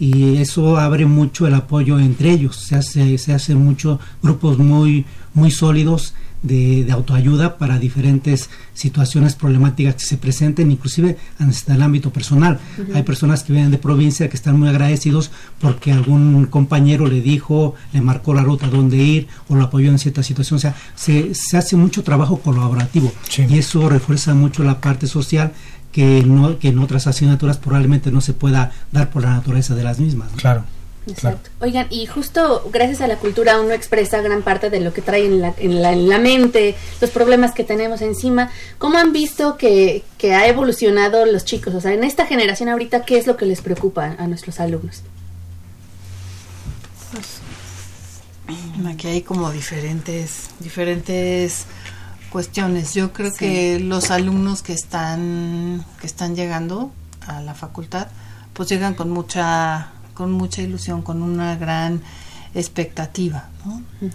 y 0.00 0.38
eso 0.38 0.78
abre 0.78 1.04
mucho 1.04 1.46
el 1.46 1.54
apoyo 1.54 2.00
entre 2.00 2.30
ellos. 2.30 2.56
Se 2.56 2.74
hace, 2.74 3.18
se 3.18 3.34
hacen 3.34 3.62
muchos 3.62 4.00
grupos 4.22 4.58
muy, 4.58 5.04
muy 5.34 5.50
sólidos 5.50 6.14
de, 6.42 6.88
autoayuda 6.90 7.58
para 7.58 7.78
diferentes 7.78 8.48
situaciones 8.72 9.34
problemáticas 9.34 9.96
que 9.96 10.04
se 10.04 10.16
presenten, 10.16 10.70
inclusive 10.70 11.18
en 11.38 11.52
el 11.74 11.82
ámbito 11.82 12.10
personal. 12.10 12.58
Hay 12.94 13.02
personas 13.02 13.42
que 13.42 13.52
vienen 13.52 13.70
de 13.70 13.78
provincia 13.78 14.28
que 14.28 14.36
están 14.36 14.58
muy 14.58 14.68
agradecidos 14.68 15.30
porque 15.60 15.92
algún 15.92 16.46
compañero 16.46 17.06
le 17.06 17.20
dijo, 17.20 17.74
le 17.92 18.00
marcó 18.00 18.32
la 18.32 18.42
ruta 18.42 18.68
donde 18.68 18.96
ir 18.96 19.28
o 19.48 19.54
lo 19.54 19.64
apoyó 19.64 19.90
en 19.90 19.98
cierta 19.98 20.22
situación. 20.22 20.56
O 20.56 20.60
sea, 20.60 20.74
se, 20.94 21.34
se 21.34 21.58
hace 21.58 21.76
mucho 21.76 22.02
trabajo 22.02 22.40
colaborativo 22.40 23.12
y 23.36 23.58
eso 23.58 23.88
refuerza 23.88 24.34
mucho 24.34 24.64
la 24.64 24.80
parte 24.80 25.06
social 25.06 25.52
que, 25.92 26.22
no, 26.24 26.58
que 26.58 26.68
en 26.68 26.78
otras 26.78 27.06
asignaturas 27.06 27.58
probablemente 27.58 28.10
no 28.10 28.20
se 28.20 28.32
pueda 28.32 28.72
dar 28.92 29.10
por 29.10 29.22
la 29.22 29.30
naturaleza 29.30 29.74
de 29.74 29.84
las 29.84 29.98
mismas. 29.98 30.30
Claro. 30.36 30.64
Exacto. 31.06 31.50
Oigan, 31.60 31.86
y 31.90 32.06
justo 32.06 32.68
gracias 32.72 33.00
a 33.00 33.06
la 33.06 33.16
cultura 33.16 33.58
uno 33.60 33.72
expresa 33.72 34.20
gran 34.20 34.42
parte 34.42 34.70
de 34.70 34.80
lo 34.80 34.92
que 34.92 35.02
trae 35.02 35.24
en 35.24 35.40
la, 35.40 35.54
en 35.58 35.82
la, 35.82 35.92
en 35.92 36.08
la 36.08 36.18
mente, 36.18 36.76
los 37.00 37.10
problemas 37.10 37.52
que 37.52 37.64
tenemos 37.64 38.02
encima. 38.02 38.50
¿Cómo 38.78 38.98
han 38.98 39.12
visto 39.12 39.56
que, 39.56 40.04
que, 40.18 40.34
ha 40.34 40.46
evolucionado 40.46 41.24
los 41.26 41.44
chicos? 41.44 41.74
O 41.74 41.80
sea, 41.80 41.92
en 41.92 42.04
esta 42.04 42.26
generación 42.26 42.68
ahorita, 42.68 43.04
¿qué 43.04 43.18
es 43.18 43.26
lo 43.26 43.36
que 43.36 43.46
les 43.46 43.60
preocupa 43.62 44.14
a 44.18 44.26
nuestros 44.26 44.60
alumnos? 44.60 45.02
Pues, 47.12 47.40
aquí 48.86 49.08
hay 49.08 49.22
como 49.22 49.50
diferentes, 49.50 50.50
diferentes 50.60 51.66
cuestiones. 52.30 52.94
Yo 52.94 53.12
creo 53.12 53.32
que 53.32 53.80
los 53.80 54.10
alumnos 54.10 54.62
que 54.62 54.72
están, 54.72 55.84
que 56.00 56.06
están 56.06 56.36
llegando 56.36 56.92
a 57.26 57.40
la 57.40 57.54
facultad, 57.54 58.08
pues 58.52 58.68
llegan 58.68 58.94
con 58.94 59.10
mucha 59.10 59.92
con 60.14 60.32
mucha 60.32 60.60
ilusión, 60.60 61.00
con 61.00 61.22
una 61.22 61.56
gran 61.56 62.02
expectativa. 62.54 63.48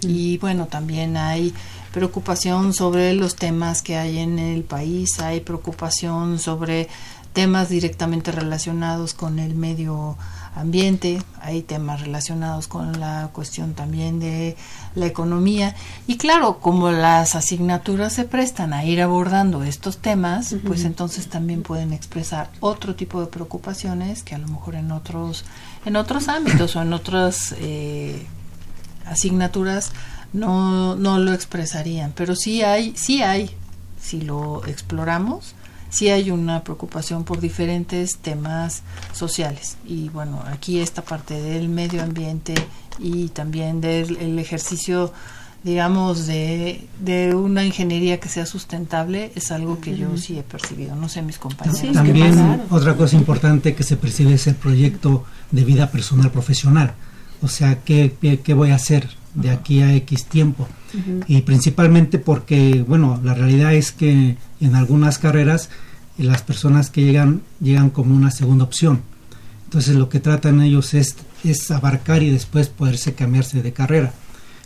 Y 0.02 0.38
bueno, 0.38 0.66
también 0.66 1.16
hay 1.16 1.52
preocupación 1.92 2.72
sobre 2.74 3.12
los 3.14 3.34
temas 3.34 3.82
que 3.82 3.96
hay 3.96 4.18
en 4.18 4.38
el 4.38 4.62
país, 4.62 5.18
hay 5.18 5.40
preocupación 5.40 6.38
sobre 6.38 6.88
temas 7.32 7.70
directamente 7.70 8.30
relacionados 8.30 9.14
con 9.14 9.40
el 9.40 9.56
medio 9.56 10.16
ambiente, 10.56 11.22
hay 11.40 11.62
temas 11.62 12.00
relacionados 12.00 12.66
con 12.66 12.98
la 12.98 13.28
cuestión 13.32 13.74
también 13.74 14.18
de 14.18 14.56
la 14.94 15.06
economía. 15.06 15.76
Y 16.06 16.16
claro, 16.16 16.58
como 16.58 16.90
las 16.90 17.34
asignaturas 17.34 18.14
se 18.14 18.24
prestan 18.24 18.72
a 18.72 18.84
ir 18.84 19.02
abordando 19.02 19.62
estos 19.62 19.98
temas, 19.98 20.56
pues 20.66 20.84
entonces 20.84 21.28
también 21.28 21.62
pueden 21.62 21.92
expresar 21.92 22.50
otro 22.60 22.94
tipo 22.94 23.20
de 23.20 23.26
preocupaciones 23.26 24.22
que 24.22 24.34
a 24.34 24.38
lo 24.38 24.48
mejor 24.48 24.74
en 24.74 24.90
otros 24.90 25.44
en 25.84 25.94
otros 25.94 26.28
ámbitos 26.28 26.74
o 26.74 26.82
en 26.82 26.92
otras 26.92 27.54
eh, 27.58 28.26
asignaturas 29.04 29.92
no, 30.32 30.96
no 30.96 31.18
lo 31.18 31.32
expresarían, 31.32 32.12
pero 32.16 32.34
sí 32.34 32.62
hay, 32.62 32.96
sí 32.96 33.22
hay, 33.22 33.50
si 34.00 34.22
lo 34.22 34.64
exploramos, 34.66 35.54
sí 35.96 36.10
hay 36.10 36.30
una 36.30 36.62
preocupación 36.62 37.24
por 37.24 37.40
diferentes 37.40 38.18
temas 38.18 38.82
sociales. 39.12 39.78
Y 39.86 40.10
bueno, 40.10 40.42
aquí 40.46 40.80
esta 40.80 41.02
parte 41.02 41.40
del 41.40 41.68
medio 41.68 42.02
ambiente 42.02 42.54
y 42.98 43.28
también 43.28 43.80
del 43.80 44.38
ejercicio 44.38 45.12
digamos, 45.62 46.28
de, 46.28 46.86
de 47.00 47.34
una 47.34 47.64
ingeniería 47.64 48.20
que 48.20 48.28
sea 48.28 48.46
sustentable 48.46 49.32
es 49.34 49.50
algo 49.50 49.80
que 49.80 49.96
yo 49.96 50.16
sí 50.16 50.38
he 50.38 50.44
percibido. 50.44 50.94
No 50.94 51.08
sé, 51.08 51.22
mis 51.22 51.38
compañeros. 51.38 51.92
También 51.92 52.62
otra 52.70 52.94
cosa 52.94 53.16
importante 53.16 53.74
que 53.74 53.82
se 53.82 53.96
percibe 53.96 54.34
es 54.34 54.46
el 54.46 54.54
proyecto 54.54 55.24
de 55.50 55.64
vida 55.64 55.90
personal 55.90 56.30
profesional. 56.30 56.94
O 57.42 57.48
sea, 57.48 57.80
¿qué, 57.80 58.14
qué, 58.44 58.54
voy 58.54 58.70
a 58.70 58.76
hacer 58.76 59.08
de 59.34 59.50
aquí 59.50 59.82
a 59.82 59.92
X 59.94 60.26
tiempo? 60.26 60.68
Y 61.26 61.42
principalmente 61.42 62.18
porque, 62.20 62.84
bueno, 62.86 63.20
la 63.24 63.34
realidad 63.34 63.74
es 63.74 63.90
que 63.90 64.36
en 64.60 64.74
algunas 64.76 65.18
carreras 65.18 65.68
las 66.18 66.42
personas 66.42 66.90
que 66.90 67.02
llegan 67.02 67.42
llegan 67.60 67.90
como 67.90 68.14
una 68.14 68.30
segunda 68.30 68.64
opción. 68.64 69.02
Entonces 69.64 69.96
lo 69.96 70.08
que 70.08 70.20
tratan 70.20 70.62
ellos 70.62 70.94
es, 70.94 71.16
es 71.44 71.70
abarcar 71.70 72.22
y 72.22 72.30
después 72.30 72.68
poderse 72.68 73.14
cambiarse 73.14 73.62
de 73.62 73.72
carrera. 73.72 74.12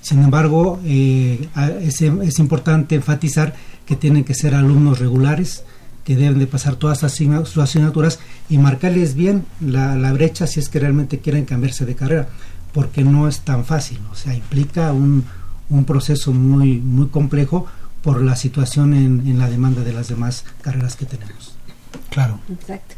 Sin 0.01 0.23
embargo, 0.23 0.81
eh, 0.85 1.49
es, 1.83 2.01
es, 2.01 2.39
importante 2.39 2.95
enfatizar 2.95 3.55
que 3.85 3.97
tienen 3.97 4.25
que 4.25 4.35
ser 4.35 4.55
alumnos 4.55 4.99
regulares, 4.99 5.65
que 6.05 6.17
deben 6.17 6.39
de 6.39 6.47
pasar 6.47 6.77
todas 6.77 7.01
sus 7.01 7.59
asignaturas 7.59 8.19
y 8.49 8.59
marcarles 8.59 9.15
bien 9.15 9.45
la, 9.61 9.97
la, 9.97 10.13
brecha 10.13 10.47
si 10.47 10.59
es 10.59 10.71
que 10.71 10.81
realmente 10.81 11.19
quieren 11.19 11.45
cambiarse 11.45 11.85
de 11.85 11.97
carrera, 11.97 12.29
porque 12.73 13.05
no 13.05 13.29
es 13.29 13.41
tan 13.41 13.67
fácil, 13.67 13.99
o 14.11 14.15
sea, 14.15 14.35
implica 14.35 14.93
un, 14.93 15.25
un 15.69 15.85
proceso 15.85 16.33
muy, 16.33 16.79
muy 16.79 17.09
complejo 17.09 17.67
por 18.03 18.23
la 18.23 18.37
situación 18.37 18.95
en, 18.95 19.27
en, 19.27 19.39
la 19.39 19.49
demanda 19.49 19.83
de 19.83 19.93
las 19.93 20.09
demás 20.09 20.45
carreras 20.63 20.97
que 20.97 21.07
tenemos. 21.07 21.55
Claro. 22.11 22.41
Exacto. 22.53 22.95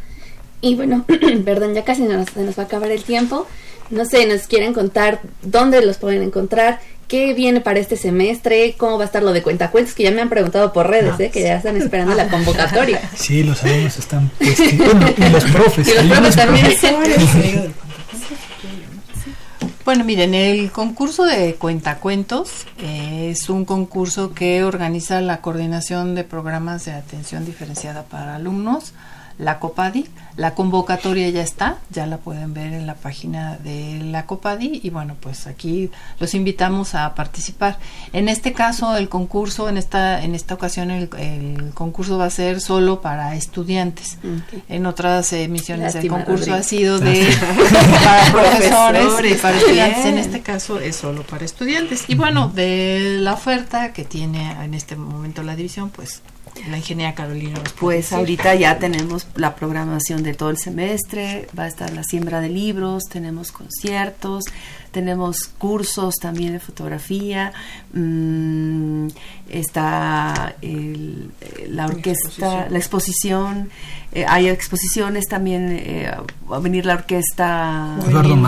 Y 0.60 0.76
bueno, 0.76 1.04
perdón, 1.44 1.74
ya 1.74 1.84
casi 1.84 2.02
nos, 2.02 2.30
se 2.30 2.42
nos 2.42 2.58
va 2.58 2.62
a 2.62 2.66
acabar 2.66 2.90
el 2.90 3.02
tiempo. 3.02 3.46
No 3.90 4.04
sé, 4.04 4.26
nos 4.26 4.46
quieren 4.46 4.72
contar 4.72 5.20
dónde 5.42 5.84
los 5.84 5.98
pueden 5.98 6.22
encontrar, 6.22 6.80
qué 7.08 7.34
viene 7.34 7.60
para 7.60 7.78
este 7.78 7.96
semestre, 7.96 8.74
cómo 8.78 8.96
va 8.96 9.04
a 9.04 9.06
estar 9.06 9.22
lo 9.22 9.32
de 9.32 9.42
cuentacuentos, 9.42 9.94
que 9.94 10.04
ya 10.04 10.12
me 10.12 10.22
han 10.22 10.30
preguntado 10.30 10.72
por 10.72 10.88
redes, 10.88 11.18
¿eh? 11.20 11.30
que 11.30 11.42
ya 11.42 11.56
están 11.56 11.76
esperando 11.76 12.14
la 12.14 12.28
convocatoria. 12.28 13.02
Sí, 13.16 13.42
los 13.42 13.62
alumnos 13.62 13.98
están... 13.98 14.30
Pues, 14.38 14.58
y 14.60 14.76
los 14.76 15.44
profes. 15.52 15.88
Y 15.88 15.94
los 15.94 16.06
profes 16.06 16.36
también. 16.36 17.74
Bueno, 19.84 20.04
miren, 20.04 20.32
el 20.32 20.70
concurso 20.70 21.24
de 21.24 21.56
cuentacuentos 21.56 22.66
eh, 22.78 23.30
es 23.32 23.50
un 23.50 23.64
concurso 23.64 24.32
que 24.32 24.62
organiza 24.62 25.20
la 25.20 25.40
Coordinación 25.40 26.14
de 26.14 26.22
Programas 26.22 26.84
de 26.84 26.92
Atención 26.92 27.44
Diferenciada 27.44 28.04
para 28.04 28.36
Alumnos, 28.36 28.92
la 29.42 29.58
COPADI. 29.58 30.06
La 30.36 30.54
convocatoria 30.54 31.28
ya 31.28 31.42
está, 31.42 31.76
ya 31.90 32.06
la 32.06 32.16
pueden 32.16 32.54
ver 32.54 32.72
en 32.72 32.86
la 32.86 32.94
página 32.94 33.58
de 33.58 34.00
la 34.02 34.24
COPADI 34.24 34.80
y 34.82 34.88
bueno, 34.88 35.14
pues 35.20 35.46
aquí 35.46 35.90
los 36.20 36.32
invitamos 36.32 36.94
a 36.94 37.14
participar. 37.14 37.78
En 38.14 38.30
este 38.30 38.54
caso, 38.54 38.96
el 38.96 39.10
concurso, 39.10 39.68
en 39.68 39.76
esta, 39.76 40.22
en 40.22 40.34
esta 40.34 40.54
ocasión, 40.54 40.90
el, 40.90 41.10
concurso 41.74 42.16
va 42.16 42.26
a 42.26 42.30
ser 42.30 42.62
solo 42.62 43.02
para 43.02 43.34
estudiantes. 43.34 44.16
En 44.70 44.86
otras 44.86 45.32
emisiones 45.34 45.92
del 45.92 46.08
concurso 46.08 46.54
ha 46.54 46.62
sido 46.62 46.98
de 46.98 47.28
para 48.04 48.32
profesores 48.32 49.32
y 49.32 49.34
para 49.34 49.58
estudiantes. 49.58 50.04
En 50.06 50.18
este 50.18 50.40
caso 50.40 50.80
es 50.80 50.96
solo 50.96 51.24
para 51.24 51.44
estudiantes. 51.44 52.04
Y 52.08 52.14
bueno, 52.14 52.48
de 52.48 53.18
la 53.20 53.34
oferta 53.34 53.92
que 53.92 54.04
tiene 54.04 54.52
en 54.64 54.72
este 54.72 54.96
momento 54.96 55.42
la 55.42 55.56
división, 55.56 55.90
pues 55.90 56.22
la 56.68 56.76
ingeniera 56.76 57.14
Carolina. 57.14 57.60
Pues 57.80 58.12
ahorita 58.12 58.54
ya 58.54 58.78
tenemos 58.78 59.26
la 59.36 59.54
programación 59.54 60.22
de 60.22 60.34
todo 60.34 60.50
el 60.50 60.58
semestre, 60.58 61.48
va 61.58 61.64
a 61.64 61.68
estar 61.68 61.92
la 61.92 62.04
siembra 62.04 62.40
de 62.40 62.48
libros, 62.48 63.04
tenemos 63.04 63.52
conciertos, 63.52 64.44
tenemos 64.92 65.48
cursos 65.58 66.14
también 66.16 66.52
de 66.52 66.60
fotografía, 66.60 67.52
mmm, 67.92 69.08
está 69.48 70.54
la 71.68 71.86
orquesta, 71.86 72.68
la 72.70 72.78
exposición, 72.78 73.70
eh, 74.14 74.26
hay 74.28 74.48
exposiciones 74.48 75.26
también, 75.26 75.72
eh, 75.72 76.10
va 76.50 76.58
a 76.58 76.60
venir 76.60 76.84
la 76.84 76.94
orquesta 76.94 77.96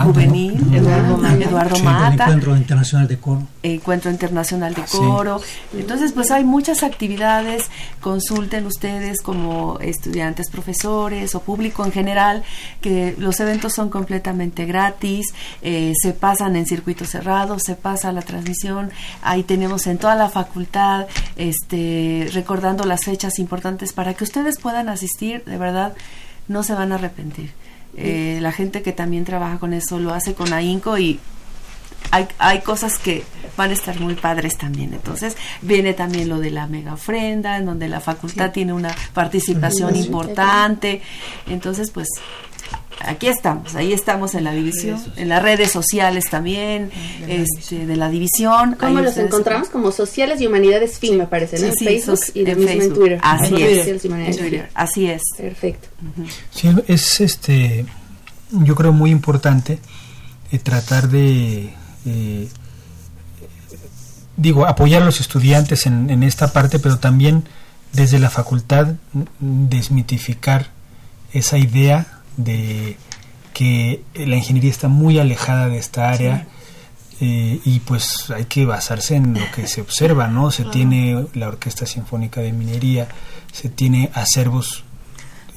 juvenil, 0.03 0.61
Eduardo, 0.71 1.79
Mata, 1.83 2.25
Encuentro 2.25 2.55
Internacional 2.55 3.07
de 3.07 3.17
Coro. 3.17 3.47
Encuentro 3.63 4.11
Internacional 4.11 4.75
de 4.75 4.83
Coro. 4.83 5.41
Entonces, 5.75 6.11
pues 6.11 6.29
hay 6.29 6.43
muchas 6.43 6.83
actividades, 6.83 7.71
consulten 7.99 8.67
ustedes 8.67 9.21
como 9.23 9.79
estudiantes, 9.79 10.51
profesores 10.51 11.33
o 11.33 11.41
público 11.41 11.83
en 11.83 11.91
general, 11.91 12.43
que 12.79 13.15
los 13.17 13.39
eventos 13.39 13.73
son 13.73 13.89
completamente 13.89 14.65
gratis, 14.65 15.33
eh, 15.63 15.93
se 15.99 16.13
pasan 16.13 16.34
en 16.41 16.65
circuito 16.65 17.05
cerrado, 17.05 17.59
se 17.59 17.75
pasa 17.75 18.11
la 18.11 18.21
transmisión, 18.21 18.91
ahí 19.21 19.43
tenemos 19.43 19.87
en 19.87 19.97
toda 19.97 20.15
la 20.15 20.29
facultad, 20.29 21.07
este, 21.35 22.29
recordando 22.33 22.85
las 22.85 23.05
fechas 23.05 23.39
importantes 23.39 23.93
para 23.93 24.13
que 24.13 24.23
ustedes 24.23 24.59
puedan 24.59 24.89
asistir 24.89 25.43
de 25.45 25.57
verdad 25.57 25.93
no 26.47 26.63
se 26.63 26.73
van 26.73 26.91
a 26.91 26.95
arrepentir. 26.95 27.51
Eh, 27.97 28.39
la 28.41 28.51
gente 28.51 28.81
que 28.81 28.91
también 28.91 29.23
trabaja 29.23 29.57
con 29.57 29.73
eso 29.73 29.99
lo 29.99 30.13
hace 30.13 30.33
con 30.33 30.51
ahínco 30.51 30.97
y 30.97 31.19
hay, 32.11 32.27
hay 32.37 32.61
cosas 32.61 32.99
que 32.99 33.23
van 33.57 33.69
a 33.69 33.73
estar 33.73 33.99
muy 33.99 34.15
padres 34.15 34.57
también. 34.57 34.93
Entonces, 34.93 35.37
viene 35.61 35.93
también 35.93 36.29
lo 36.29 36.39
de 36.39 36.51
la 36.51 36.67
mega 36.67 36.93
ofrenda, 36.93 37.57
en 37.57 37.65
donde 37.65 37.87
la 37.87 38.01
facultad 38.01 38.51
tiene 38.51 38.73
una 38.73 38.93
participación 39.13 39.95
importante. 39.95 41.01
Entonces, 41.47 41.91
pues 41.91 42.09
aquí 42.99 43.27
estamos, 43.27 43.75
ahí 43.75 43.93
estamos 43.93 44.35
en 44.35 44.43
la 44.43 44.51
división, 44.51 45.01
en 45.15 45.29
las 45.29 45.41
redes 45.41 45.71
sociales 45.71 46.25
también, 46.29 46.91
este, 47.27 47.85
de 47.85 47.95
la 47.95 48.09
división. 48.09 48.75
¿Cómo 48.79 49.01
los 49.01 49.17
encontramos? 49.17 49.69
Como 49.69 49.91
Sociales 49.91 50.41
y 50.41 50.47
Humanidades 50.47 50.99
FIN, 50.99 51.17
me 51.17 51.27
parece, 51.27 51.59
¿no? 51.59 51.67
en 51.67 51.73
Facebook 51.75 52.19
y 52.33 52.43
de 52.43 52.55
mismo 52.55 52.81
en 52.81 52.93
Twitter. 52.93 53.19
Así 53.21 53.61
es. 53.61 54.05
Así 54.73 55.07
es. 55.07 55.21
Perfecto. 55.37 55.87
Sí, 56.51 56.69
es 56.87 57.21
este, 57.21 57.85
yo 58.51 58.75
creo 58.75 58.93
muy 58.93 59.11
importante 59.11 59.79
eh, 60.51 60.59
tratar 60.59 61.09
de, 61.09 61.73
eh, 62.05 62.47
digo, 64.37 64.65
apoyar 64.65 65.01
a 65.01 65.05
los 65.05 65.19
estudiantes 65.19 65.85
en, 65.85 66.09
en 66.09 66.23
esta 66.23 66.53
parte, 66.53 66.79
pero 66.79 66.97
también 66.99 67.43
desde 67.93 68.19
la 68.19 68.29
facultad 68.29 68.95
desmitificar 69.39 70.67
esa 71.33 71.57
idea 71.57 72.14
de 72.37 72.97
que 73.53 74.03
la 74.15 74.35
ingeniería 74.35 74.71
está 74.71 74.87
muy 74.87 75.19
alejada 75.19 75.69
de 75.69 75.77
esta 75.77 76.09
área 76.09 76.47
eh, 77.21 77.59
y 77.63 77.79
pues 77.79 78.29
hay 78.31 78.45
que 78.45 78.65
basarse 78.65 79.15
en 79.15 79.33
lo 79.33 79.51
que 79.53 79.67
se 79.67 79.81
observa, 79.81 80.27
¿no? 80.27 80.51
Se 80.51 80.65
tiene 80.65 81.27
la 81.33 81.47
Orquesta 81.47 81.85
Sinfónica 81.85 82.41
de 82.41 82.51
Minería, 82.51 83.07
se 83.51 83.69
tiene 83.69 84.09
acervos 84.13 84.84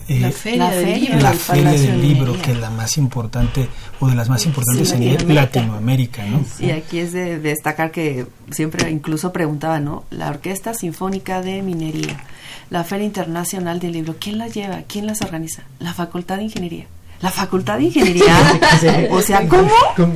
eh, 0.08 0.20
la 0.20 0.30
feria, 0.30 0.70
del, 0.70 1.00
libro, 1.00 1.20
la 1.20 1.32
feria 1.32 1.70
del 1.70 2.00
libro, 2.00 2.40
que 2.40 2.52
es 2.52 2.58
la 2.58 2.70
más 2.70 2.96
importante 2.98 3.68
o 4.00 4.08
de 4.08 4.14
las 4.14 4.28
más 4.28 4.44
importantes 4.46 4.92
en 4.92 5.34
Latinoamérica, 5.34 6.24
¿no? 6.26 6.44
Y 6.58 6.70
aquí 6.70 6.98
es 6.98 7.12
de, 7.12 7.38
destacar 7.38 7.90
que 7.90 8.26
siempre 8.50 8.90
incluso 8.90 9.32
preguntaba, 9.32 9.80
¿no? 9.80 10.04
La 10.10 10.28
Orquesta 10.28 10.74
Sinfónica 10.74 11.42
de 11.42 11.62
Minería 11.62 12.24
la 12.70 12.84
Feria 12.84 13.06
Internacional 13.06 13.80
del 13.80 13.92
Libro, 13.92 14.16
¿quién 14.18 14.38
la 14.38 14.48
lleva? 14.48 14.82
¿Quién 14.86 15.06
las 15.06 15.22
organiza? 15.22 15.62
La 15.78 15.94
Facultad 15.94 16.36
de 16.36 16.44
Ingeniería. 16.44 16.86
La 17.20 17.30
Facultad 17.32 17.78
de 17.78 17.84
Ingeniería, 17.84 18.36
o 19.10 19.20
sea, 19.20 19.48
¿cómo? 19.48 19.68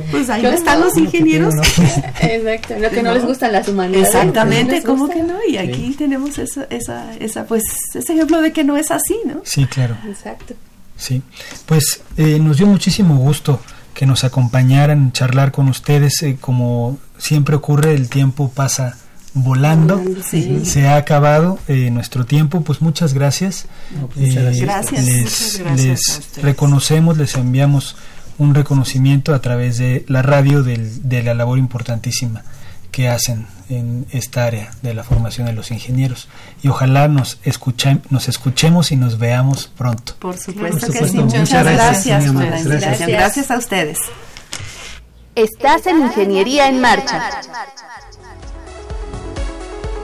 Pues 0.09 0.29
ahí 0.29 0.45
están 0.45 0.79
los 0.79 0.97
ingenieros. 0.97 1.53
Exacto, 2.21 2.75
lo 2.79 2.89
que 2.89 3.03
no 3.03 3.13
les 3.13 3.25
gustan 3.25 3.51
las 3.51 3.67
humanidades. 3.67 4.07
Exactamente, 4.07 4.81
¿cómo 4.83 5.09
que 5.09 5.21
no? 5.21 5.35
Y 5.45 5.57
aquí 5.57 5.93
tenemos 5.97 6.37
esa, 6.37 6.65
esa, 6.69 7.13
esa, 7.15 7.45
pues, 7.45 7.63
ese 7.93 8.13
ejemplo 8.13 8.41
de 8.41 8.53
que 8.53 8.63
no 8.63 8.77
es 8.77 8.89
así, 8.89 9.17
¿no? 9.25 9.41
Sí, 9.43 9.65
claro. 9.65 9.97
Exacto. 10.07 10.53
Sí, 10.95 11.21
pues 11.65 12.01
eh, 12.17 12.39
nos 12.39 12.57
dio 12.57 12.67
muchísimo 12.67 13.17
gusto 13.17 13.59
que 13.93 14.05
nos 14.05 14.23
acompañaran, 14.23 15.11
charlar 15.11 15.51
con 15.51 15.67
ustedes. 15.67 16.21
Eh, 16.23 16.37
como 16.39 16.97
siempre 17.17 17.55
ocurre, 17.55 17.93
el 17.93 18.09
tiempo 18.09 18.49
pasa 18.49 18.97
volando. 19.33 20.01
Se 20.63 20.87
ha 20.87 20.97
acabado 20.97 21.59
eh, 21.67 21.89
nuestro 21.91 22.25
tiempo, 22.25 22.61
pues 22.61 22.81
muchas 22.81 23.13
gracias. 23.13 23.65
Pues, 24.13 24.35
eh, 24.35 24.59
gracias. 24.61 25.05
Les, 25.75 26.31
reconocemos, 26.41 27.17
les 27.17 27.35
enviamos 27.35 27.95
un 28.37 28.55
reconocimiento 28.55 29.33
a 29.33 29.39
través 29.39 29.77
de 29.77 30.05
la 30.07 30.21
radio 30.21 30.63
de 30.63 31.23
la 31.23 31.33
labor 31.33 31.57
importantísima 31.57 32.43
que 32.93 33.09
hacen 33.09 33.47
en 33.69 34.05
esta 34.11 34.45
área 34.45 34.71
de 34.83 34.93
la 34.93 35.03
formación 35.03 35.47
de 35.47 35.53
los 35.53 35.71
ingenieros. 35.71 36.29
Y 36.61 36.67
ojalá 36.67 37.07
nos, 37.07 37.39
nos 38.09 38.29
escuchemos 38.29 38.91
y 38.91 38.95
nos 38.95 39.17
veamos 39.17 39.67
pronto. 39.75 40.13
Por 40.19 40.37
supuesto, 40.37 40.91
que 40.91 41.07
sí. 41.07 41.17
Muchas, 41.17 41.49
gracias. 41.49 42.31
Gracias. 42.31 43.07
gracias. 43.07 43.51
a 43.51 43.57
ustedes. 43.57 43.97
Estás 45.35 45.87
en 45.87 46.01
Ingeniería 46.01 46.69
en 46.69 46.79
Marcha. 46.79 47.31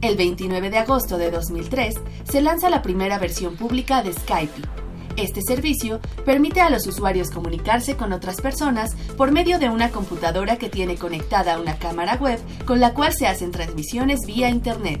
El 0.00 0.16
29 0.16 0.70
de 0.70 0.78
agosto 0.78 1.18
de 1.18 1.30
2003 1.30 1.94
se 2.24 2.40
lanza 2.40 2.70
la 2.70 2.82
primera 2.82 3.18
versión 3.18 3.56
pública 3.56 4.02
de 4.02 4.12
Skype 4.12 4.80
este 5.16 5.42
servicio 5.42 6.00
permite 6.24 6.60
a 6.62 6.70
los 6.70 6.86
usuarios 6.86 7.30
comunicarse 7.30 7.96
con 7.96 8.12
otras 8.12 8.40
personas 8.40 8.94
por 9.16 9.32
medio 9.32 9.58
de 9.58 9.68
una 9.68 9.90
computadora 9.90 10.56
que 10.56 10.70
tiene 10.70 10.96
conectada 10.96 11.60
una 11.60 11.78
cámara 11.78 12.16
web 12.16 12.38
con 12.64 12.80
la 12.80 12.94
cual 12.94 13.12
se 13.12 13.26
hacen 13.26 13.50
transmisiones 13.50 14.20
vía 14.26 14.48
Internet. 14.48 15.00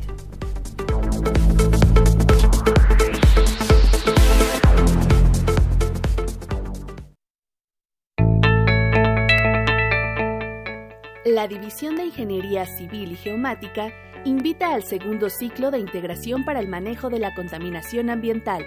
La 11.24 11.46
División 11.46 11.96
de 11.96 12.06
Ingeniería 12.06 12.66
Civil 12.66 13.12
y 13.12 13.16
Geomática 13.16 13.92
invita 14.24 14.74
al 14.74 14.82
segundo 14.82 15.30
ciclo 15.30 15.70
de 15.70 15.78
integración 15.78 16.44
para 16.44 16.60
el 16.60 16.68
manejo 16.68 17.10
de 17.10 17.18
la 17.18 17.34
contaminación 17.34 18.10
ambiental 18.10 18.64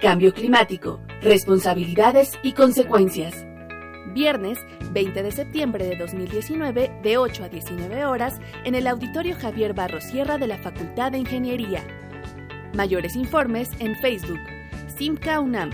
Cambio 0.00 0.32
climático, 0.32 1.00
responsabilidades 1.22 2.32
y 2.42 2.52
consecuencias. 2.52 3.46
Viernes 4.12 4.58
20 4.92 5.22
de 5.22 5.32
septiembre 5.32 5.86
de 5.86 5.96
2019 5.96 7.00
de 7.02 7.18
8 7.18 7.44
a 7.44 7.48
19 7.48 8.04
horas 8.06 8.40
en 8.64 8.74
el 8.74 8.86
Auditorio 8.86 9.36
Javier 9.36 9.74
Barro 9.74 10.00
Sierra 10.00 10.38
de 10.38 10.46
la 10.46 10.56
Facultad 10.58 11.12
de 11.12 11.18
Ingeniería. 11.18 11.84
Mayores 12.74 13.14
informes 13.16 13.68
en 13.78 13.94
Facebook, 13.96 14.40
Simca 14.96 15.40
UNAM, 15.40 15.70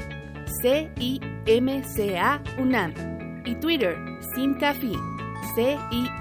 C-I-M-C-A 0.63 2.43
UNAM 2.59 2.95
y 3.45 3.55
Twitter, 3.57 3.97
SimcaFi, 4.35 4.97
C-I-M-C-A-F-I. 5.55 6.13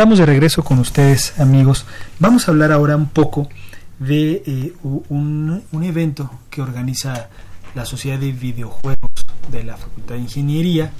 Estamos 0.00 0.18
de 0.18 0.24
regreso 0.24 0.64
con 0.64 0.78
ustedes, 0.78 1.38
amigos. 1.38 1.84
Vamos 2.20 2.48
a 2.48 2.52
hablar 2.52 2.72
ahora 2.72 2.96
un 2.96 3.10
poco 3.10 3.50
de 3.98 4.42
eh, 4.46 4.72
un, 4.82 5.62
evento 5.82 6.30
que 6.48 6.62
organiza 6.62 7.28
la 7.74 7.84
Sociedad 7.84 8.18
de 8.18 8.32
Videojuegos 8.32 9.10
de 9.52 9.62
la 9.62 9.76
Facultad 9.76 10.14
de 10.14 10.22
Ingeniería, 10.22 10.92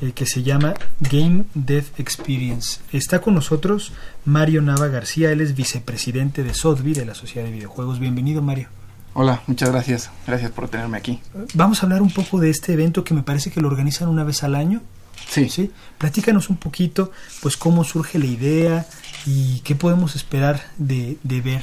eh, 0.00 0.12
que 0.12 0.24
se 0.24 0.42
llama 0.42 0.72
Game 1.00 1.44
Dev 1.52 1.84
Experience. 1.98 2.80
Está 2.90 3.20
con 3.20 3.34
nosotros 3.34 3.92
Mario 4.24 4.62
Nava 4.62 4.88
García, 4.88 5.30
él 5.30 5.42
es 5.42 5.54
vicepresidente 5.54 6.42
de 6.42 6.54
SODVI, 6.54 6.94
de 6.94 7.04
la 7.04 7.14
Sociedad 7.14 7.46
de 7.46 7.52
Videojuegos. 7.52 7.98
Bienvenido, 7.98 8.40
Mario. 8.40 8.68
Hola, 9.12 9.42
muchas 9.46 9.70
gracias. 9.70 10.10
Gracias 10.26 10.50
por 10.52 10.70
tenerme 10.70 10.96
aquí. 10.96 11.20
Vamos 11.52 11.82
a 11.82 11.86
hablar 11.86 12.00
un 12.00 12.10
poco 12.10 12.40
de 12.40 12.48
este 12.48 12.72
evento 12.72 13.04
que 13.04 13.12
me 13.12 13.22
parece 13.22 13.50
que 13.50 13.60
lo 13.60 13.68
organizan 13.68 14.08
una 14.08 14.24
vez 14.24 14.42
al 14.42 14.54
año. 14.54 14.80
Sí. 15.28 15.48
sí. 15.48 15.70
Platícanos 15.98 16.50
un 16.50 16.56
poquito, 16.56 17.12
pues, 17.40 17.56
cómo 17.56 17.84
surge 17.84 18.18
la 18.18 18.26
idea 18.26 18.86
y 19.26 19.60
qué 19.60 19.74
podemos 19.74 20.16
esperar 20.16 20.62
de, 20.78 21.18
ver 21.22 21.62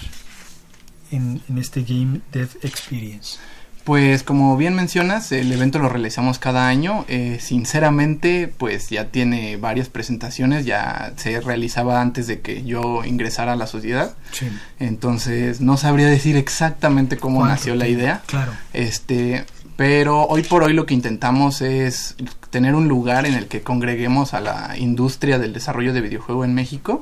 en, 1.11 1.41
este 1.57 1.83
Game 1.83 2.21
Dev 2.31 2.49
Experience. 2.61 3.37
Pues 3.83 4.21
como 4.21 4.55
bien 4.55 4.75
mencionas, 4.75 5.31
el 5.31 5.51
evento 5.51 5.79
lo 5.79 5.89
realizamos 5.89 6.37
cada 6.37 6.67
año. 6.67 7.05
Eh, 7.07 7.39
sinceramente, 7.41 8.47
pues 8.55 8.89
ya 8.89 9.05
tiene 9.05 9.57
varias 9.57 9.89
presentaciones, 9.89 10.65
ya 10.65 11.13
se 11.15 11.41
realizaba 11.41 11.99
antes 11.99 12.27
de 12.27 12.41
que 12.41 12.63
yo 12.63 13.03
ingresara 13.03 13.53
a 13.53 13.55
la 13.55 13.65
sociedad. 13.65 14.13
Sí. 14.31 14.47
Entonces 14.79 15.59
no 15.59 15.75
sabría 15.77 16.07
decir 16.07 16.35
exactamente 16.35 17.17
cómo 17.17 17.43
nació 17.47 17.73
la 17.73 17.87
idea. 17.87 18.21
Claro. 18.27 18.51
Este, 18.73 19.45
pero 19.79 20.25
hoy 20.25 20.43
por 20.43 20.63
hoy 20.63 20.73
lo 20.73 20.85
que 20.85 20.93
intentamos 20.93 21.61
es 21.61 22.17
tener 22.49 22.75
un 22.75 22.89
lugar 22.89 23.25
en 23.25 23.33
el 23.33 23.47
que 23.47 23.61
congreguemos 23.61 24.33
a 24.33 24.41
la 24.41 24.77
industria 24.77 25.39
del 25.39 25.53
desarrollo 25.53 25.93
de 25.93 26.01
videojuego 26.01 26.43
en 26.43 26.53
México 26.53 27.01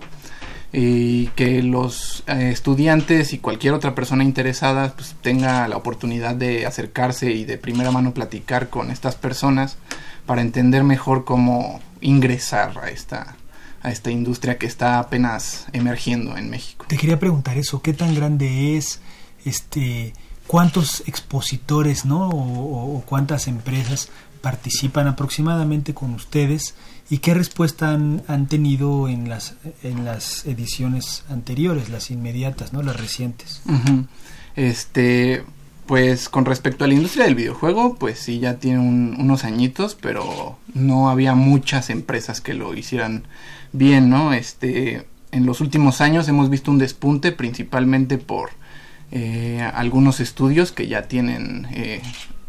y 0.72 1.26
que 1.30 1.64
los 1.64 2.24
eh, 2.28 2.52
estudiantes 2.52 3.34
y 3.34 3.40
cualquier 3.40 3.74
otra 3.74 3.96
persona 3.96 4.24
interesada 4.24 4.94
pues, 4.94 5.16
tenga 5.24 5.68
la 5.68 5.76
oportunidad 5.76 6.36
de 6.36 6.68
acercarse 6.68 7.32
y 7.32 7.46
de 7.46 7.58
primera 7.58 7.90
mano 7.90 8.14
platicar 8.14 8.70
con 8.70 8.92
estas 8.92 9.16
personas 9.16 9.78
para 10.28 10.42
entender 10.44 10.84
mejor 10.84 11.26
cómo 11.26 11.82
ingresar 12.00 12.78
a 12.78 12.92
esta 12.92 13.38
a 13.82 13.90
esta 13.90 14.12
industria 14.12 14.60
que 14.60 14.68
está 14.68 15.00
apenas 15.00 15.66
emergiendo 15.74 16.38
en 16.38 16.52
México. 16.52 16.86
Te 16.88 16.98
quería 16.98 17.18
preguntar 17.18 17.58
eso, 17.58 17.82
¿qué 17.82 17.94
tan 17.94 18.14
grande 18.14 18.78
es 18.78 19.02
este 19.46 20.14
cuántos 20.48 21.04
expositores, 21.06 22.06
¿no? 22.06 22.30
O, 22.30 23.04
cuántas 23.06 23.48
empresas 23.48 24.10
participan 24.42 25.08
aproximadamente 25.08 25.94
con 25.94 26.14
ustedes 26.14 26.76
y 27.10 27.20
qué 27.20 27.34
respuesta 27.34 27.92
han, 27.92 28.48
tenido 28.48 29.08
en 29.08 29.30
las 29.30 29.56
en 29.84 30.06
las 30.06 30.46
ediciones 30.46 31.24
anteriores, 31.30 31.90
las 31.90 32.12
inmediatas, 32.12 32.74
¿no? 32.74 32.82
Las 32.82 32.98
recientes. 32.98 33.62
Este, 34.56 35.44
pues 35.86 36.30
con 36.30 36.46
respecto 36.46 36.84
a 36.84 36.88
la 36.88 36.94
industria 36.94 37.26
del 37.26 37.36
videojuego, 37.36 37.96
pues 37.96 38.20
sí 38.20 38.40
ya 38.40 38.56
tiene 38.56 38.80
unos 38.80 39.44
añitos, 39.44 39.96
pero 39.96 40.58
no 40.74 41.10
había 41.10 41.36
muchas 41.36 41.90
empresas 41.90 42.42
que 42.42 42.54
lo 42.54 42.74
hicieran 42.74 43.24
bien, 43.74 44.10
¿no? 44.10 44.34
Este, 44.34 45.08
en 45.32 45.46
los 45.46 45.62
últimos 45.62 46.02
años 46.02 46.28
hemos 46.28 46.50
visto 46.50 46.72
un 46.72 46.78
despunte 46.78 47.32
principalmente 47.32 48.18
por 48.18 48.52
eh, 49.10 49.62
algunos 49.74 50.20
estudios 50.20 50.74
que 50.74 50.88
ya 50.88 51.04
tienen 51.04 51.68
eh, 51.72 52.02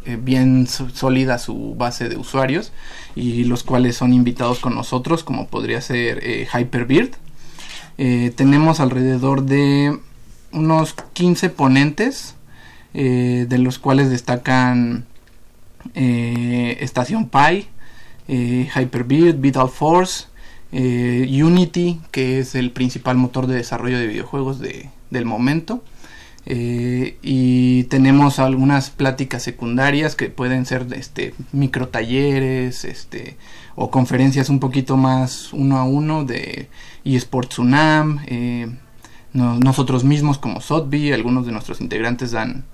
eh, 0.06 0.18
bien 0.20 0.66
sólida 0.66 1.38
su 1.38 1.76
base 1.76 2.08
de 2.08 2.16
usuarios 2.16 2.72
y 3.14 3.44
los 3.44 3.62
cuales 3.62 3.96
son 3.96 4.12
invitados 4.12 4.58
con 4.58 4.74
nosotros 4.74 5.22
como 5.22 5.46
podría 5.46 5.80
ser 5.80 6.20
Hyperbird. 6.52 7.10
tenemos 7.96 8.80
alrededor 8.80 9.44
de 9.44 9.98
unos 10.50 10.94
15 11.12 11.50
ponentes 11.50 12.34
de 12.92 13.58
los 13.58 13.78
cuales 13.78 14.10
destacan 14.10 15.04
Estación 15.94 17.28
Pi, 17.28 17.68
Hyperbird, 18.28 19.36
Vital 19.36 19.68
Force, 19.68 20.26
Unity, 20.72 22.00
que 22.10 22.40
es 22.40 22.54
el 22.54 22.72
principal 22.72 23.16
motor 23.16 23.46
de 23.46 23.56
desarrollo 23.56 23.98
de 23.98 24.06
videojuegos 24.06 24.58
del 24.58 25.24
momento. 25.24 25.82
Eh, 26.50 27.18
y 27.20 27.84
tenemos 27.84 28.38
algunas 28.38 28.88
pláticas 28.88 29.42
secundarias 29.42 30.16
que 30.16 30.30
pueden 30.30 30.64
ser 30.64 30.86
este 30.92 31.34
micro 31.52 31.88
talleres 31.88 32.86
este 32.86 33.36
o 33.74 33.90
conferencias 33.90 34.48
un 34.48 34.58
poquito 34.58 34.96
más 34.96 35.52
uno 35.52 35.76
a 35.76 35.84
uno 35.84 36.24
de 36.24 36.70
eSports 37.04 37.58
UNAM. 37.58 38.20
Eh, 38.26 38.66
nosotros 39.34 40.04
mismos 40.04 40.38
como 40.38 40.62
SOTBI 40.62 41.12
algunos 41.12 41.44
de 41.44 41.52
nuestros 41.52 41.82
integrantes 41.82 42.30
dan 42.30 42.64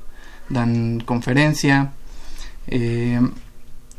dan 0.48 1.00
conferencia. 1.00 1.90
Eh, 2.68 3.20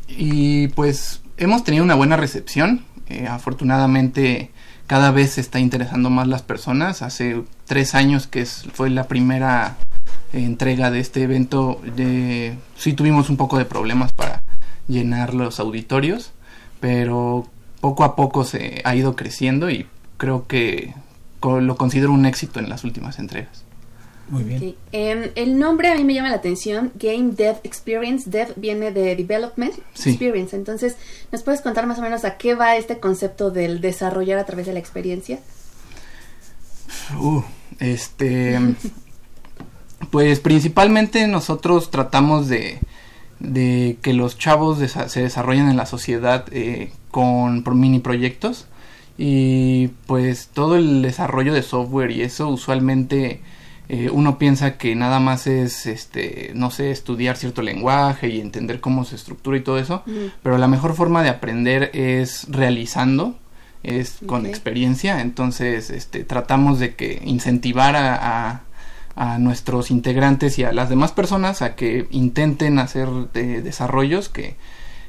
y 0.08 0.68
pues 0.68 1.20
hemos 1.36 1.64
tenido 1.64 1.84
una 1.84 1.96
buena 1.96 2.16
recepción. 2.16 2.86
Afortunadamente 3.28 4.50
cada 4.86 5.10
vez 5.10 5.32
se 5.32 5.40
está 5.40 5.58
interesando 5.58 6.10
más 6.10 6.28
las 6.28 6.42
personas. 6.42 7.02
Hace 7.02 7.42
tres 7.66 7.94
años 7.94 8.26
que 8.26 8.44
fue 8.46 8.90
la 8.90 9.08
primera 9.08 9.76
entrega 10.32 10.90
de 10.90 11.00
este 11.00 11.22
evento, 11.22 11.80
de, 11.96 12.56
sí 12.76 12.92
tuvimos 12.92 13.30
un 13.30 13.36
poco 13.36 13.58
de 13.58 13.64
problemas 13.64 14.12
para 14.12 14.42
llenar 14.88 15.34
los 15.34 15.60
auditorios, 15.60 16.32
pero 16.80 17.46
poco 17.80 18.04
a 18.04 18.16
poco 18.16 18.44
se 18.44 18.80
ha 18.84 18.94
ido 18.94 19.16
creciendo 19.16 19.70
y 19.70 19.86
creo 20.16 20.46
que 20.46 20.94
lo 21.42 21.76
considero 21.76 22.12
un 22.12 22.26
éxito 22.26 22.60
en 22.60 22.68
las 22.68 22.84
últimas 22.84 23.18
entregas. 23.18 23.64
Muy 24.28 24.42
bien. 24.42 24.74
Em, 24.92 25.30
el 25.36 25.58
nombre 25.58 25.88
a 25.92 25.94
mí 25.94 26.04
me 26.04 26.14
llama 26.14 26.30
la 26.30 26.36
atención, 26.36 26.92
Game 26.96 27.32
Dev 27.32 27.58
Experience. 27.62 28.28
Dev 28.28 28.54
viene 28.56 28.90
de 28.90 29.14
Development 29.14 29.74
Experience. 29.94 30.56
Entonces, 30.56 30.96
¿nos 31.30 31.42
puedes 31.42 31.60
contar 31.60 31.86
más 31.86 31.98
o 31.98 32.02
menos 32.02 32.24
a 32.24 32.36
qué 32.36 32.54
va 32.54 32.76
este 32.76 32.98
concepto 32.98 33.50
del 33.50 33.80
desarrollar 33.80 34.38
a 34.38 34.44
través 34.44 34.66
de 34.66 34.72
la 34.72 34.78
experiencia? 34.78 35.38
Uh, 37.18 37.42
este... 37.78 38.58
pues 40.10 40.40
principalmente 40.40 41.26
nosotros 41.26 41.90
tratamos 41.90 42.48
de, 42.48 42.80
de 43.38 43.98
que 44.02 44.12
los 44.12 44.38
chavos 44.38 44.78
se 44.78 45.22
desarrollen 45.22 45.68
en 45.68 45.76
la 45.76 45.86
sociedad 45.86 46.44
eh, 46.52 46.92
con 47.10 47.64
mini 47.78 48.00
proyectos 48.00 48.66
y 49.18 49.88
pues 50.06 50.48
todo 50.52 50.76
el 50.76 51.02
desarrollo 51.02 51.54
de 51.54 51.62
software 51.62 52.10
y 52.10 52.22
eso 52.22 52.48
usualmente 52.48 53.40
eh, 53.88 54.10
uno 54.10 54.38
piensa 54.38 54.78
que 54.78 54.94
nada 54.94 55.20
más 55.20 55.46
es 55.46 55.86
este 55.86 56.52
no 56.54 56.70
sé 56.70 56.90
estudiar 56.90 57.36
cierto 57.36 57.62
lenguaje 57.62 58.28
y 58.28 58.40
entender 58.40 58.80
cómo 58.80 59.04
se 59.04 59.14
estructura 59.14 59.56
y 59.56 59.60
todo 59.60 59.78
eso 59.78 60.02
pero 60.42 60.58
la 60.58 60.66
mejor 60.66 60.94
forma 60.94 61.22
de 61.22 61.28
aprender 61.28 61.90
es 61.94 62.46
realizando 62.48 63.36
es 63.86 64.18
con 64.26 64.46
experiencia. 64.46 65.20
Entonces 65.20 65.90
este 65.90 66.24
tratamos 66.24 66.78
de 66.78 66.94
que 66.94 67.22
incentivar 67.24 67.96
a, 67.96 68.62
a, 69.14 69.38
nuestros 69.38 69.90
integrantes 69.90 70.58
y 70.58 70.64
a 70.64 70.72
las 70.72 70.90
demás 70.90 71.12
personas 71.12 71.62
a 71.62 71.74
que 71.76 72.06
intenten 72.10 72.78
hacer 72.78 73.08
desarrollos 73.32 74.28
que 74.28 74.56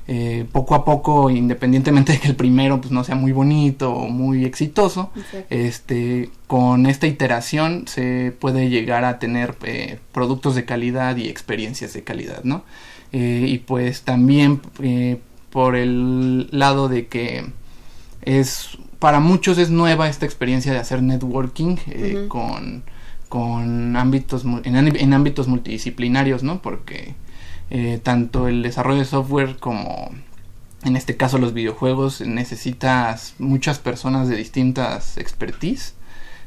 eh, 0.10 0.46
poco 0.54 0.74
a 0.74 0.86
poco, 0.86 1.30
independientemente 1.30 2.14
de 2.14 2.20
que 2.20 2.30
el 2.30 2.36
primero 2.38 2.80
pues 2.80 2.94
no 2.94 3.04
sea 3.04 3.16
muy 3.16 3.34
bonito 3.34 3.92
o 3.92 4.08
muy 4.08 4.46
exitoso, 4.46 5.12
este, 5.50 6.30
con 6.48 6.86
esta 6.86 7.08
iteración 7.08 7.90
se 7.90 8.34
puede 8.40 8.70
llegar 8.70 9.04
a 9.04 9.20
tener 9.20 9.56
eh, 9.66 10.00
productos 10.14 10.56
de 10.56 10.64
calidad 10.64 11.18
y 11.18 11.28
experiencias 11.28 11.92
de 11.92 12.06
calidad, 12.06 12.46
¿no? 12.46 12.64
Eh, 13.12 13.48
y 13.50 13.58
pues 13.58 14.04
también 14.04 14.62
por 15.50 15.76
el 15.76 16.48
lado 16.52 16.88
de 16.88 17.08
que 17.08 17.46
es 18.22 18.78
para 19.00 19.20
muchos 19.20 19.58
es 19.58 19.72
nueva 19.72 20.08
esta 20.08 20.26
experiencia 20.26 20.72
de 20.72 20.80
hacer 20.80 21.04
networking 21.04 21.76
con, 22.30 22.84
con 23.28 23.98
ámbitos 23.98 24.46
en, 24.64 24.76
en 24.76 25.14
ámbitos 25.14 25.50
multidisciplinarios, 25.50 26.44
¿no? 26.44 26.62
Porque 26.62 27.16
eh, 27.70 28.00
tanto 28.02 28.48
el 28.48 28.64
desarrollo 28.64 29.00
de 29.00 29.06
software 29.06 29.58
como 29.58 30.12
en 30.84 30.96
este 30.96 31.18
caso 31.18 31.38
los 31.38 31.54
videojuegos 31.54 32.22
necesitas 32.22 33.34
muchas 33.40 33.80
personas 33.80 34.30
de 34.30 34.38
distintas 34.38 35.18
expertise. 35.18 35.94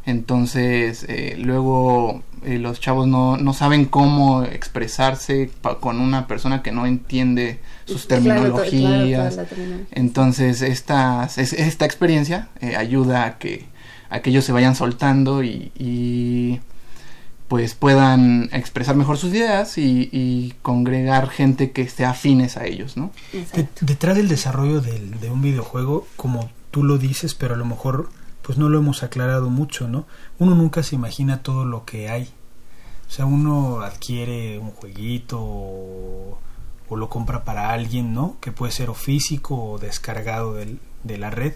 Entonces 0.06 1.04
eh, 1.08 1.36
luego 1.38 2.22
eh, 2.44 2.58
los 2.58 2.80
chavos 2.80 3.06
no, 3.06 3.36
no, 3.36 3.52
saben 3.52 3.84
cómo 3.84 4.44
expresarse 4.44 5.50
con 5.80 6.00
una 6.00 6.26
persona 6.26 6.62
que 6.62 6.72
no 6.72 6.86
entiende 6.86 7.60
sus 7.84 8.08
terminologías. 8.08 9.38
entonces 9.90 10.62
esta, 10.62 11.28
esta 11.36 11.84
experiencia 11.84 12.48
ayuda 12.78 13.26
a 13.26 13.38
que, 13.38 13.66
a 14.08 14.20
que 14.20 14.30
ellos 14.30 14.46
se 14.46 14.52
vayan 14.52 14.74
soltando 14.74 15.42
y 15.44 16.60
pues 17.50 17.74
puedan 17.74 18.48
expresar 18.52 18.94
mejor 18.94 19.18
sus 19.18 19.34
ideas 19.34 19.76
y, 19.76 20.54
congregar 20.62 21.28
gente 21.28 21.72
que 21.72 21.82
esté 21.82 22.04
afines 22.04 22.56
a 22.56 22.64
ellos, 22.64 22.96
¿no? 22.96 23.10
detrás 23.80 24.16
del 24.16 24.28
desarrollo 24.28 24.80
de 24.80 25.30
un 25.32 25.42
videojuego, 25.42 26.06
como 26.14 26.48
tú 26.70 26.84
lo 26.84 26.96
dices, 26.96 27.34
pero 27.34 27.54
a 27.54 27.56
lo 27.58 27.64
mejor 27.64 28.08
pues 28.42 28.56
no 28.56 28.68
lo 28.68 28.78
hemos 28.78 29.02
aclarado 29.02 29.50
mucho, 29.50 29.88
¿no? 29.88 30.06
Uno 30.38 30.54
nunca 30.54 30.84
se 30.84 30.94
imagina 30.94 31.42
todo 31.42 31.64
lo 31.64 31.84
que 31.84 32.08
hay. 32.08 32.30
O 33.08 33.10
sea, 33.10 33.26
uno 33.26 33.80
adquiere 33.80 34.60
un 34.60 34.70
jueguito 34.70 35.40
o, 35.40 36.38
lo 36.90 37.08
compra 37.08 37.42
para 37.42 37.72
alguien, 37.72 38.14
¿no? 38.14 38.36
Que 38.40 38.52
puede 38.52 38.70
ser 38.70 38.90
o 38.90 38.94
físico 38.94 39.56
o 39.56 39.78
descargado 39.80 40.54
de 40.54 41.18
la 41.18 41.30
red, 41.30 41.54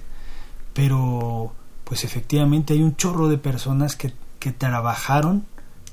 pero 0.73 1.53
pues 1.85 2.03
efectivamente 2.03 2.75
hay 2.75 2.83
un 2.83 2.97
chorro 2.97 3.29
de 3.29 3.39
personas 3.39 3.95
que, 3.95 4.13
que 4.41 4.51
trabajaron 4.51 5.47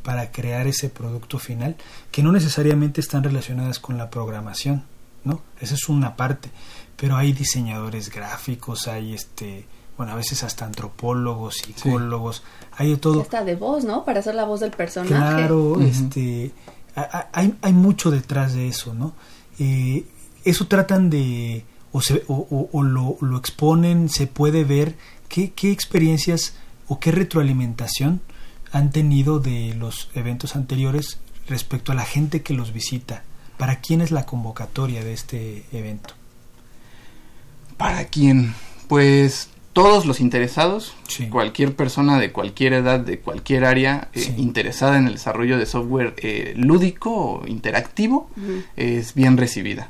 para 0.03 0.31
crear 0.31 0.67
ese 0.67 0.89
producto 0.89 1.39
final 1.39 1.75
que 2.11 2.23
no 2.23 2.31
necesariamente 2.31 3.01
están 3.01 3.23
relacionadas 3.23 3.79
con 3.79 3.97
la 3.97 4.09
programación, 4.09 4.83
¿no? 5.23 5.41
Esa 5.59 5.75
es 5.75 5.89
una 5.89 6.15
parte, 6.15 6.49
pero 6.97 7.15
hay 7.17 7.33
diseñadores 7.33 8.09
gráficos, 8.09 8.87
hay 8.87 9.13
este, 9.13 9.65
bueno, 9.97 10.13
a 10.13 10.15
veces 10.15 10.43
hasta 10.43 10.65
antropólogos, 10.65 11.57
psicólogos, 11.57 12.43
hay 12.77 12.91
de 12.91 12.97
todo. 12.97 13.21
Está 13.21 13.43
de 13.43 13.55
voz, 13.55 13.83
¿no? 13.83 14.03
Para 14.03 14.19
hacer 14.19 14.35
la 14.35 14.45
voz 14.45 14.59
del 14.59 14.71
personaje. 14.71 15.13
Claro, 15.13 15.79
este, 15.81 16.51
hay, 17.31 17.55
hay 17.61 17.73
mucho 17.73 18.11
detrás 18.11 18.53
de 18.53 18.67
eso, 18.67 18.93
¿no? 18.93 19.13
Eh, 19.59 20.05
eso 20.43 20.67
tratan 20.67 21.09
de, 21.09 21.65
o, 21.91 22.01
se, 22.01 22.23
o, 22.27 22.69
o, 22.71 22.83
lo, 22.83 23.17
lo, 23.21 23.37
exponen, 23.37 24.09
se 24.09 24.25
puede 24.25 24.63
ver 24.63 24.95
qué, 25.29 25.51
qué 25.51 25.71
experiencias 25.71 26.55
o 26.87 26.99
qué 26.99 27.11
retroalimentación 27.11 28.21
han 28.71 28.91
tenido 28.91 29.39
de 29.39 29.75
los 29.75 30.09
eventos 30.15 30.55
anteriores 30.55 31.19
respecto 31.47 31.91
a 31.91 31.95
la 31.95 32.05
gente 32.05 32.41
que 32.41 32.53
los 32.53 32.73
visita? 32.73 33.23
¿Para 33.57 33.79
quién 33.79 34.01
es 34.01 34.11
la 34.11 34.25
convocatoria 34.25 35.03
de 35.03 35.13
este 35.13 35.65
evento? 35.71 36.13
¿Para 37.77 38.05
quién? 38.05 38.53
Pues 38.87 39.49
todos 39.73 40.05
los 40.05 40.19
interesados, 40.19 40.93
cualquier 41.29 41.75
persona 41.75 42.19
de 42.19 42.31
cualquier 42.31 42.73
edad, 42.73 42.99
de 42.99 43.19
cualquier 43.19 43.65
área 43.65 44.09
eh, 44.13 44.33
interesada 44.37 44.97
en 44.97 45.07
el 45.07 45.13
desarrollo 45.13 45.57
de 45.57 45.65
software 45.65 46.13
eh, 46.17 46.53
lúdico 46.57 47.11
o 47.11 47.47
interactivo, 47.47 48.29
es 48.75 49.13
bien 49.13 49.37
recibida. 49.37 49.89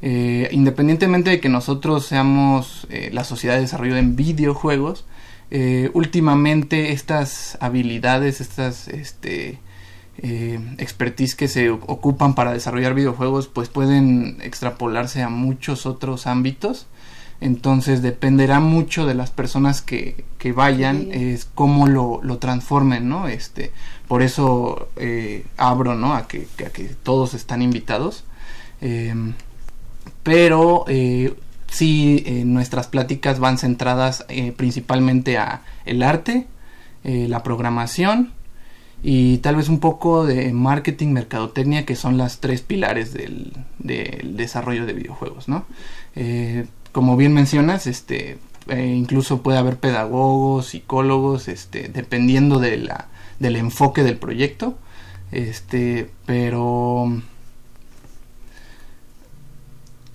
Eh, 0.00 0.48
independientemente 0.52 1.30
de 1.30 1.40
que 1.40 1.48
nosotros 1.48 2.06
seamos 2.06 2.86
la 3.10 3.24
sociedad 3.24 3.56
de 3.56 3.62
desarrollo 3.62 3.96
en 3.96 4.16
videojuegos, 4.16 5.04
eh, 5.50 5.90
últimamente 5.94 6.92
estas 6.92 7.56
habilidades, 7.60 8.40
estas 8.40 8.88
este, 8.88 9.58
eh, 10.18 10.58
expertise 10.78 11.34
que 11.34 11.48
se 11.48 11.70
ocupan 11.70 12.34
para 12.34 12.52
desarrollar 12.52 12.94
videojuegos, 12.94 13.48
pues 13.48 13.68
pueden 13.68 14.38
extrapolarse 14.42 15.22
a 15.22 15.28
muchos 15.28 15.86
otros 15.86 16.26
ámbitos. 16.26 16.86
Entonces 17.40 18.02
dependerá 18.02 18.58
mucho 18.58 19.06
de 19.06 19.14
las 19.14 19.30
personas 19.30 19.80
que, 19.80 20.24
que 20.38 20.50
vayan, 20.50 21.12
es 21.12 21.44
cómo 21.44 21.86
lo, 21.86 22.18
lo, 22.20 22.38
transformen, 22.38 23.08
¿no? 23.08 23.28
Este, 23.28 23.70
por 24.08 24.22
eso 24.22 24.88
eh, 24.96 25.46
abro, 25.56 25.94
¿no? 25.94 26.14
A 26.14 26.26
que, 26.26 26.48
a 26.66 26.70
que 26.70 26.84
todos 26.84 27.34
están 27.34 27.62
invitados. 27.62 28.24
Em, 28.80 29.34
pero 30.24 30.84
eh, 30.88 31.34
sí 31.68 32.22
eh, 32.26 32.44
nuestras 32.44 32.88
pláticas 32.88 33.38
van 33.38 33.58
centradas 33.58 34.24
eh, 34.28 34.52
principalmente 34.52 35.38
a 35.38 35.62
el 35.84 36.02
arte, 36.02 36.46
eh, 37.04 37.26
la 37.28 37.42
programación 37.42 38.32
y 39.02 39.38
tal 39.38 39.56
vez 39.56 39.68
un 39.68 39.78
poco 39.78 40.26
de 40.26 40.52
marketing, 40.52 41.08
mercadotecnia, 41.08 41.86
que 41.86 41.94
son 41.94 42.18
las 42.18 42.40
tres 42.40 42.62
pilares 42.62 43.12
del, 43.12 43.52
desarrollo 43.78 44.86
de 44.86 44.92
videojuegos, 44.92 45.48
¿no? 45.48 45.66
como 46.90 47.16
bien 47.16 47.32
mencionas, 47.32 47.86
este, 47.86 48.38
incluso 48.68 49.40
puede 49.40 49.58
haber 49.58 49.76
pedagogos, 49.76 50.66
psicólogos, 50.66 51.46
este, 51.46 51.88
dependiendo 51.88 52.58
de 52.58 52.76
la, 52.76 53.06
del 53.38 53.54
enfoque 53.54 54.02
del 54.02 54.16
proyecto, 54.16 54.76
este, 55.30 56.10
pero 56.26 57.22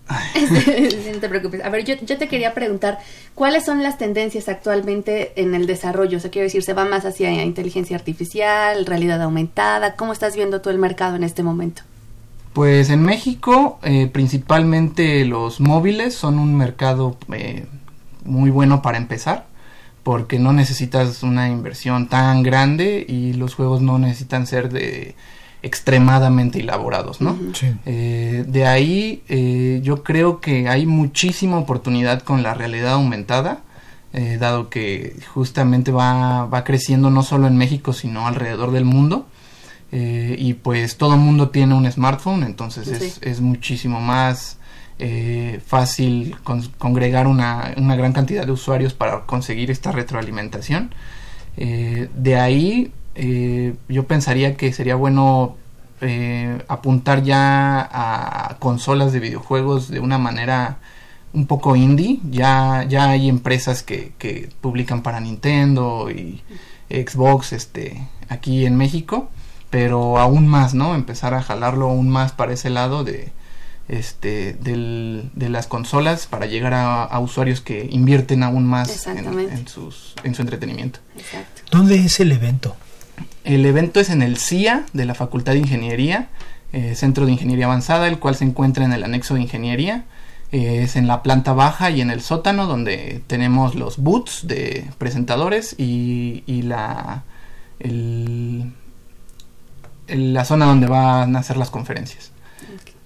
no 1.14 1.20
te 1.20 1.30
preocupes. 1.30 1.64
A 1.64 1.70
ver, 1.70 1.86
yo, 1.86 1.98
te 1.98 2.28
quería 2.28 2.54
preguntar, 2.54 3.00
¿cuáles 3.36 3.66
son 3.66 3.84
las 3.84 3.98
tendencias 3.98 4.50
actualmente 4.50 5.34
en 5.42 5.56
el 5.56 5.66
desarrollo? 5.66 6.18
O 6.18 6.22
sea, 6.22 6.30
quiero 6.30 6.44
decir, 6.44 6.64
¿se 6.64 6.74
va 6.74 6.86
más 6.86 7.06
hacia 7.06 7.32
inteligencia 7.44 7.96
artificial, 7.96 8.86
realidad 8.86 9.22
aumentada? 9.22 9.96
¿Cómo 9.96 10.14
estás 10.14 10.36
viendo 10.36 10.62
tú 10.62 10.70
el 10.70 10.78
mercado 10.78 11.16
en 11.16 11.24
este 11.24 11.44
momento? 11.44 11.84
Pues 12.54 12.90
en 12.90 13.02
México, 13.02 13.80
eh, 13.82 14.08
principalmente 14.12 15.26
los 15.26 15.60
móviles 15.60 16.14
son 16.14 16.38
un 16.38 16.56
mercado 16.56 17.18
eh, 17.34 17.66
muy 18.26 18.52
bueno 18.52 18.82
para 18.84 18.98
empezar, 18.98 19.48
porque 20.04 20.38
no 20.38 20.54
necesitas 20.54 21.24
una 21.24 21.50
inversión 21.50 22.10
tan 22.10 22.44
grande 22.44 23.06
y 23.08 23.34
los 23.34 23.56
juegos 23.56 23.82
no 23.82 23.98
necesitan 23.98 24.46
ser 24.46 24.70
de 24.70 25.16
extremadamente 25.64 26.60
elaborados, 26.60 27.22
¿no? 27.22 27.40
Eh, 27.86 28.44
de 28.46 28.68
ahí 28.68 29.24
eh, 29.30 29.80
yo 29.82 30.04
creo 30.04 30.42
que 30.42 30.68
hay 30.68 30.86
muchísima 30.86 31.58
oportunidad 31.58 32.22
con 32.22 32.44
la 32.44 32.54
realidad 32.54 32.94
aumentada, 32.94 33.62
eh, 34.12 34.38
dado 34.40 34.70
que 34.70 35.16
justamente 35.34 35.92
va, 35.92 36.46
va, 36.46 36.66
creciendo 36.66 37.10
no 37.10 37.24
solo 37.24 37.48
en 37.48 37.58
México, 37.58 37.94
sino 37.94 38.28
alrededor 38.28 38.72
del 38.72 38.86
mundo. 38.86 39.26
y 39.92 40.56
pues 40.56 40.98
todo 40.98 41.14
el 41.14 41.20
mundo 41.20 41.50
tiene 41.50 41.76
un 41.76 41.90
smartphone, 41.90 42.44
entonces 42.44 42.88
es, 42.88 43.20
es, 43.22 43.42
muchísimo 43.42 44.02
más 44.02 44.58
fácil 45.68 46.36
congregar 46.80 47.28
una, 47.28 47.76
una, 47.78 47.96
gran 47.96 48.12
cantidad 48.12 48.44
de 48.46 48.52
usuarios 48.52 48.96
para 48.96 49.28
conseguir 49.28 49.70
esta 49.70 49.92
retroalimentación. 49.92 50.96
de 51.56 52.36
ahí 52.40 52.92
eh, 53.16 53.76
yo 53.90 54.06
pensaría 54.08 54.56
que 54.56 54.74
sería 54.74 54.96
bueno 54.96 55.58
apuntar 56.68 57.24
ya 57.24 57.80
a 57.80 58.58
consolas 58.60 59.14
de 59.14 59.22
videojuegos 59.22 59.88
de 59.88 60.02
una 60.02 60.18
manera 60.18 60.80
un 61.32 61.48
poco 61.48 61.78
indie. 61.78 62.20
Ya, 62.30 62.86
ya 62.88 63.10
hay 63.10 63.30
empresas 63.30 63.84
que, 63.84 64.14
que 64.18 64.50
publican 64.60 65.02
para 65.02 65.22
Nintendo 65.22 66.10
y 66.12 66.42
Xbox 66.90 67.54
este, 67.54 68.08
aquí 68.30 68.66
en 68.66 68.78
México, 68.78 69.30
pero 69.70 70.18
aún 70.20 70.48
más, 70.48 70.74
¿no? 70.74 70.96
Empezar 70.96 71.34
a 71.34 71.42
jalarlo 71.42 71.90
aún 71.90 72.10
más 72.10 72.32
para 72.32 72.54
ese 72.54 72.70
lado 72.70 73.04
de, 73.04 73.32
este, 73.88 74.54
del, 74.54 75.32
de 75.34 75.50
las 75.50 75.68
consolas 75.68 76.28
para 76.28 76.46
llegar 76.46 76.74
a, 76.74 77.20
usuarios 77.20 77.62
que 77.62 77.88
invierten 77.90 78.44
aún 78.44 78.66
más 78.66 79.08
en, 79.08 79.68
sus, 79.68 80.14
en 80.24 80.36
su 80.36 80.42
entretenimiento. 80.42 81.00
¿Dónde 81.72 81.96
es 81.96 82.20
el 82.20 82.32
evento? 82.32 82.76
El 83.44 83.66
evento 83.66 84.00
es 84.00 84.10
en 84.10 84.22
el 84.22 84.38
CIA 84.38 84.86
de 84.94 85.06
la 85.06 85.16
Facultad 85.16 85.54
de 85.54 85.60
Ingeniería, 85.60 86.30
eh, 86.72 86.96
Centro 86.96 87.26
de 87.26 87.34
Ingeniería 87.34 87.66
Avanzada, 87.66 88.08
el 88.08 88.20
cual 88.20 88.36
se 88.36 88.46
encuentra 88.46 88.86
en 88.86 88.94
el 88.94 89.04
anexo 89.04 89.36
de 89.36 89.42
Ingeniería. 89.42 90.06
Eh, 90.52 90.84
es 90.84 90.96
en 90.96 91.08
la 91.08 91.24
planta 91.24 91.54
baja 91.54 91.90
y 91.90 92.02
en 92.02 92.12
el 92.12 92.22
sótano 92.22 92.68
donde 92.68 93.22
tenemos 93.28 93.76
los 93.76 93.98
booths 93.98 94.48
de 94.48 94.86
presentadores 95.00 95.76
y, 95.80 96.44
y 96.46 96.62
la, 96.62 97.24
el, 97.80 98.72
la 100.08 100.46
zona 100.46 100.66
donde 100.66 100.88
van 100.88 101.36
a 101.36 101.40
hacer 101.40 101.58
las 101.58 101.70
conferencias. 101.70 102.32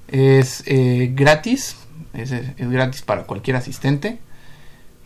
Es 0.07 0.63
eh, 0.65 1.11
gratis, 1.13 1.77
es, 2.13 2.31
gratis 2.57 3.01
para 3.01 3.23
cualquier 3.23 3.57
asistente. 3.57 4.19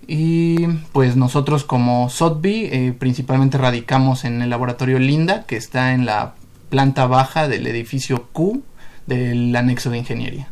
Y 0.08 0.68
pues 0.92 1.16
nosotros 1.16 1.64
como 1.64 2.10
Sotby 2.10 2.66
eh, 2.66 2.96
principalmente 2.98 3.58
radicamos 3.58 4.26
en 4.26 4.42
el 4.42 4.50
laboratorio 4.50 5.00
Linda, 5.00 5.46
que 5.46 5.58
está 5.58 5.94
en 5.94 6.06
la 6.06 6.34
planta 6.70 7.06
baja 7.06 7.48
del 7.48 7.68
edificio 7.68 8.28
Q 8.32 8.64
del 9.06 9.56
anexo 9.56 9.90
de 9.90 10.00
ingeniería. 10.00 10.48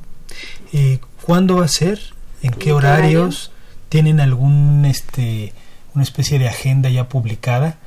Eh, 0.74 1.00
¿Cuándo 1.22 1.58
va 1.58 1.66
a 1.66 1.70
ser? 1.70 2.00
¿En 2.42 2.52
qué 2.52 2.72
horarios? 2.72 3.52
¿Tienen 3.90 4.20
algún 4.20 4.86
este 4.86 5.54
una 5.96 6.04
especie 6.04 6.40
de 6.40 6.48
agenda 6.48 6.90
ya 6.90 7.10
publicada? 7.10 7.78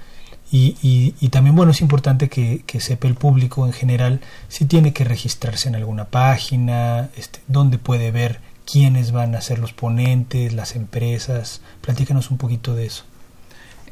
Y, 0.54 1.14
y, 1.18 1.28
también, 1.30 1.56
bueno, 1.56 1.72
es 1.72 1.80
importante 1.80 2.28
que, 2.28 2.62
sepa 2.78 3.08
el 3.08 3.14
público 3.14 3.64
en 3.64 3.72
general 3.72 4.20
si 4.48 4.66
tiene 4.66 4.92
que 4.92 5.02
registrarse 5.02 5.70
en 5.70 5.76
alguna 5.76 6.04
página, 6.04 7.08
este, 7.16 7.40
dónde 7.48 7.78
puede 7.78 8.10
ver 8.10 8.40
quiénes 8.70 9.12
van 9.12 9.34
a 9.34 9.40
ser 9.40 9.58
los 9.58 9.72
ponentes, 9.72 10.52
las 10.52 10.76
empresas. 10.76 11.60
Platícanos 11.80 12.30
un 12.30 12.38
poquito 12.38 12.74
de 12.74 12.86
eso. 12.86 13.04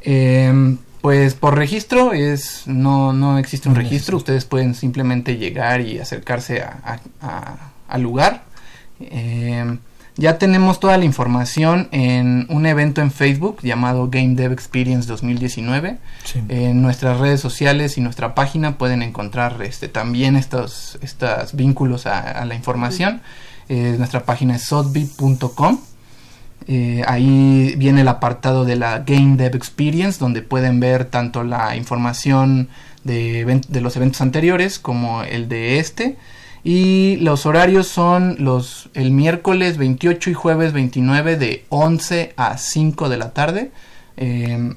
Em, 0.02 0.78
pues 1.00 1.34
por 1.34 1.56
registro 1.56 2.12
es 2.12 2.66
no, 2.66 3.12
no 3.12 3.38
existe 3.38 3.68
un 3.68 3.74
registro, 3.74 4.16
ustedes 4.16 4.44
pueden 4.44 4.74
simplemente 4.74 5.36
llegar 5.36 5.80
y 5.80 5.98
acercarse 5.98 6.62
a, 6.62 7.00
al 7.88 8.02
lugar. 8.02 8.44
Eh, 9.00 9.78
ya 10.16 10.36
tenemos 10.38 10.80
toda 10.80 10.98
la 10.98 11.06
información 11.06 11.88
en 11.92 12.46
un 12.50 12.66
evento 12.66 13.00
en 13.00 13.10
Facebook 13.10 13.60
llamado 13.62 14.10
Game 14.10 14.34
Dev 14.34 14.52
Experience 14.52 15.08
2019. 15.08 15.96
En 16.48 16.82
nuestras 16.82 17.18
redes 17.18 17.40
sociales 17.40 17.96
y 17.96 18.02
nuestra 18.02 18.34
página 18.34 18.76
pueden 18.76 19.02
encontrar 19.02 19.62
este, 19.62 19.88
también 19.88 20.36
estos, 20.36 20.98
estos 21.00 21.54
vínculos 21.54 22.06
a, 22.06 22.44
la 22.44 22.54
información. 22.54 23.22
Eh, 23.70 23.94
nuestra 23.96 24.24
página 24.24 24.56
es 24.56 24.64
sotbit.com. 24.64 25.78
Eh, 26.66 27.04
ahí 27.06 27.76
viene 27.78 28.00
el 28.00 28.08
apartado 28.08 28.64
de 28.64 28.74
la 28.74 28.98
Game 28.98 29.36
Dev 29.36 29.54
Experience, 29.54 30.18
donde 30.18 30.42
pueden 30.42 30.80
ver 30.80 31.04
tanto 31.04 31.44
la 31.44 31.76
información 31.76 32.68
de, 33.04 33.62
de 33.68 33.80
los 33.80 33.96
eventos 33.96 34.22
anteriores 34.22 34.80
como 34.80 35.22
el 35.22 35.48
de 35.48 35.78
este. 35.78 36.16
Y 36.64 37.16
los 37.20 37.46
horarios 37.46 37.86
son 37.86 38.34
los 38.40 38.90
el 38.94 39.12
miércoles 39.12 39.78
28 39.78 40.30
y 40.30 40.34
jueves 40.34 40.72
29 40.72 41.36
de 41.36 41.64
11 41.68 42.34
a 42.36 42.58
5 42.58 43.08
de 43.08 43.16
la 43.16 43.30
tarde. 43.30 43.70
Eh, 44.16 44.74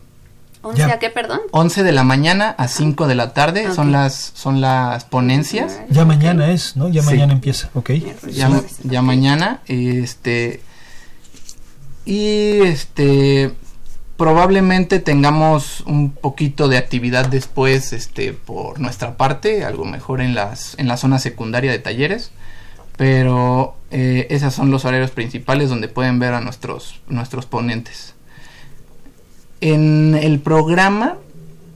¿11 0.63 0.91
a 0.91 0.99
qué, 0.99 1.09
perdón? 1.09 1.41
11 1.51 1.83
de 1.83 1.91
la 1.91 2.03
mañana 2.03 2.55
a 2.57 2.67
5 2.67 3.07
de 3.07 3.15
la 3.15 3.33
tarde 3.33 3.73
son 3.73 3.91
las 3.91 4.31
son 4.33 4.61
las 4.61 5.03
ponencias. 5.05 5.81
Ya 5.89 6.05
mañana 6.05 6.51
es, 6.51 6.75
¿no? 6.75 6.87
Ya 6.89 7.03
mañana 7.03 7.33
empieza, 7.33 7.69
ok. 7.73 7.91
Ya, 8.31 8.49
ya 8.83 9.01
mañana, 9.01 9.61
este... 9.67 10.61
Y 12.05 12.61
este 12.63 13.53
probablemente 14.17 14.99
tengamos 14.99 15.81
un 15.81 16.11
poquito 16.11 16.67
de 16.67 16.77
actividad 16.77 17.27
después 17.27 17.93
este 17.93 18.33
por 18.33 18.79
nuestra 18.79 19.17
parte 19.17 19.65
algo 19.65 19.85
mejor 19.85 20.21
en 20.21 20.35
las 20.35 20.77
en 20.77 20.87
la 20.87 20.97
zona 20.97 21.17
secundaria 21.17 21.71
de 21.71 21.79
talleres 21.79 22.31
pero 22.95 23.75
eh, 23.89 24.27
esos 24.29 24.53
son 24.53 24.69
los 24.69 24.85
horarios 24.85 25.11
principales 25.11 25.69
donde 25.69 25.87
pueden 25.87 26.19
ver 26.19 26.35
a 26.35 26.41
nuestros 26.41 27.01
nuestros 27.07 27.47
ponentes 27.47 28.13
en 29.71 30.15
el 30.15 30.39
programa 30.39 31.17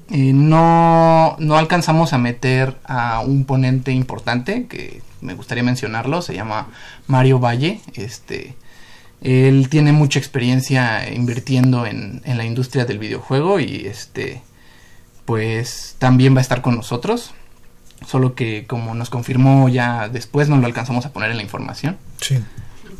eh, 0.09 0.31
no, 0.33 1.35
no 1.39 1.57
alcanzamos 1.57 2.13
a 2.13 2.17
meter 2.17 2.77
a 2.85 3.19
un 3.19 3.45
ponente 3.45 3.91
importante 3.91 4.67
que 4.67 5.01
me 5.21 5.33
gustaría 5.33 5.63
mencionarlo 5.63 6.21
se 6.21 6.33
llama 6.33 6.69
Mario 7.07 7.39
Valle 7.39 7.81
este 7.95 8.55
él 9.21 9.69
tiene 9.69 9.93
mucha 9.93 10.19
experiencia 10.19 11.11
invirtiendo 11.11 11.85
en, 11.85 12.21
la 12.25 12.45
industria 12.45 12.85
del 12.85 12.99
videojuego 12.99 13.59
y 13.59 13.87
este 13.87 14.41
pues 15.25 15.95
también 15.97 16.35
va 16.35 16.39
a 16.39 16.41
estar 16.41 16.61
con 16.61 16.75
nosotros. 16.75 17.33
Solo 18.05 18.35
que 18.35 18.65
como 18.67 18.93
nos 18.93 19.09
confirmó 19.09 19.69
ya 19.69 20.07
después 20.07 20.49
no 20.49 20.57
lo 20.57 20.67
alcanzamos 20.67 21.05
a 21.05 21.13
poner 21.13 21.31
en 21.31 21.37
la 21.37 21.43
información. 21.43 21.97
Sí. 22.21 22.37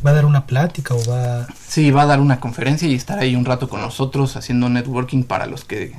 ¿Va 0.04 0.10
a 0.10 0.14
dar 0.14 0.24
una 0.24 0.46
plática 0.46 0.94
o 0.94 1.04
va...? 1.04 1.46
Sí, 1.66 1.90
va 1.90 2.02
a 2.02 2.06
dar 2.06 2.20
una 2.20 2.40
conferencia 2.40 2.88
y 2.88 2.94
estar 2.94 3.18
ahí 3.18 3.34
un 3.34 3.44
rato 3.44 3.68
con 3.68 3.80
nosotros 3.80 4.36
haciendo 4.36 4.68
networking 4.68 5.24
para 5.24 5.46
los 5.46 5.64
que 5.64 5.94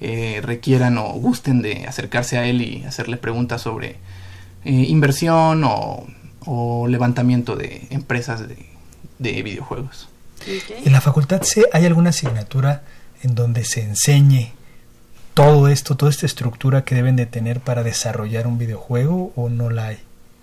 eh, 0.00 0.40
requieran 0.42 0.98
o 0.98 1.12
gusten 1.12 1.62
de 1.62 1.86
acercarse 1.86 2.38
a 2.38 2.46
él 2.46 2.62
y 2.62 2.84
hacerle 2.84 3.16
preguntas 3.16 3.62
sobre 3.62 3.98
eh, 4.64 4.70
inversión 4.70 5.62
o, 5.64 6.06
o, 6.46 6.88
levantamiento 6.88 7.54
de 7.54 7.86
empresas 7.90 8.48
de, 8.48 8.66
de 9.18 9.42
videojuegos. 9.42 10.08
¿En 10.84 10.92
la 10.92 11.00
facultad 11.00 11.42
C 11.42 11.66
hay 11.72 11.86
alguna 11.86 12.10
asignatura 12.10 12.82
en 13.22 13.36
donde 13.36 13.64
se 13.64 13.82
enseñe 13.82 14.52
todo 15.34 15.68
esto, 15.68 15.96
toda 15.96 16.10
esta 16.10 16.26
estructura 16.26 16.84
que 16.84 16.94
deben 16.94 17.16
de 17.16 17.26
tener 17.26 17.60
para 17.60 17.82
desarrollar 17.82 18.46
un 18.46 18.58
videojuego 18.58 19.32
o 19.36 19.48
no 19.48 19.70
la 19.70 19.88
hay? 19.88 19.98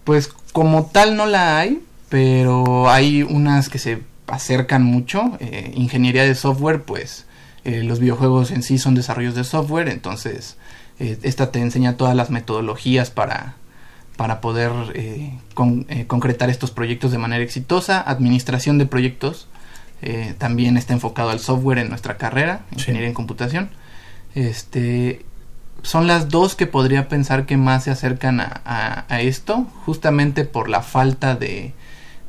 Pues 0.06 0.30
como 0.54 0.86
tal 0.86 1.18
no 1.18 1.26
la 1.26 1.60
hay, 1.60 1.84
pero 2.10 2.90
hay 2.90 3.24
unas 3.24 3.70
que 3.70 3.80
se 3.80 4.02
acercan 4.28 4.84
mucho. 4.84 5.38
Eh, 5.40 5.72
ingeniería 5.76 6.24
de 6.24 6.36
software, 6.36 6.84
pues 6.84 7.26
eh, 7.64 7.84
los 7.84 8.00
videojuegos 8.00 8.52
en 8.52 8.64
sí 8.64 8.78
son 8.78 8.96
desarrollos 8.96 9.36
de 9.36 9.44
software, 9.44 9.90
entonces 9.90 10.58
eh, 11.00 11.18
esta 11.24 11.52
te 11.52 11.60
enseña 11.60 11.98
todas 11.98 12.16
las 12.16 12.30
metodologías 12.30 13.12
para 13.12 13.56
para 14.18 14.42
poder 14.42 14.74
concretar 15.54 16.50
estos 16.50 16.72
proyectos 16.72 17.14
de 17.14 17.18
manera 17.18 17.42
exitosa. 17.42 18.02
Administración 18.02 18.78
de 18.78 18.86
proyectos 18.86 19.48
también 20.40 20.76
está 20.76 20.92
enfocado 20.92 21.30
al 21.30 21.40
software 21.40 21.78
en 21.78 21.88
nuestra 21.88 22.18
carrera, 22.18 22.66
ingeniería 22.74 23.08
en 23.08 23.14
computación. 23.14 23.70
Este, 24.36 25.26
son 25.84 26.08
las 26.08 26.30
dos 26.30 26.56
que 26.56 26.68
podría 26.68 27.08
pensar 27.08 27.46
que 27.46 27.58
más 27.58 27.86
se 27.86 27.92
acercan 27.92 28.42
a, 28.42 29.06
esto, 29.22 29.68
justamente 29.86 30.46
por 30.46 30.70
la 30.70 30.82
falta 30.82 31.36
de, 31.36 31.74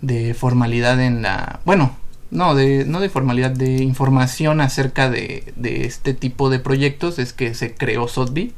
de, 0.01 0.35
formalidad 0.35 1.01
en 1.01 1.23
la... 1.23 1.61
Bueno, 1.65 1.97
no 2.31 2.55
de, 2.55 2.85
no 2.85 3.01
de 3.01 3.09
formalidad, 3.09 3.51
de 3.51 3.83
información 3.83 4.61
acerca 4.61 5.11
de, 5.11 5.53
de 5.57 5.85
este 5.85 6.15
tipo 6.15 6.51
de 6.51 6.59
proyectos, 6.59 7.19
es 7.19 7.33
que 7.33 7.55
se 7.55 7.75
creó 7.75 8.09
SOTBI 8.09 8.55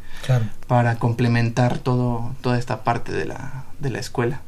para 0.67 0.97
complementar 0.97 1.79
todo, 1.79 2.35
toda 2.41 2.59
esta 2.59 2.85
parte 2.85 3.13
de 3.13 3.25
la, 3.25 3.65
de 3.79 3.91
la 3.91 3.99
escuela. 3.99 4.43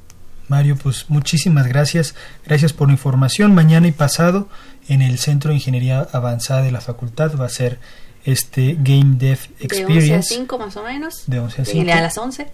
Mario, 0.49 0.77
pues 0.77 1.07
muchísimas 1.09 1.67
gracias. 1.67 2.15
Gracias 2.45 2.73
por 2.73 2.89
la 2.89 2.93
información. 2.93 3.55
Mañana 3.55 3.87
y 3.87 3.93
pasado 3.93 4.49
en 4.89 5.03
el 5.03 5.19
Centro 5.19 5.51
de 5.51 5.57
Ingeniería 5.57 6.07
Avanzada 6.13 6.63
de 6.63 6.71
la 6.71 6.81
Facultad 6.81 7.33
va 7.39 7.47
a 7.47 7.51
ser 7.51 7.79
este 8.25 8.77
Game 8.79 9.17
Dev 9.17 9.39
Experience. 9.61 10.09
De 10.09 10.15
11 10.15 10.15
a 10.15 10.23
5 10.23 10.59
más 10.59 10.77
o 10.77 10.83
menos. 10.83 11.23
De 11.27 11.41
11 11.41 11.63
a 11.63 11.65
5. 11.65 11.93
a 11.93 12.01
las 12.01 12.19
11. 12.19 12.47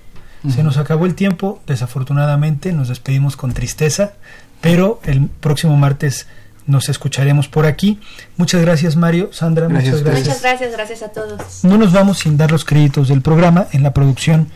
Se 0.48 0.62
nos 0.62 0.78
acabó 0.78 1.04
el 1.04 1.14
tiempo, 1.14 1.60
desafortunadamente, 1.66 2.72
nos 2.72 2.88
despedimos 2.88 3.36
con 3.36 3.52
tristeza, 3.52 4.12
pero 4.60 5.00
el 5.04 5.28
próximo 5.28 5.76
martes 5.76 6.26
nos 6.66 6.88
escucharemos 6.88 7.48
por 7.48 7.66
aquí. 7.66 8.00
Muchas 8.36 8.62
gracias 8.62 8.96
Mario, 8.96 9.32
Sandra, 9.32 9.68
muchas 9.68 10.02
gracias. 10.02 10.28
Muchas 10.28 10.42
gracias, 10.42 10.72
gracias 10.72 11.02
a 11.02 11.08
todos. 11.08 11.64
No 11.64 11.76
nos 11.76 11.92
vamos 11.92 12.20
sin 12.20 12.36
dar 12.36 12.50
los 12.50 12.64
créditos 12.64 13.08
del 13.08 13.20
programa 13.20 13.66
en 13.72 13.82
la 13.82 13.92
producción 13.92 14.48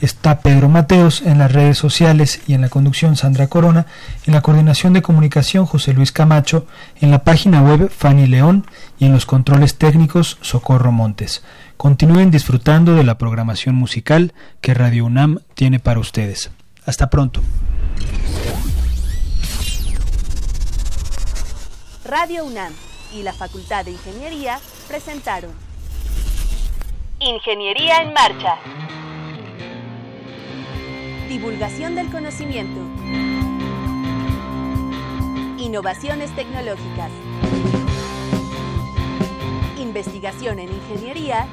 está 0.00 0.40
Pedro 0.40 0.68
Mateos 0.68 1.22
en 1.22 1.38
las 1.38 1.52
redes 1.52 1.78
sociales 1.78 2.40
y 2.46 2.54
en 2.54 2.60
la 2.60 2.68
conducción 2.68 3.16
Sandra 3.16 3.48
Corona, 3.48 3.86
en 4.26 4.34
la 4.34 4.42
coordinación 4.42 4.92
de 4.92 5.02
comunicación 5.02 5.66
José 5.66 5.92
Luis 5.92 6.12
Camacho, 6.12 6.66
en 7.00 7.10
la 7.10 7.24
página 7.24 7.62
web 7.62 7.90
Fanny 7.90 8.26
León 8.26 8.66
y 8.98 9.06
en 9.06 9.12
los 9.12 9.26
controles 9.26 9.76
técnicos 9.76 10.38
Socorro 10.40 10.92
Montes. 10.92 11.42
Continúen 11.78 12.32
disfrutando 12.32 12.96
de 12.96 13.04
la 13.04 13.18
programación 13.18 13.76
musical 13.76 14.34
que 14.60 14.74
Radio 14.74 15.04
UNAM 15.04 15.38
tiene 15.54 15.78
para 15.78 16.00
ustedes. 16.00 16.50
Hasta 16.84 17.08
pronto. 17.08 17.40
Radio 22.04 22.44
UNAM 22.44 22.72
y 23.14 23.22
la 23.22 23.32
Facultad 23.32 23.84
de 23.84 23.92
Ingeniería 23.92 24.58
presentaron 24.88 25.52
Ingeniería 27.20 28.02
en 28.02 28.12
Marcha. 28.12 28.56
Divulgación 31.28 31.94
del 31.94 32.10
conocimiento. 32.10 32.80
Innovaciones 35.58 36.34
tecnológicas. 36.34 37.12
Investigación 39.88 40.58
en 40.58 40.68
ingeniería 40.68 41.46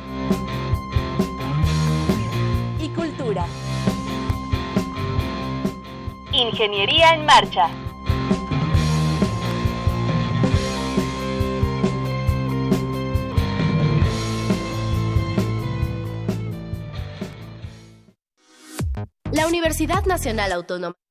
y 2.77 2.89
cultura. 2.89 3.45
Ingeniería 6.33 7.13
en 7.13 7.25
Marcha. 7.25 7.69
La 19.31 19.47
Universidad 19.47 20.03
Nacional 20.05 20.51
Autónoma 20.51 21.04